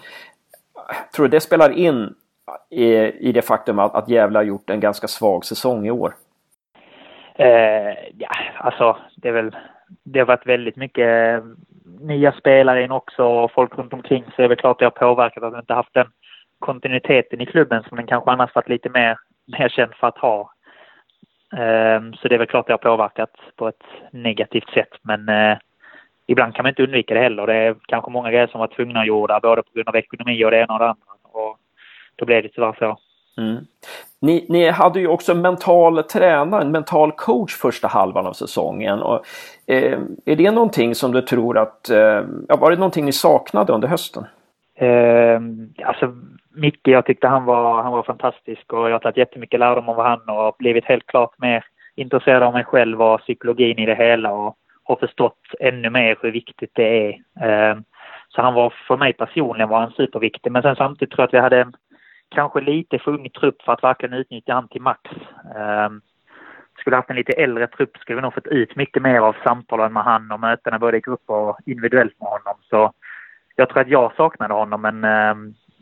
Tror 1.16 1.26
du 1.26 1.30
det 1.30 1.40
spelar 1.40 1.70
in 1.70 2.14
i, 2.70 2.86
i 3.30 3.32
det 3.32 3.42
faktum 3.42 3.80
att, 3.80 3.96
att 3.96 4.10
Gävle 4.10 4.40
har 4.40 4.44
gjort 4.44 4.70
en 4.70 4.80
ganska 4.80 5.08
svag 5.08 5.46
säsong 5.46 5.88
i 5.88 5.92
år? 5.92 6.16
Eh, 7.36 7.94
ja, 8.18 8.30
alltså 8.58 8.98
det 9.16 9.28
är 9.28 9.34
väl, 9.34 9.56
det 10.04 10.20
har 10.20 10.26
varit 10.26 10.48
väldigt 10.48 10.76
mycket 10.76 11.44
nya 12.00 12.32
spelare 12.32 12.84
in 12.84 12.92
också 12.92 13.24
och 13.24 13.52
folk 13.52 13.78
runt 13.78 13.94
omkring 13.94 14.24
så 14.36 14.42
är 14.42 14.50
det 14.50 14.56
klart 14.56 14.80
det 14.80 14.86
har 14.86 14.90
påverkat 14.90 15.44
att 15.44 15.54
vi 15.54 15.60
inte 15.60 15.74
haft 15.74 15.94
den 15.94 16.08
kontinuiteten 16.60 17.42
i 17.42 17.46
klubben 17.46 17.84
som 17.84 17.98
den 17.98 18.08
kanske 18.08 18.32
annars 18.32 18.56
varit 18.56 18.70
lite 18.70 18.90
mer, 18.90 19.18
mer 19.58 19.70
känd 19.70 19.94
för 19.96 20.08
att 20.08 20.18
ha. 20.18 20.52
Ehm, 21.58 22.14
så 22.14 22.28
det 22.28 22.36
är 22.36 22.40
väl 22.40 22.48
klart 22.48 22.68
det 22.68 22.74
har 22.74 22.78
påverkat 22.78 23.32
på 23.56 23.68
ett 23.68 23.84
negativt 24.12 24.70
sätt 24.70 24.94
men 25.02 25.30
eh, 25.30 25.58
ibland 26.28 26.56
kan 26.56 26.64
man 26.64 26.70
inte 26.70 26.84
undvika 26.84 27.14
det 27.14 27.20
heller. 27.20 27.48
Det 27.48 27.54
är 27.54 27.76
kanske 27.88 28.12
många 28.12 28.32
grejer 28.32 28.48
som 28.48 28.60
var 28.60 28.68
tvungna 28.68 29.00
att 29.00 29.08
göra 29.08 29.40
både 29.40 29.64
på 29.64 29.70
grund 29.74 29.90
av 29.90 29.96
ekonomi 29.96 30.46
och 30.46 30.52
det 30.52 30.58
ena 30.58 30.74
och 30.74 30.80
det 30.80 30.90
andra. 30.90 31.12
Och 31.24 31.58
då 32.16 32.26
blev 32.26 32.44
det 32.44 32.50
tyvärr 32.50 32.76
så. 32.80 32.98
Mm. 33.38 33.66
Ni, 34.22 34.46
ni, 34.50 34.70
hade 34.70 35.00
ju 35.00 35.08
också 35.08 35.32
en 35.32 35.42
mental 35.42 36.04
tränare, 36.04 36.62
en 36.62 36.72
mental 36.72 37.12
coach 37.12 37.56
första 37.56 37.88
halvan 37.88 38.28
av 38.28 38.34
säsongen. 38.34 39.00
Och, 39.00 39.26
eh, 39.68 40.00
är 40.26 40.36
det 40.36 40.52
någonting 40.52 40.96
som 40.96 41.12
du 41.12 41.22
tror 41.22 41.58
att, 41.58 41.90
eh, 41.90 42.22
var 42.60 42.72
det 42.72 42.78
någonting 42.78 43.06
ni 43.06 43.12
saknade 43.12 43.74
under 43.74 43.88
hösten? 43.88 44.26
Eh, 44.76 45.40
alltså 45.86 46.16
Micke, 46.56 46.88
jag 46.88 47.06
tyckte 47.06 47.28
han 47.28 47.46
var, 47.46 47.84
han 47.84 47.92
var 47.92 48.04
fantastisk 48.04 48.74
och 48.74 48.90
jag 48.90 48.92
har 48.92 49.00
tagit 49.00 49.18
jättemycket 49.18 49.60
lärdom 49.60 49.90
av 49.90 50.04
han 50.04 50.30
och 50.30 50.56
blivit 50.60 50.86
helt 50.86 51.08
klart 51.08 51.32
mer 51.38 51.66
intresserad 51.96 52.44
av 52.44 52.54
mig 52.54 52.64
själv 52.64 53.02
och 53.02 53.20
psykologin 53.20 53.80
i 53.80 53.86
det 53.86 53.96
hela 53.96 54.32
och 54.32 54.56
har 54.84 54.96
förstått 54.96 55.40
ännu 55.60 55.90
mer 55.90 56.18
hur 56.22 56.32
viktigt 56.32 56.72
det 56.74 57.08
är. 57.08 57.10
Eh, 57.42 57.78
så 58.30 58.42
han 58.42 58.54
var 58.54 58.74
för 58.88 58.98
mig 58.98 59.14
personligen 59.14 59.70
var 59.70 59.80
han 59.80 59.92
superviktig 59.92 60.52
men 60.52 60.62
sen 60.62 60.76
samtidigt 60.76 61.14
tror 61.14 61.22
jag 61.22 61.28
att 61.28 61.34
vi 61.34 61.40
hade 61.40 61.62
en 61.62 61.74
kanske 62.30 62.62
lite 62.62 63.00
för 63.00 63.12
ung 63.12 63.30
trupp 63.30 63.62
för 63.62 63.74
att 63.74 63.84
verkligen 63.84 64.14
utnyttja 64.14 64.54
han 64.54 64.68
till 64.68 64.82
max. 64.82 65.02
Eh, 65.56 65.90
skulle 66.80 66.96
haft 66.96 67.10
en 67.10 67.16
lite 67.16 67.34
äldre 67.34 67.68
trupp 67.68 67.98
skulle 67.98 68.16
vi 68.16 68.22
nog 68.22 68.34
fått 68.34 68.48
ut 68.48 68.76
mycket 68.76 69.02
mer 69.02 69.20
av 69.20 69.36
samtalen 69.44 69.94
med 69.94 70.04
han 70.04 70.32
och 70.32 70.40
mötena 70.40 70.80
både 70.80 70.98
i 70.98 71.02
grupp 71.02 71.24
och 71.26 71.58
individuellt 71.66 72.20
med 72.20 72.30
honom. 72.30 72.56
Så 72.70 72.92
jag 73.56 73.70
tror 73.70 73.82
att 73.82 73.88
jag 73.88 74.16
saknade 74.16 74.54
honom 74.54 74.82
men 74.82 75.04
eh, 75.04 75.36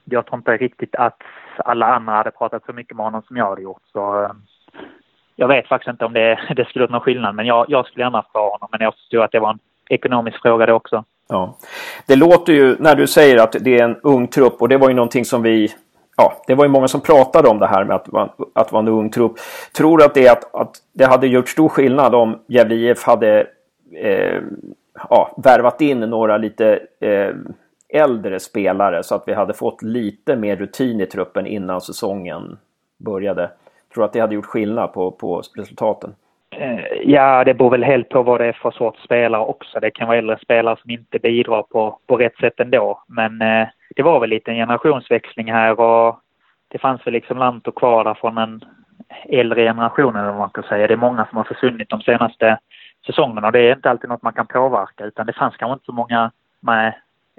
jag 0.05 0.25
tror 0.25 0.37
inte 0.37 0.57
riktigt 0.57 0.95
att 0.95 1.21
alla 1.57 1.85
andra 1.85 2.13
hade 2.13 2.31
pratat 2.31 2.65
så 2.65 2.73
mycket 2.73 2.97
med 2.97 3.05
honom 3.05 3.21
som 3.27 3.37
jag 3.37 3.45
hade 3.45 3.61
gjort. 3.61 3.81
Så 3.91 4.23
eh, 4.23 4.31
jag 5.35 5.47
vet 5.47 5.67
faktiskt 5.67 5.89
inte 5.89 6.05
om 6.05 6.13
det, 6.13 6.39
det 6.55 6.65
skulle 6.65 6.83
gjort 6.83 6.91
någon 6.91 7.01
skillnad 7.01 7.35
men 7.35 7.45
jag, 7.45 7.65
jag 7.69 7.85
skulle 7.85 8.03
gärna 8.03 8.25
ha 8.33 8.51
honom 8.51 8.69
men 8.71 8.81
jag 8.81 8.93
förstod 8.93 9.21
att 9.21 9.31
det 9.31 9.39
var 9.39 9.49
en 9.49 9.59
ekonomisk 9.89 10.41
fråga 10.41 10.65
det 10.65 10.73
också. 10.73 11.03
Ja. 11.29 11.57
Det 12.07 12.15
låter 12.15 12.53
ju 12.53 12.75
när 12.79 12.95
du 12.95 13.07
säger 13.07 13.43
att 13.43 13.55
det 13.61 13.79
är 13.79 13.83
en 13.83 13.95
ung 14.03 14.27
trupp 14.27 14.61
och 14.61 14.69
det 14.69 14.77
var 14.77 14.89
ju 14.89 14.95
någonting 14.95 15.25
som 15.25 15.41
vi 15.41 15.69
ja, 16.17 16.33
det 16.47 16.55
var 16.55 16.65
ju 16.65 16.71
många 16.71 16.87
som 16.87 17.01
pratade 17.01 17.49
om 17.49 17.59
det 17.59 17.67
här 17.67 17.83
med 17.83 17.95
att, 17.95 18.07
att 18.53 18.71
vara 18.71 18.81
en 18.81 18.87
ung 18.87 19.09
trupp. 19.09 19.33
Tror 19.77 19.97
du 19.97 20.03
att 20.03 20.13
det, 20.13 20.29
att, 20.29 20.55
att 20.55 20.71
det 20.93 21.05
hade 21.05 21.27
gjort 21.27 21.49
stor 21.49 21.69
skillnad 21.69 22.15
om 22.15 22.39
Gävle 22.47 22.75
IF 22.75 23.03
hade 23.03 23.47
eh, 23.95 24.41
ja, 25.09 25.35
värvat 25.37 25.81
in 25.81 25.99
några 25.99 26.37
lite 26.37 26.79
eh, 26.99 27.35
äldre 27.89 28.39
spelare 28.39 29.03
så 29.03 29.15
att 29.15 29.23
vi 29.27 29.33
hade 29.33 29.53
fått 29.53 29.81
lite 29.81 30.35
mer 30.35 30.55
rutin 30.55 31.01
i 31.01 31.05
truppen 31.05 31.47
innan 31.47 31.81
säsongen 31.81 32.57
började? 32.97 33.51
Tror 33.93 34.01
du 34.01 34.05
att 34.05 34.13
det 34.13 34.19
hade 34.19 34.35
gjort 34.35 34.45
skillnad 34.45 34.93
på, 34.93 35.11
på 35.11 35.41
resultaten? 35.55 36.15
Eh, 36.51 36.79
ja, 37.03 37.43
det 37.43 37.53
beror 37.53 37.69
väl 37.69 37.83
helt 37.83 38.09
på 38.09 38.23
vad 38.23 38.41
det 38.41 38.45
är 38.45 38.59
för 38.61 38.71
sorts 38.71 39.03
spelare 39.03 39.41
också. 39.41 39.79
Det 39.79 39.91
kan 39.91 40.07
vara 40.07 40.17
äldre 40.17 40.39
spelare 40.39 40.77
som 40.81 40.91
inte 40.91 41.19
bidrar 41.19 41.63
på, 41.63 41.99
på 42.07 42.17
rätt 42.17 42.37
sätt 42.37 42.59
ändå. 42.59 43.03
Men 43.07 43.41
eh, 43.41 43.67
det 43.95 44.03
var 44.03 44.19
väl 44.19 44.29
lite 44.29 44.51
en 44.51 44.57
generationsväxling 44.57 45.51
här 45.51 45.79
och 45.79 46.19
det 46.67 46.77
fanns 46.77 47.07
väl 47.07 47.13
liksom 47.13 47.37
Lanto 47.37 47.71
kvar 47.71 48.03
där 48.03 48.13
från 48.13 48.37
en 48.37 48.61
äldre 49.25 49.63
generation 49.63 50.15
eller 50.15 50.29
vad 50.29 50.37
man 50.39 50.49
kan 50.49 50.63
säga. 50.63 50.87
Det 50.87 50.93
är 50.93 50.97
många 50.97 51.25
som 51.25 51.37
har 51.37 51.43
försvunnit 51.43 51.89
de 51.89 52.01
senaste 52.01 52.59
säsongerna 53.05 53.47
och 53.47 53.53
det 53.53 53.59
är 53.59 53.75
inte 53.75 53.89
alltid 53.89 54.09
något 54.09 54.21
man 54.21 54.33
kan 54.33 54.47
påverka 54.47 55.05
utan 55.05 55.25
det 55.25 55.33
fanns 55.33 55.57
kanske 55.57 55.73
inte 55.73 55.85
så 55.85 55.91
många 55.91 56.31
med 56.59 56.93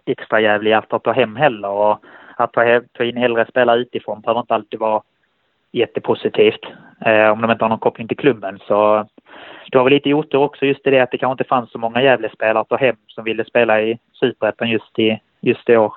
extra 0.06 0.40
jävliga 0.40 0.78
att 0.78 1.02
ta 1.02 1.12
hem 1.12 1.36
heller 1.36 1.68
och 1.68 2.04
att 2.36 2.52
ta, 2.52 2.80
ta 2.92 3.04
in 3.04 3.16
äldre 3.16 3.46
spelare 3.46 3.78
utifrån 3.78 4.20
behöver 4.20 4.40
inte 4.40 4.54
alltid 4.54 4.80
vara 4.80 5.02
jättepositivt 5.72 6.64
eh, 7.00 7.30
om 7.30 7.40
de 7.40 7.50
inte 7.50 7.64
har 7.64 7.68
någon 7.68 7.78
koppling 7.78 8.08
till 8.08 8.16
klubben. 8.16 8.58
Så 8.68 9.06
det 9.70 9.78
var 9.78 9.84
väl 9.84 9.92
lite 9.92 10.14
otur 10.14 10.38
också 10.38 10.66
just 10.66 10.86
i 10.86 10.90
det 10.90 11.00
att 11.00 11.10
det 11.10 11.18
kanske 11.18 11.32
inte 11.32 11.48
fanns 11.48 11.70
så 11.70 11.78
många 11.78 12.02
Gävlespelare 12.02 12.60
att 12.60 12.68
ta 12.68 12.76
hem 12.76 12.96
som 13.06 13.24
ville 13.24 13.44
spela 13.44 13.80
i 13.80 13.98
Superettan 14.12 14.70
just 14.70 14.98
i, 14.98 15.20
just 15.40 15.68
i 15.68 15.76
år. 15.76 15.92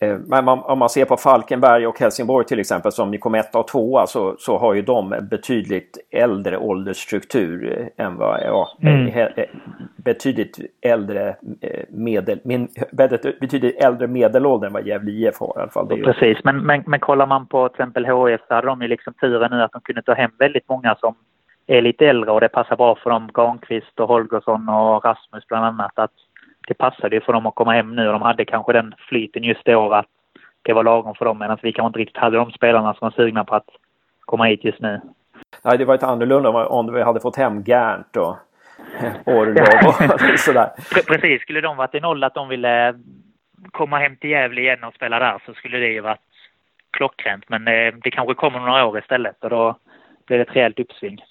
Eh, 0.00 0.18
men 0.26 0.48
om 0.48 0.78
man 0.78 0.88
ser 0.88 1.04
på 1.04 1.16
Falkenberg 1.16 1.86
och 1.86 2.00
Helsingborg 2.00 2.46
till 2.46 2.60
exempel 2.60 2.92
som 2.92 3.10
ni 3.10 3.18
kom 3.18 3.34
etta 3.34 3.58
och 3.58 3.68
tvåa 3.68 4.06
så, 4.06 4.36
så 4.38 4.58
har 4.58 4.74
ju 4.74 4.82
de 4.82 5.14
betydligt 5.30 5.98
äldre 6.10 6.58
åldersstruktur 6.58 7.88
än 7.96 8.16
vad, 8.16 8.40
ja, 8.40 8.68
mm. 8.82 9.08
Eh, 9.08 9.44
betydligt 9.96 10.58
äldre 10.82 11.36
medel, 11.88 12.40
betydligt 13.40 13.84
äldre 13.84 14.06
medelålder 14.06 14.66
än 14.66 14.72
vad 14.72 14.86
Gävle 14.86 15.10
IF 15.10 15.40
har 15.40 15.54
i 15.56 15.60
alla 15.60 15.70
fall. 15.70 15.88
Precis, 15.88 16.44
men, 16.44 16.58
men, 16.58 16.82
men 16.86 17.00
kollar 17.00 17.26
man 17.26 17.46
på 17.46 17.68
till 17.68 17.74
exempel 17.74 18.06
HF 18.06 18.40
så 18.48 18.54
hade 18.54 18.66
de 18.66 18.82
ju 18.82 18.88
liksom 18.88 19.14
turen 19.14 19.50
nu 19.50 19.62
att 19.62 19.72
de 19.72 19.80
kunde 19.80 20.02
ta 20.02 20.14
hem 20.14 20.30
väldigt 20.38 20.68
många 20.68 20.94
som 20.94 21.14
är 21.66 21.82
lite 21.82 22.06
äldre 22.06 22.30
och 22.30 22.40
det 22.40 22.48
passar 22.48 22.76
bra 22.76 22.94
för 22.94 23.10
dem, 23.10 23.30
Granqvist 23.34 24.00
och 24.00 24.08
Holgersson 24.08 24.68
och 24.68 25.04
Rasmus 25.04 25.46
bland 25.48 25.64
annat, 25.64 25.98
att 25.98 26.12
det 26.66 26.74
passade 26.74 27.16
ju 27.16 27.20
för 27.20 27.32
dem 27.32 27.46
att 27.46 27.54
komma 27.54 27.72
hem 27.72 27.96
nu 27.96 28.06
och 28.06 28.12
de 28.12 28.22
hade 28.22 28.44
kanske 28.44 28.72
den 28.72 28.94
flyten 28.98 29.44
just 29.44 29.68
år 29.68 29.94
att 29.94 30.06
det 30.62 30.72
var 30.72 30.84
lagom 30.84 31.14
för 31.14 31.24
dem 31.24 31.38
medan 31.38 31.58
vi 31.62 31.72
kanske 31.72 31.86
inte 31.86 31.98
riktigt 31.98 32.16
hade 32.16 32.36
de 32.36 32.50
spelarna 32.50 32.94
som 32.94 33.06
var 33.06 33.10
sugna 33.10 33.44
på 33.44 33.54
att 33.54 33.68
komma 34.20 34.44
hit 34.44 34.64
just 34.64 34.80
nu. 34.80 35.00
Nej, 35.64 35.78
det 35.78 35.84
var 35.84 35.94
inte 35.94 36.06
annorlunda 36.06 36.48
om 36.50 36.94
vi 36.94 37.02
hade 37.02 37.20
fått 37.20 37.36
hem 37.36 37.62
Gärnt 37.62 38.16
och 38.16 38.36
Orlov 39.26 39.88
och 39.88 40.38
sådär. 40.38 40.70
Precis, 41.06 41.42
skulle 41.42 41.60
de 41.60 41.76
varit 41.76 41.94
i 41.94 42.00
noll 42.00 42.24
att 42.24 42.34
de 42.34 42.48
ville 42.48 42.94
komma 43.70 43.98
hem 43.98 44.16
till 44.16 44.30
Gävle 44.30 44.60
igen 44.60 44.84
och 44.84 44.94
spela 44.94 45.18
där 45.18 45.42
så 45.46 45.54
skulle 45.54 45.78
det 45.78 45.88
ju 45.88 46.00
varit 46.00 46.20
klockrent. 46.90 47.48
Men 47.48 47.68
eh, 47.68 47.94
det 48.02 48.10
kanske 48.10 48.34
kommer 48.34 48.60
några 48.60 48.86
år 48.86 48.98
istället 48.98 49.44
och 49.44 49.50
då 49.50 49.76
blir 50.26 50.38
det 50.38 50.42
ett 50.42 50.56
rejält 50.56 50.80
uppsving. 50.80 51.24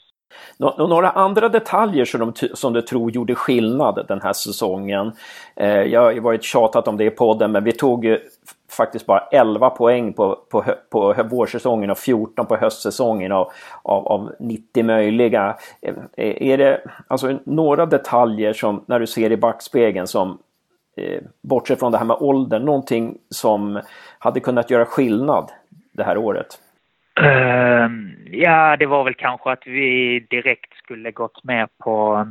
Några 0.77 1.09
andra 1.09 1.49
detaljer 1.49 2.05
som, 2.05 2.19
de, 2.19 2.47
som 2.53 2.73
du 2.73 2.81
tror 2.81 3.11
gjorde 3.11 3.35
skillnad 3.35 4.05
den 4.07 4.21
här 4.21 4.33
säsongen. 4.33 5.11
Eh, 5.55 5.81
jag 5.81 6.01
har 6.01 6.11
ju 6.11 6.19
varit 6.19 6.43
tjatat 6.43 6.87
om 6.87 6.97
det 6.97 7.03
i 7.03 7.09
podden 7.09 7.51
men 7.51 7.63
vi 7.63 7.71
tog 7.71 8.05
ju 8.05 8.19
faktiskt 8.69 9.05
bara 9.05 9.19
11 9.31 9.69
poäng 9.69 10.13
på, 10.13 10.39
på, 10.49 10.63
på 10.89 11.15
vårsäsongen 11.29 11.91
och 11.91 11.97
14 11.97 12.45
på 12.45 12.55
höstsäsongen 12.55 13.31
av, 13.31 13.51
av, 13.83 14.07
av 14.07 14.35
90 14.39 14.83
möjliga. 14.83 15.57
Eh, 15.81 15.93
eh, 16.17 16.51
är 16.51 16.57
det 16.57 16.81
alltså 17.07 17.39
några 17.43 17.85
detaljer 17.85 18.53
som 18.53 18.83
när 18.85 18.99
du 18.99 19.07
ser 19.07 19.31
i 19.31 19.37
backspegeln 19.37 20.07
som 20.07 20.37
eh, 20.97 21.21
bortsett 21.41 21.79
från 21.79 21.91
det 21.91 21.97
här 21.97 22.05
med 22.05 22.17
åldern, 22.19 22.65
någonting 22.65 23.17
som 23.29 23.81
hade 24.19 24.39
kunnat 24.39 24.69
göra 24.69 24.85
skillnad 24.85 25.51
det 25.91 26.03
här 26.03 26.17
året? 26.17 26.59
Uh, 27.19 27.89
ja, 28.31 28.77
det 28.77 28.85
var 28.85 29.03
väl 29.03 29.13
kanske 29.13 29.51
att 29.51 29.67
vi 29.67 30.19
direkt 30.19 30.73
skulle 30.73 31.11
gått 31.11 31.43
med 31.43 31.69
på, 31.77 32.27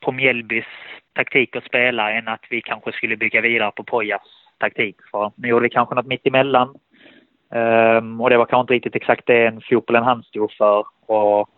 på 0.00 0.12
Mjällbys 0.12 0.64
taktik 1.12 1.56
att 1.56 1.64
spela 1.64 2.12
än 2.12 2.28
att 2.28 2.44
vi 2.50 2.60
kanske 2.60 2.92
skulle 2.92 3.16
bygga 3.16 3.40
vidare 3.40 3.72
på 3.76 3.84
Pojas 3.84 4.22
taktik. 4.58 4.96
För 5.10 5.32
nu 5.36 5.48
gjorde 5.48 5.62
vi 5.62 5.70
kanske 5.70 5.94
något 5.94 6.06
mitt 6.06 6.26
emellan. 6.26 6.74
Um, 7.50 8.20
och 8.20 8.30
det 8.30 8.36
var 8.36 8.46
kanske 8.46 8.60
inte 8.60 8.74
riktigt 8.74 8.96
exakt 8.96 9.26
det 9.26 9.60
fotbollen 9.70 10.04
han 10.04 10.22
stod 10.22 10.52
för. 10.52 10.86
Och 11.06 11.48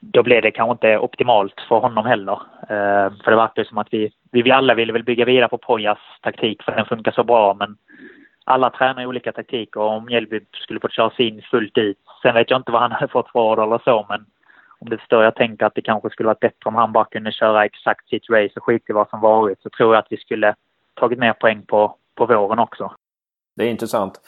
då 0.00 0.22
blev 0.22 0.42
det 0.42 0.50
kanske 0.50 0.72
inte 0.72 0.98
optimalt 0.98 1.60
för 1.68 1.78
honom 1.78 2.06
heller. 2.06 2.40
Uh, 2.62 3.22
för 3.24 3.30
det 3.30 3.36
verkar 3.36 3.64
som 3.64 3.78
att 3.78 3.88
vi, 3.90 4.12
vi 4.32 4.50
alla 4.50 4.74
ville 4.74 4.92
väl 4.92 5.04
bygga 5.04 5.24
vidare 5.24 5.48
på 5.48 5.58
Pojas 5.58 5.98
taktik 6.22 6.62
för 6.62 6.72
den 6.72 6.86
funkar 6.86 7.12
så 7.12 7.24
bra 7.24 7.54
men 7.54 7.76
alla 8.48 8.70
tränar 8.70 9.06
olika 9.06 9.32
taktiker 9.32 9.80
och 9.80 9.90
om 9.90 10.04
Mjällby 10.04 10.40
skulle 10.52 10.80
fått 10.80 10.92
köra 10.92 11.10
sin 11.10 11.42
fullt 11.50 11.78
ut. 11.78 11.98
Sen 12.22 12.34
vet 12.34 12.50
jag 12.50 12.60
inte 12.60 12.72
vad 12.72 12.80
han 12.80 12.92
hade 12.98 13.08
fått 13.08 13.32
för 13.32 13.38
order 13.40 13.62
eller 13.62 13.80
så 13.84 14.06
men 14.08 14.26
om 14.80 14.88
det 14.90 14.98
förstår 14.98 15.24
jag 15.24 15.34
tänker 15.34 15.66
att 15.66 15.74
det 15.74 15.82
kanske 15.82 16.10
skulle 16.10 16.26
varit 16.26 16.40
bättre 16.40 16.64
om 16.64 16.74
han 16.74 16.92
bara 16.92 17.04
kunde 17.04 17.32
köra 17.32 17.64
exakt 17.64 18.08
sitt 18.08 18.30
race 18.30 18.52
och 18.56 18.64
skita 18.64 18.84
i 18.88 18.92
vad 18.92 19.08
som 19.08 19.20
varit 19.20 19.62
så 19.62 19.70
tror 19.70 19.94
jag 19.94 20.02
att 20.02 20.12
vi 20.12 20.16
skulle 20.16 20.54
tagit 20.94 21.18
mer 21.18 21.32
poäng 21.32 21.62
på, 21.66 21.96
på 22.14 22.26
våren 22.26 22.58
också. 22.58 22.92
Det 23.56 23.64
är 23.64 23.70
intressant. 23.70 24.20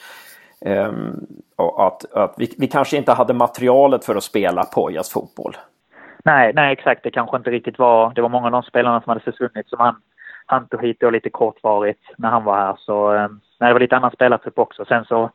Um, 0.66 1.27
att, 1.57 2.12
att 2.12 2.35
vi, 2.39 2.55
vi 2.59 2.66
kanske 2.66 2.97
inte 2.97 3.12
hade 3.12 3.35
materialet 3.35 4.05
för 4.05 4.16
att 4.16 4.25
spela 4.25 4.64
Pojas 4.64 5.12
fotboll. 5.12 5.57
Nej, 6.25 6.53
nej 6.55 6.73
exakt. 6.73 7.03
Det 7.03 7.11
kanske 7.11 7.37
inte 7.37 7.51
riktigt 7.51 7.79
var... 7.79 8.12
Det 8.14 8.23
var 8.23 8.29
många 8.29 8.47
av 8.47 8.53
de 8.53 8.62
spelarna 8.62 9.01
som 9.01 9.11
hade 9.11 9.21
försvunnit 9.21 9.68
som 9.68 9.79
han, 9.79 9.97
han 10.51 10.66
tog 10.66 10.82
hit 10.82 11.01
då 11.01 11.11
lite 11.11 11.30
kortvarigt 11.30 12.03
när 12.18 12.30
han 12.30 12.44
var 12.44 12.57
här. 12.57 12.76
Så 12.78 13.12
um, 13.12 13.40
nej, 13.61 13.68
det 13.68 13.72
var 13.72 13.80
lite 13.80 13.96
annan 13.96 14.11
spelartrupp 14.11 14.59
också. 14.59 14.84
Sen 14.84 15.05
så 15.05 15.30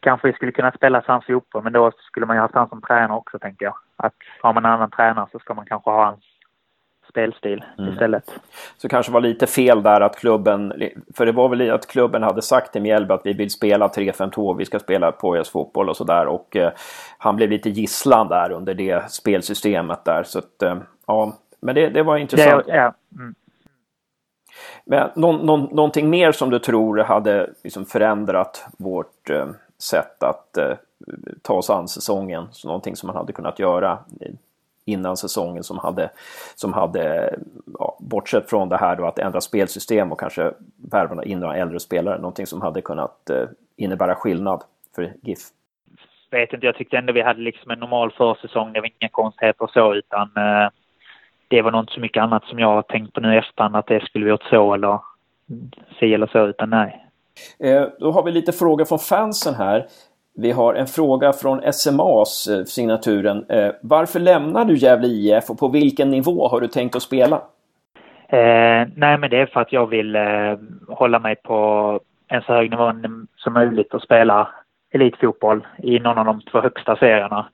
kanske 0.00 0.26
vi 0.26 0.32
skulle 0.32 0.52
kunna 0.52 0.72
spela 0.72 1.02
samma 1.02 1.20
fotboll 1.20 1.62
men 1.62 1.72
då 1.72 1.92
skulle 1.98 2.26
man 2.26 2.36
ju 2.36 2.40
haft 2.40 2.54
han 2.54 2.68
som 2.68 2.82
tränare 2.82 3.18
också 3.18 3.38
tänker 3.38 3.64
jag. 3.64 3.74
Att 3.96 4.14
har 4.42 4.52
man 4.52 4.64
en 4.64 4.72
annan 4.72 4.90
tränare 4.90 5.26
så 5.32 5.38
ska 5.38 5.54
man 5.54 5.66
kanske 5.66 5.90
ha 5.90 6.04
hans 6.04 6.24
spelstil 7.10 7.64
mm. 7.78 7.92
istället. 7.92 8.40
Så 8.76 8.88
kanske 8.88 9.12
var 9.12 9.20
lite 9.20 9.46
fel 9.46 9.82
där 9.82 10.00
att 10.00 10.18
klubben, 10.18 10.72
för 11.16 11.26
det 11.26 11.32
var 11.32 11.48
väl 11.48 11.70
att 11.70 11.86
klubben 11.86 12.22
hade 12.22 12.42
sagt 12.42 12.72
till 12.72 12.82
Mjällby 12.82 13.14
att 13.14 13.26
vi 13.26 13.32
vill 13.32 13.50
spela 13.50 13.88
3-5-2, 13.88 14.56
vi 14.56 14.64
ska 14.64 14.78
spela 14.78 15.12
påjas 15.12 15.50
fotboll 15.50 15.88
och 15.88 15.96
sådär 15.96 16.26
och 16.26 16.56
eh, 16.56 16.70
han 17.18 17.36
blev 17.36 17.50
lite 17.50 17.70
gisslan 17.70 18.28
där 18.28 18.52
under 18.52 18.74
det 18.74 19.10
spelsystemet 19.10 20.04
där 20.04 20.22
så 20.22 20.38
att 20.38 20.62
eh, 20.62 20.76
ja, 21.06 21.32
men 21.60 21.74
det, 21.74 21.88
det 21.88 22.02
var 22.02 22.16
intressant. 22.16 22.66
Det, 22.66 22.76
ja. 22.76 22.94
mm. 23.18 23.34
Men 24.84 25.10
någon, 25.14 25.46
någon, 25.46 25.60
någonting 25.74 26.10
mer 26.10 26.32
som 26.32 26.50
du 26.50 26.58
tror 26.58 26.98
hade 26.98 27.50
liksom 27.64 27.84
förändrat 27.84 28.66
vårt 28.78 29.30
eh, 29.30 29.48
sätt 29.78 30.22
att 30.22 30.56
eh, 30.56 30.76
ta 31.42 31.54
oss 31.54 31.70
an 31.70 31.88
säsongen? 31.88 32.48
Så 32.52 32.68
någonting 32.68 32.96
som 32.96 33.06
man 33.06 33.16
hade 33.16 33.32
kunnat 33.32 33.58
göra 33.58 33.98
eh, 34.20 34.32
innan 34.84 35.16
säsongen 35.16 35.64
som 35.64 35.78
hade, 35.78 36.10
som 36.54 36.72
hade 36.72 37.36
ja, 37.78 37.96
bortsett 38.00 38.50
från 38.50 38.68
det 38.68 38.76
här 38.76 38.96
då 38.96 39.06
att 39.06 39.18
ändra 39.18 39.40
spelsystem 39.40 40.12
och 40.12 40.20
kanske 40.20 40.52
värva 40.76 41.24
in 41.24 41.40
några 41.40 41.56
äldre 41.56 41.80
spelare, 41.80 42.18
någonting 42.18 42.46
som 42.46 42.62
hade 42.62 42.80
kunnat 42.80 43.30
eh, 43.30 43.48
innebära 43.76 44.14
skillnad 44.14 44.64
för 44.94 45.12
GIF? 45.22 45.38
vet 46.30 46.52
inte, 46.52 46.66
jag 46.66 46.76
tyckte 46.76 46.96
ändå 46.96 47.12
vi 47.12 47.22
hade 47.22 47.40
liksom 47.40 47.70
en 47.70 47.78
normal 47.78 48.12
försäsong. 48.12 48.72
Det 48.72 48.80
var 48.80 48.90
inga 49.00 49.08
konstigheter 49.08 49.64
och 49.64 49.70
så 49.70 49.94
utan 49.94 50.30
eh, 50.36 50.68
det 51.48 51.62
var 51.62 51.70
nog 51.70 51.82
inte 51.82 51.92
så 51.92 52.00
mycket 52.00 52.22
annat 52.22 52.44
som 52.44 52.58
jag 52.58 52.68
har 52.68 52.82
tänkt 52.82 53.12
på 53.12 53.20
nu 53.20 53.34
i 53.34 53.38
efterhand 53.38 53.76
att 53.76 53.86
det 53.86 54.04
skulle 54.04 54.24
vi 54.24 54.30
gjort 54.30 54.42
så 54.50 54.74
eller 54.74 54.98
si 55.98 56.14
eller 56.14 56.26
så 56.26 56.46
utan 56.46 56.70
nej. 56.70 57.06
Eh, 57.58 57.82
då 57.98 58.10
har 58.10 58.22
vi 58.22 58.32
lite 58.32 58.52
frågor 58.52 58.84
från 58.84 58.98
fansen 58.98 59.54
här. 59.54 59.86
Vi 60.34 60.50
har 60.50 60.74
en 60.74 60.86
fråga 60.86 61.32
från 61.32 61.72
SMAs 61.72 62.46
eh, 62.46 62.64
signaturen. 62.64 63.44
Eh, 63.48 63.70
varför 63.82 64.20
lämnar 64.20 64.64
du 64.64 64.76
Gävle 64.76 65.06
IF 65.06 65.50
och 65.50 65.58
på 65.58 65.68
vilken 65.68 66.10
nivå 66.10 66.48
har 66.48 66.60
du 66.60 66.68
tänkt 66.68 66.96
att 66.96 67.02
spela? 67.02 67.36
Eh, 68.28 68.88
nej, 68.96 69.18
men 69.18 69.30
det 69.30 69.40
är 69.40 69.46
för 69.46 69.60
att 69.60 69.72
jag 69.72 69.86
vill 69.86 70.16
eh, 70.16 70.58
hålla 70.88 71.18
mig 71.18 71.36
på 71.36 72.00
en 72.28 72.42
så 72.42 72.52
hög 72.52 72.70
nivå 72.70 72.92
som 73.36 73.52
möjligt 73.52 73.94
och 73.94 74.02
spela 74.02 74.48
elitfotboll 74.90 75.66
i 75.78 75.98
någon 75.98 76.18
av 76.18 76.24
de 76.24 76.40
två 76.40 76.60
högsta 76.60 76.96
serierna. 76.96 77.48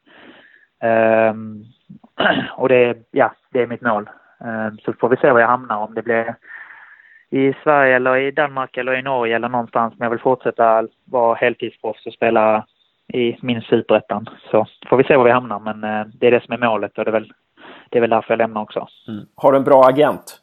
Eh, 0.83 1.35
och 2.57 2.69
det, 2.69 2.97
ja, 3.11 3.33
det 3.51 3.63
är 3.63 3.67
mitt 3.67 3.81
mål. 3.81 4.11
Eh, 4.41 4.75
så 4.85 4.93
får 4.93 5.09
vi 5.09 5.17
se 5.17 5.31
var 5.31 5.41
jag 5.41 5.49
hamnar, 5.49 5.77
om 5.77 5.95
det 5.95 6.03
blir 6.03 6.35
i 7.31 7.55
Sverige 7.63 7.97
eller 7.97 8.17
i 8.17 8.31
Danmark 8.31 8.77
eller 8.77 8.95
i 8.95 9.03
Norge 9.03 9.37
eller 9.37 9.49
någonstans. 9.49 9.95
Men 9.99 10.07
jag 10.07 10.11
vill 10.11 10.21
fortsätta 10.21 10.89
vara 11.05 11.35
heltidsproffs 11.35 12.07
och 12.07 12.13
spela 12.13 12.67
i 13.13 13.37
min 13.43 13.61
superettan. 13.61 14.29
Så 14.51 14.67
får 14.89 14.97
vi 14.97 15.05
se 15.05 15.17
var 15.17 15.25
vi 15.25 15.31
hamnar, 15.31 15.61
men 15.61 15.85
eh, 15.85 16.07
det 16.15 16.27
är 16.27 16.31
det 16.31 16.45
som 16.45 16.53
är 16.55 16.59
målet 16.59 16.99
och 16.99 17.05
det 17.05 17.11
är 17.11 17.13
väl, 17.13 17.33
det 17.91 17.99
är 17.99 18.01
väl 18.01 18.11
därför 18.11 18.33
jag 18.33 18.39
lämnar 18.39 18.63
också. 18.63 18.89
Mm. 19.09 19.25
Har 19.35 19.53
du 19.53 19.59
en 19.59 19.65
bra 19.65 19.85
agent? 19.89 20.41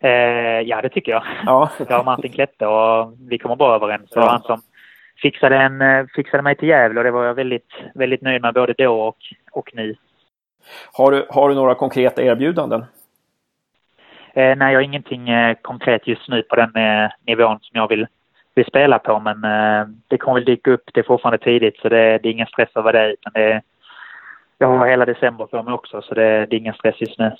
Eh, 0.00 0.60
ja, 0.60 0.82
det 0.82 0.88
tycker 0.88 1.12
jag. 1.12 1.22
Ja. 1.46 1.70
jag 1.88 1.96
har 1.96 2.04
Martin 2.04 2.32
Klette 2.32 2.66
och 2.66 3.14
vi 3.28 3.38
kommer 3.38 3.56
bra 3.56 3.74
överens. 3.74 4.10
Det 4.10 4.20
var 4.20 4.28
han 4.28 4.42
som 4.42 4.60
fixade, 5.22 5.56
en, 5.56 5.80
eh, 5.80 6.06
fixade 6.14 6.42
mig 6.42 6.56
till 6.56 6.68
Gävle 6.68 7.00
och 7.00 7.04
det 7.04 7.10
var 7.10 7.24
jag 7.24 7.34
väldigt, 7.34 7.72
väldigt 7.94 8.22
nöjd 8.22 8.42
med 8.42 8.54
både 8.54 8.74
då 8.78 9.00
och, 9.00 9.18
och 9.52 9.70
nu. 9.74 9.94
Har 10.92 11.10
du, 11.10 11.26
har 11.30 11.48
du 11.48 11.54
några 11.54 11.74
konkreta 11.74 12.22
erbjudanden? 12.22 12.84
Eh, 14.34 14.56
nej, 14.56 14.72
jag 14.72 14.78
har 14.78 14.84
ingenting 14.84 15.28
eh, 15.28 15.56
konkret 15.62 16.06
just 16.06 16.28
nu 16.28 16.42
på 16.42 16.56
den 16.56 16.76
eh, 16.76 17.10
nivån 17.26 17.58
som 17.60 17.80
jag 17.80 17.88
vill, 17.88 18.06
vill 18.54 18.66
spela 18.66 18.98
på. 18.98 19.20
Men 19.20 19.44
eh, 19.44 19.88
det 20.08 20.18
kommer 20.18 20.34
väl 20.34 20.44
dyka 20.44 20.70
upp. 20.70 20.90
Det 20.94 21.00
är 21.00 21.04
fortfarande 21.04 21.44
tidigt 21.44 21.76
så 21.76 21.88
det, 21.88 22.18
det 22.18 22.28
är 22.28 22.32
ingen 22.32 22.46
stress 22.46 22.70
över 22.74 22.92
det. 22.92 23.12
Utan 23.12 23.32
det, 23.32 23.62
jag 24.58 24.68
har 24.68 24.86
hela 24.86 25.04
december 25.04 25.46
på 25.46 25.62
mig 25.62 25.74
också 25.74 26.02
så 26.02 26.14
det, 26.14 26.46
det 26.46 26.56
är 26.56 26.60
ingen 26.60 26.74
stress 26.74 27.00
just 27.00 27.18
nu. 27.18 27.32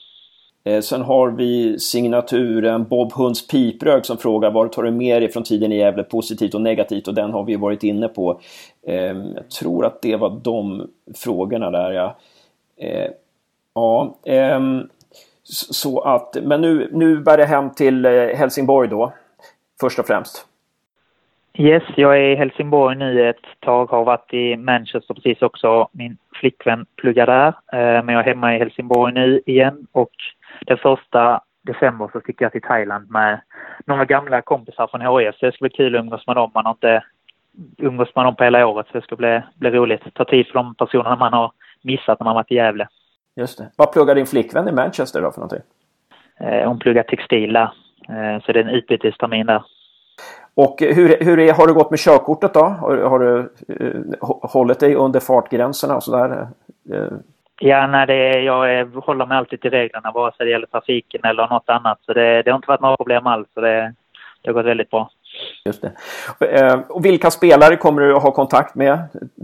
Eh, 0.67 0.81
sen 0.81 1.03
har 1.03 1.31
vi 1.31 1.79
signaturen 1.79 2.85
Bob 2.85 3.13
Hunds 3.13 3.49
piprök 3.49 4.05
som 4.05 4.19
frågar 4.19 4.51
vad 4.51 4.73
tar 4.73 4.83
du 4.83 4.91
med 4.91 5.23
dig 5.23 5.33
från 5.33 5.43
tiden 5.43 5.73
i 5.73 5.79
Gävle, 5.79 6.03
positivt 6.03 6.55
och 6.55 6.61
negativt? 6.61 7.09
Och 7.09 7.15
den 7.15 7.31
har 7.31 7.45
vi 7.45 7.57
varit 7.57 7.83
inne 7.83 8.09
på. 8.09 8.41
Eh, 8.87 9.17
jag 9.35 9.51
tror 9.61 9.87
att 9.87 10.03
det 10.03 10.17
var 10.17 10.41
de 10.45 10.89
frågorna 11.15 11.71
där 11.71 11.93
ja. 11.93 12.17
Eh, 12.81 13.11
ja, 13.75 14.17
eh, 14.27 14.61
så 15.43 16.01
att, 16.01 16.37
men 16.43 16.61
nu, 16.61 16.89
nu 16.93 17.21
bär 17.21 17.37
det 17.37 17.45
hem 17.45 17.71
till 17.71 18.05
eh, 18.05 18.13
Helsingborg 18.13 18.89
då, 18.89 19.13
först 19.81 19.99
och 19.99 20.07
främst. 20.07 20.47
Yes, 21.59 21.83
jag 21.97 22.17
är 22.17 22.23
i 22.23 22.35
Helsingborg 22.35 22.97
nu 22.97 23.29
ett 23.29 23.61
tag, 23.61 23.91
har 23.91 24.05
varit 24.05 24.35
i 24.35 24.57
Manchester 24.57 25.15
precis 25.15 25.43
också. 25.43 25.89
Min 25.93 26.17
flickvän 26.35 26.87
pluggar 26.97 27.27
där, 27.27 27.49
eh, 27.49 28.05
men 28.05 28.09
jag 28.09 28.21
är 28.21 28.35
hemma 28.35 28.57
i 28.57 28.59
Helsingborg 28.59 29.13
nu 29.13 29.41
igen 29.47 29.87
och 29.93 30.11
den 30.67 30.79
första 30.79 31.41
december 31.63 32.11
så 32.13 32.21
sticker 32.21 32.45
jag 32.45 32.53
till 32.53 32.63
Thailand 32.63 33.11
med 33.11 33.41
några 33.85 34.05
gamla 34.05 34.43
kompisar 34.43 34.87
från 34.87 35.01
HIF. 35.01 35.35
Så 35.35 35.47
det 35.47 35.53
ska 35.53 35.63
bli 35.63 35.71
kul 35.71 35.97
att 35.97 36.01
umgås 36.01 36.27
med 36.27 36.37
dem. 36.37 36.51
Man 36.55 36.65
har 36.65 36.73
inte 36.73 37.05
umgås 37.79 38.15
med 38.15 38.25
dem 38.25 38.37
på 38.37 38.45
hela 38.45 38.67
året 38.67 38.87
så 38.87 38.99
det 38.99 39.05
ska 39.05 39.17
bli, 39.17 39.43
bli 39.55 39.71
roligt. 39.71 40.15
Ta 40.15 40.25
tid 40.25 40.47
för 40.47 40.55
de 40.55 40.75
personerna 40.75 41.17
man 41.17 41.33
har 41.33 41.53
missat 41.87 42.21
när 42.21 42.25
man 42.25 42.35
varit 42.35 42.53
i 42.53 42.55
Gävle. 42.55 42.89
Just 43.37 43.59
det. 43.59 43.71
Vad 43.77 43.93
pluggar 43.93 44.15
din 44.15 44.27
flickvän 44.27 44.69
i 44.69 44.73
Manchester 44.73 45.23
då 45.23 45.31
för 45.31 45.41
någonting? 45.41 45.63
Eh, 46.41 46.69
hon 46.69 46.79
pluggar 46.79 47.03
textil 47.03 47.53
där. 47.53 47.71
Eh, 48.09 48.43
så 48.43 48.53
det 48.53 48.61
är 48.61 48.65
en 48.65 48.71
utbytestermin 48.71 49.47
där. 49.47 49.63
Och 50.55 50.77
hur, 50.81 51.25
hur 51.25 51.39
är, 51.39 51.53
har 51.53 51.67
det 51.67 51.73
gått 51.73 51.91
med 51.91 51.99
körkortet 51.99 52.55
då? 52.55 52.61
Har, 52.65 52.97
har 52.97 53.19
du 53.19 53.39
eh, 53.69 54.29
hållit 54.51 54.81
dig 54.81 54.95
under 54.95 55.21
fartgränserna 55.21 55.97
och 55.97 56.03
sådär? 56.03 56.49
Eh, 56.93 57.19
Ja, 57.61 57.87
nej, 57.87 58.07
det, 58.07 58.41
jag 58.41 58.75
är, 58.75 59.01
håller 59.01 59.27
mig 59.27 59.39
alltid 59.39 59.61
till 59.61 59.71
reglerna 59.71 60.13
vare 60.13 60.33
sig 60.37 60.47
det 60.47 60.53
gäller 60.53 60.67
trafiken 60.67 61.21
eller 61.25 61.49
något 61.49 61.69
annat. 61.69 61.99
Så 62.07 62.13
det, 62.13 62.43
det 62.43 62.51
har 62.51 62.57
inte 62.57 62.69
varit 62.69 62.81
några 62.81 62.97
problem 62.97 63.27
alls. 63.27 63.49
Så 63.55 63.61
det, 63.61 63.95
det 64.43 64.49
har 64.49 64.53
gått 64.53 64.67
väldigt 64.67 64.91
bra. 64.91 65.11
Just 65.65 65.83
det. 65.83 65.93
Eh, 66.51 66.81
och 66.89 67.05
vilka 67.05 67.31
spelare 67.31 67.77
kommer 67.77 68.03
du 68.03 68.17
att 68.17 68.23
ha 68.23 68.31
kontakt 68.31 68.75
med, 68.75 68.99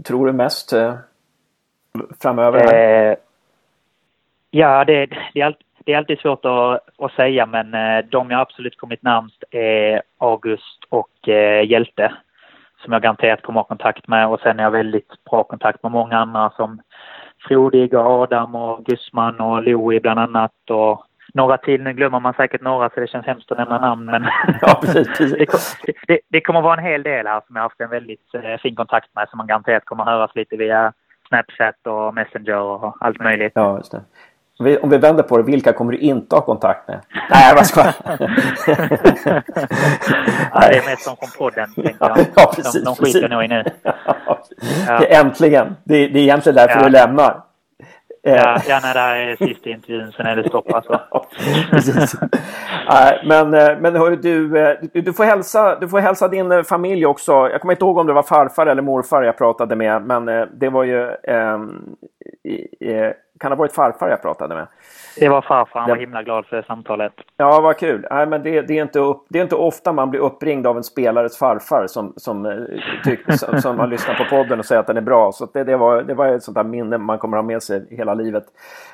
tror 0.05 0.27
du 0.27 0.33
mest 0.33 0.73
eh, 0.73 0.93
framöver? 2.21 2.73
Eh, 2.73 3.15
ja, 4.51 4.85
det, 4.85 5.05
det, 5.33 5.41
är 5.41 5.45
alltid, 5.45 5.65
det 5.85 5.93
är 5.93 5.97
alltid 5.97 6.19
svårt 6.19 6.45
att, 6.45 6.79
att 6.97 7.13
säga, 7.15 7.45
men 7.45 7.71
de 8.09 8.31
jag 8.31 8.41
absolut 8.41 8.77
kommit 8.77 9.03
närmst 9.03 9.43
är 9.51 10.01
August 10.17 10.83
och 10.89 11.27
Hjälte 11.65 12.11
som 12.83 12.93
jag 12.93 13.01
garanterat 13.01 13.41
kommer 13.41 13.59
att 13.59 13.67
ha 13.67 13.75
kontakt 13.75 14.07
med. 14.07 14.27
Och 14.27 14.39
sen 14.39 14.59
är 14.59 14.63
jag 14.63 14.71
väldigt 14.71 15.23
bra 15.31 15.43
kontakt 15.43 15.83
med 15.83 15.91
många 15.91 16.17
andra 16.17 16.49
som 16.49 16.81
Frodig 17.47 17.93
och 17.93 18.05
Adam 18.05 18.55
och 18.55 18.85
Gusman 18.85 19.39
och 19.39 19.63
Louie 19.63 19.99
bland 19.99 20.19
annat. 20.19 20.69
Och 20.69 21.05
några 21.33 21.57
till, 21.57 21.81
nu 21.81 21.93
glömmer 21.93 22.19
man 22.19 22.33
säkert 22.33 22.61
några 22.61 22.89
så 22.89 22.99
det 22.99 23.07
känns 23.07 23.25
hemskt 23.25 23.51
att 23.51 23.57
nämna 23.57 23.79
namn 23.79 24.05
men 24.05 24.23
ja, 24.61 24.79
precis, 24.81 25.07
precis. 25.07 25.77
det, 25.85 25.93
det, 26.07 26.19
det, 26.27 26.41
kommer 26.41 26.61
vara 26.61 26.77
en 26.77 26.85
hel 26.85 27.03
del 27.03 27.27
här 27.27 27.41
som 27.47 27.55
jag 27.55 27.63
haft 27.63 27.81
en 27.81 27.89
väldigt 27.89 28.33
eh, 28.33 28.57
fin 28.57 28.75
kontakt 28.75 29.15
med 29.15 29.29
som 29.29 29.37
man 29.37 29.47
garanterat 29.47 29.85
kommer 29.85 30.03
höras 30.03 30.35
lite 30.35 30.57
via 30.57 30.93
Snapchat 31.33 31.87
och 31.87 32.13
Messenger 32.13 32.59
och 32.59 32.97
allt 32.99 33.19
möjligt. 33.19 33.51
Ja, 33.55 33.77
just 33.77 33.91
det. 33.91 34.01
Om 34.81 34.89
vi, 34.89 34.97
vänder 34.97 35.23
på 35.23 35.37
det, 35.37 35.43
vilka 35.43 35.73
kommer 35.73 35.91
du 35.91 35.97
inte 35.97 36.35
ha 36.35 36.41
kontakt 36.41 36.87
med? 36.87 36.99
Nej, 37.29 37.55
vad 37.55 37.67
ska 37.67 37.79
ja, 37.81 38.17
Det 40.59 40.77
är 40.77 40.89
mest 40.89 41.03
som 41.03 41.15
från 41.17 41.29
podden, 41.37 41.73
tänker 41.73 41.95
jag. 41.99 42.17
Ja, 42.35 42.53
precis, 42.55 42.73
de, 42.73 42.79
de 42.83 42.95
skiter 42.95 43.29
nog 43.29 43.43
i 43.43 43.47
nu. 43.47 43.63
Ja. 44.87 45.05
Äntligen! 45.05 45.75
Det, 45.83 46.07
det 46.07 46.19
är 46.19 46.23
egentligen 46.23 46.55
därför 46.55 46.79
ja. 46.79 46.83
du 46.83 46.89
lämnar. 46.89 47.41
Ja, 48.25 48.61
ja 48.67 48.79
när 48.83 48.93
det 48.93 48.99
här 48.99 49.15
är 49.15 49.35
sista 49.35 49.69
intervjun, 49.69 50.11
sen 50.11 50.25
är 50.25 50.35
det 50.35 50.49
stopp 50.49 50.73
alltså. 50.73 51.01
Men 53.25 53.53
eh, 53.53 53.79
men 53.79 53.95
hör, 53.95 54.15
du, 54.15 54.59
eh, 54.59 54.77
du, 54.93 55.13
får 55.13 55.23
hälsa, 55.23 55.79
du 55.79 55.89
får 55.89 55.99
hälsa 55.99 56.27
din 56.27 56.51
eh, 56.51 56.63
familj 56.63 57.05
också. 57.05 57.31
Jag 57.31 57.61
kommer 57.61 57.73
inte 57.73 57.85
ihåg 57.85 57.97
om 57.97 58.07
det 58.07 58.13
var 58.13 58.23
farfar 58.23 58.65
eller 58.65 58.81
morfar 58.81 59.23
jag 59.23 59.37
pratade 59.37 59.75
med, 59.75 60.01
men 60.01 60.25
det 60.59 60.69
var 60.69 60.83
ju... 60.83 61.09
Eh, 61.09 61.59
kan 63.39 63.51
ha 63.51 63.55
varit 63.55 63.73
farfar 63.73 64.09
jag 64.09 64.21
pratade 64.21 64.55
med. 64.55 64.67
Det 65.19 65.29
var 65.29 65.41
farfar, 65.41 65.79
han 65.79 65.89
var 65.89 65.97
himla 65.97 66.23
glad 66.23 66.45
för 66.45 66.55
det 66.55 66.63
samtalet. 66.63 67.13
Ja, 67.37 67.61
vad 67.61 67.77
kul. 67.77 68.07
Nej, 68.11 68.27
men 68.27 68.43
det, 68.43 68.61
det, 68.61 68.77
är 68.77 68.81
inte 68.81 68.99
upp, 68.99 69.25
det 69.29 69.39
är 69.39 69.43
inte 69.43 69.55
ofta 69.55 69.91
man 69.91 70.09
blir 70.09 70.19
uppringd 70.19 70.67
av 70.67 70.77
en 70.77 70.83
spelares 70.83 71.37
farfar 71.37 71.87
som, 71.87 72.13
som, 72.17 72.45
eh, 72.45 72.51
tyck, 73.03 73.33
som, 73.39 73.61
som 73.61 73.79
har 73.79 73.87
lyssnat 73.87 74.17
på 74.17 74.25
podden 74.25 74.59
och 74.59 74.65
säger 74.65 74.79
att 74.79 74.87
den 74.87 74.97
är 74.97 75.01
bra. 75.01 75.31
Så 75.31 75.45
det, 75.53 75.63
det, 75.63 75.77
var, 75.77 76.03
det 76.03 76.13
var 76.13 76.27
ett 76.27 76.43
sånt 76.43 76.55
där 76.55 76.63
minne 76.63 76.97
man 76.97 77.17
kommer 77.17 77.37
ha 77.37 77.43
med 77.43 77.63
sig 77.63 77.87
hela 77.89 78.13
livet. 78.13 78.43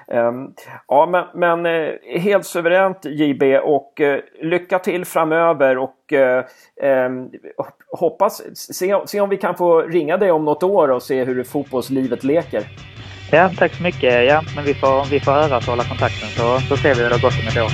Um, 0.08 0.54
ja, 0.88 1.06
men, 1.06 1.26
men 1.34 1.66
uh, 1.66 2.20
helt 2.20 2.46
suveränt 2.46 3.06
JB 3.06 3.44
och 3.64 4.02
uh, 4.02 4.18
lycka 4.42 4.80
till 4.80 5.06
framöver 5.06 5.78
och 5.78 6.14
uh, 6.14 6.88
um, 7.06 7.32
hoppas, 8.00 8.42
se, 8.56 8.96
se 9.06 9.22
om 9.22 9.30
vi 9.30 9.38
kan 9.38 9.56
få 9.56 9.82
ringa 9.82 10.18
dig 10.18 10.32
om 10.32 10.46
något 10.46 10.64
år 10.64 10.92
och 10.92 11.04
se 11.04 11.24
hur 11.24 11.44
fotbollslivet 11.44 12.24
leker. 12.24 12.64
Ja, 13.32 13.54
tack 13.58 13.76
så 13.76 13.84
mycket. 13.84 14.26
Ja, 14.28 14.46
men 14.52 14.64
vi 14.64 14.76
får, 14.76 15.08
vi 15.08 15.20
får 15.22 15.32
höra 15.32 15.58
och 15.58 15.64
hålla 15.66 15.84
kontakten 15.84 16.32
så, 16.34 16.64
så 16.68 16.78
ser 16.78 16.96
vi 16.96 17.02
hur 17.04 17.10
det 17.10 17.16
har 17.16 17.20
gått 17.20 17.40
om 17.40 17.48
ett 17.48 17.58
år. 17.58 17.74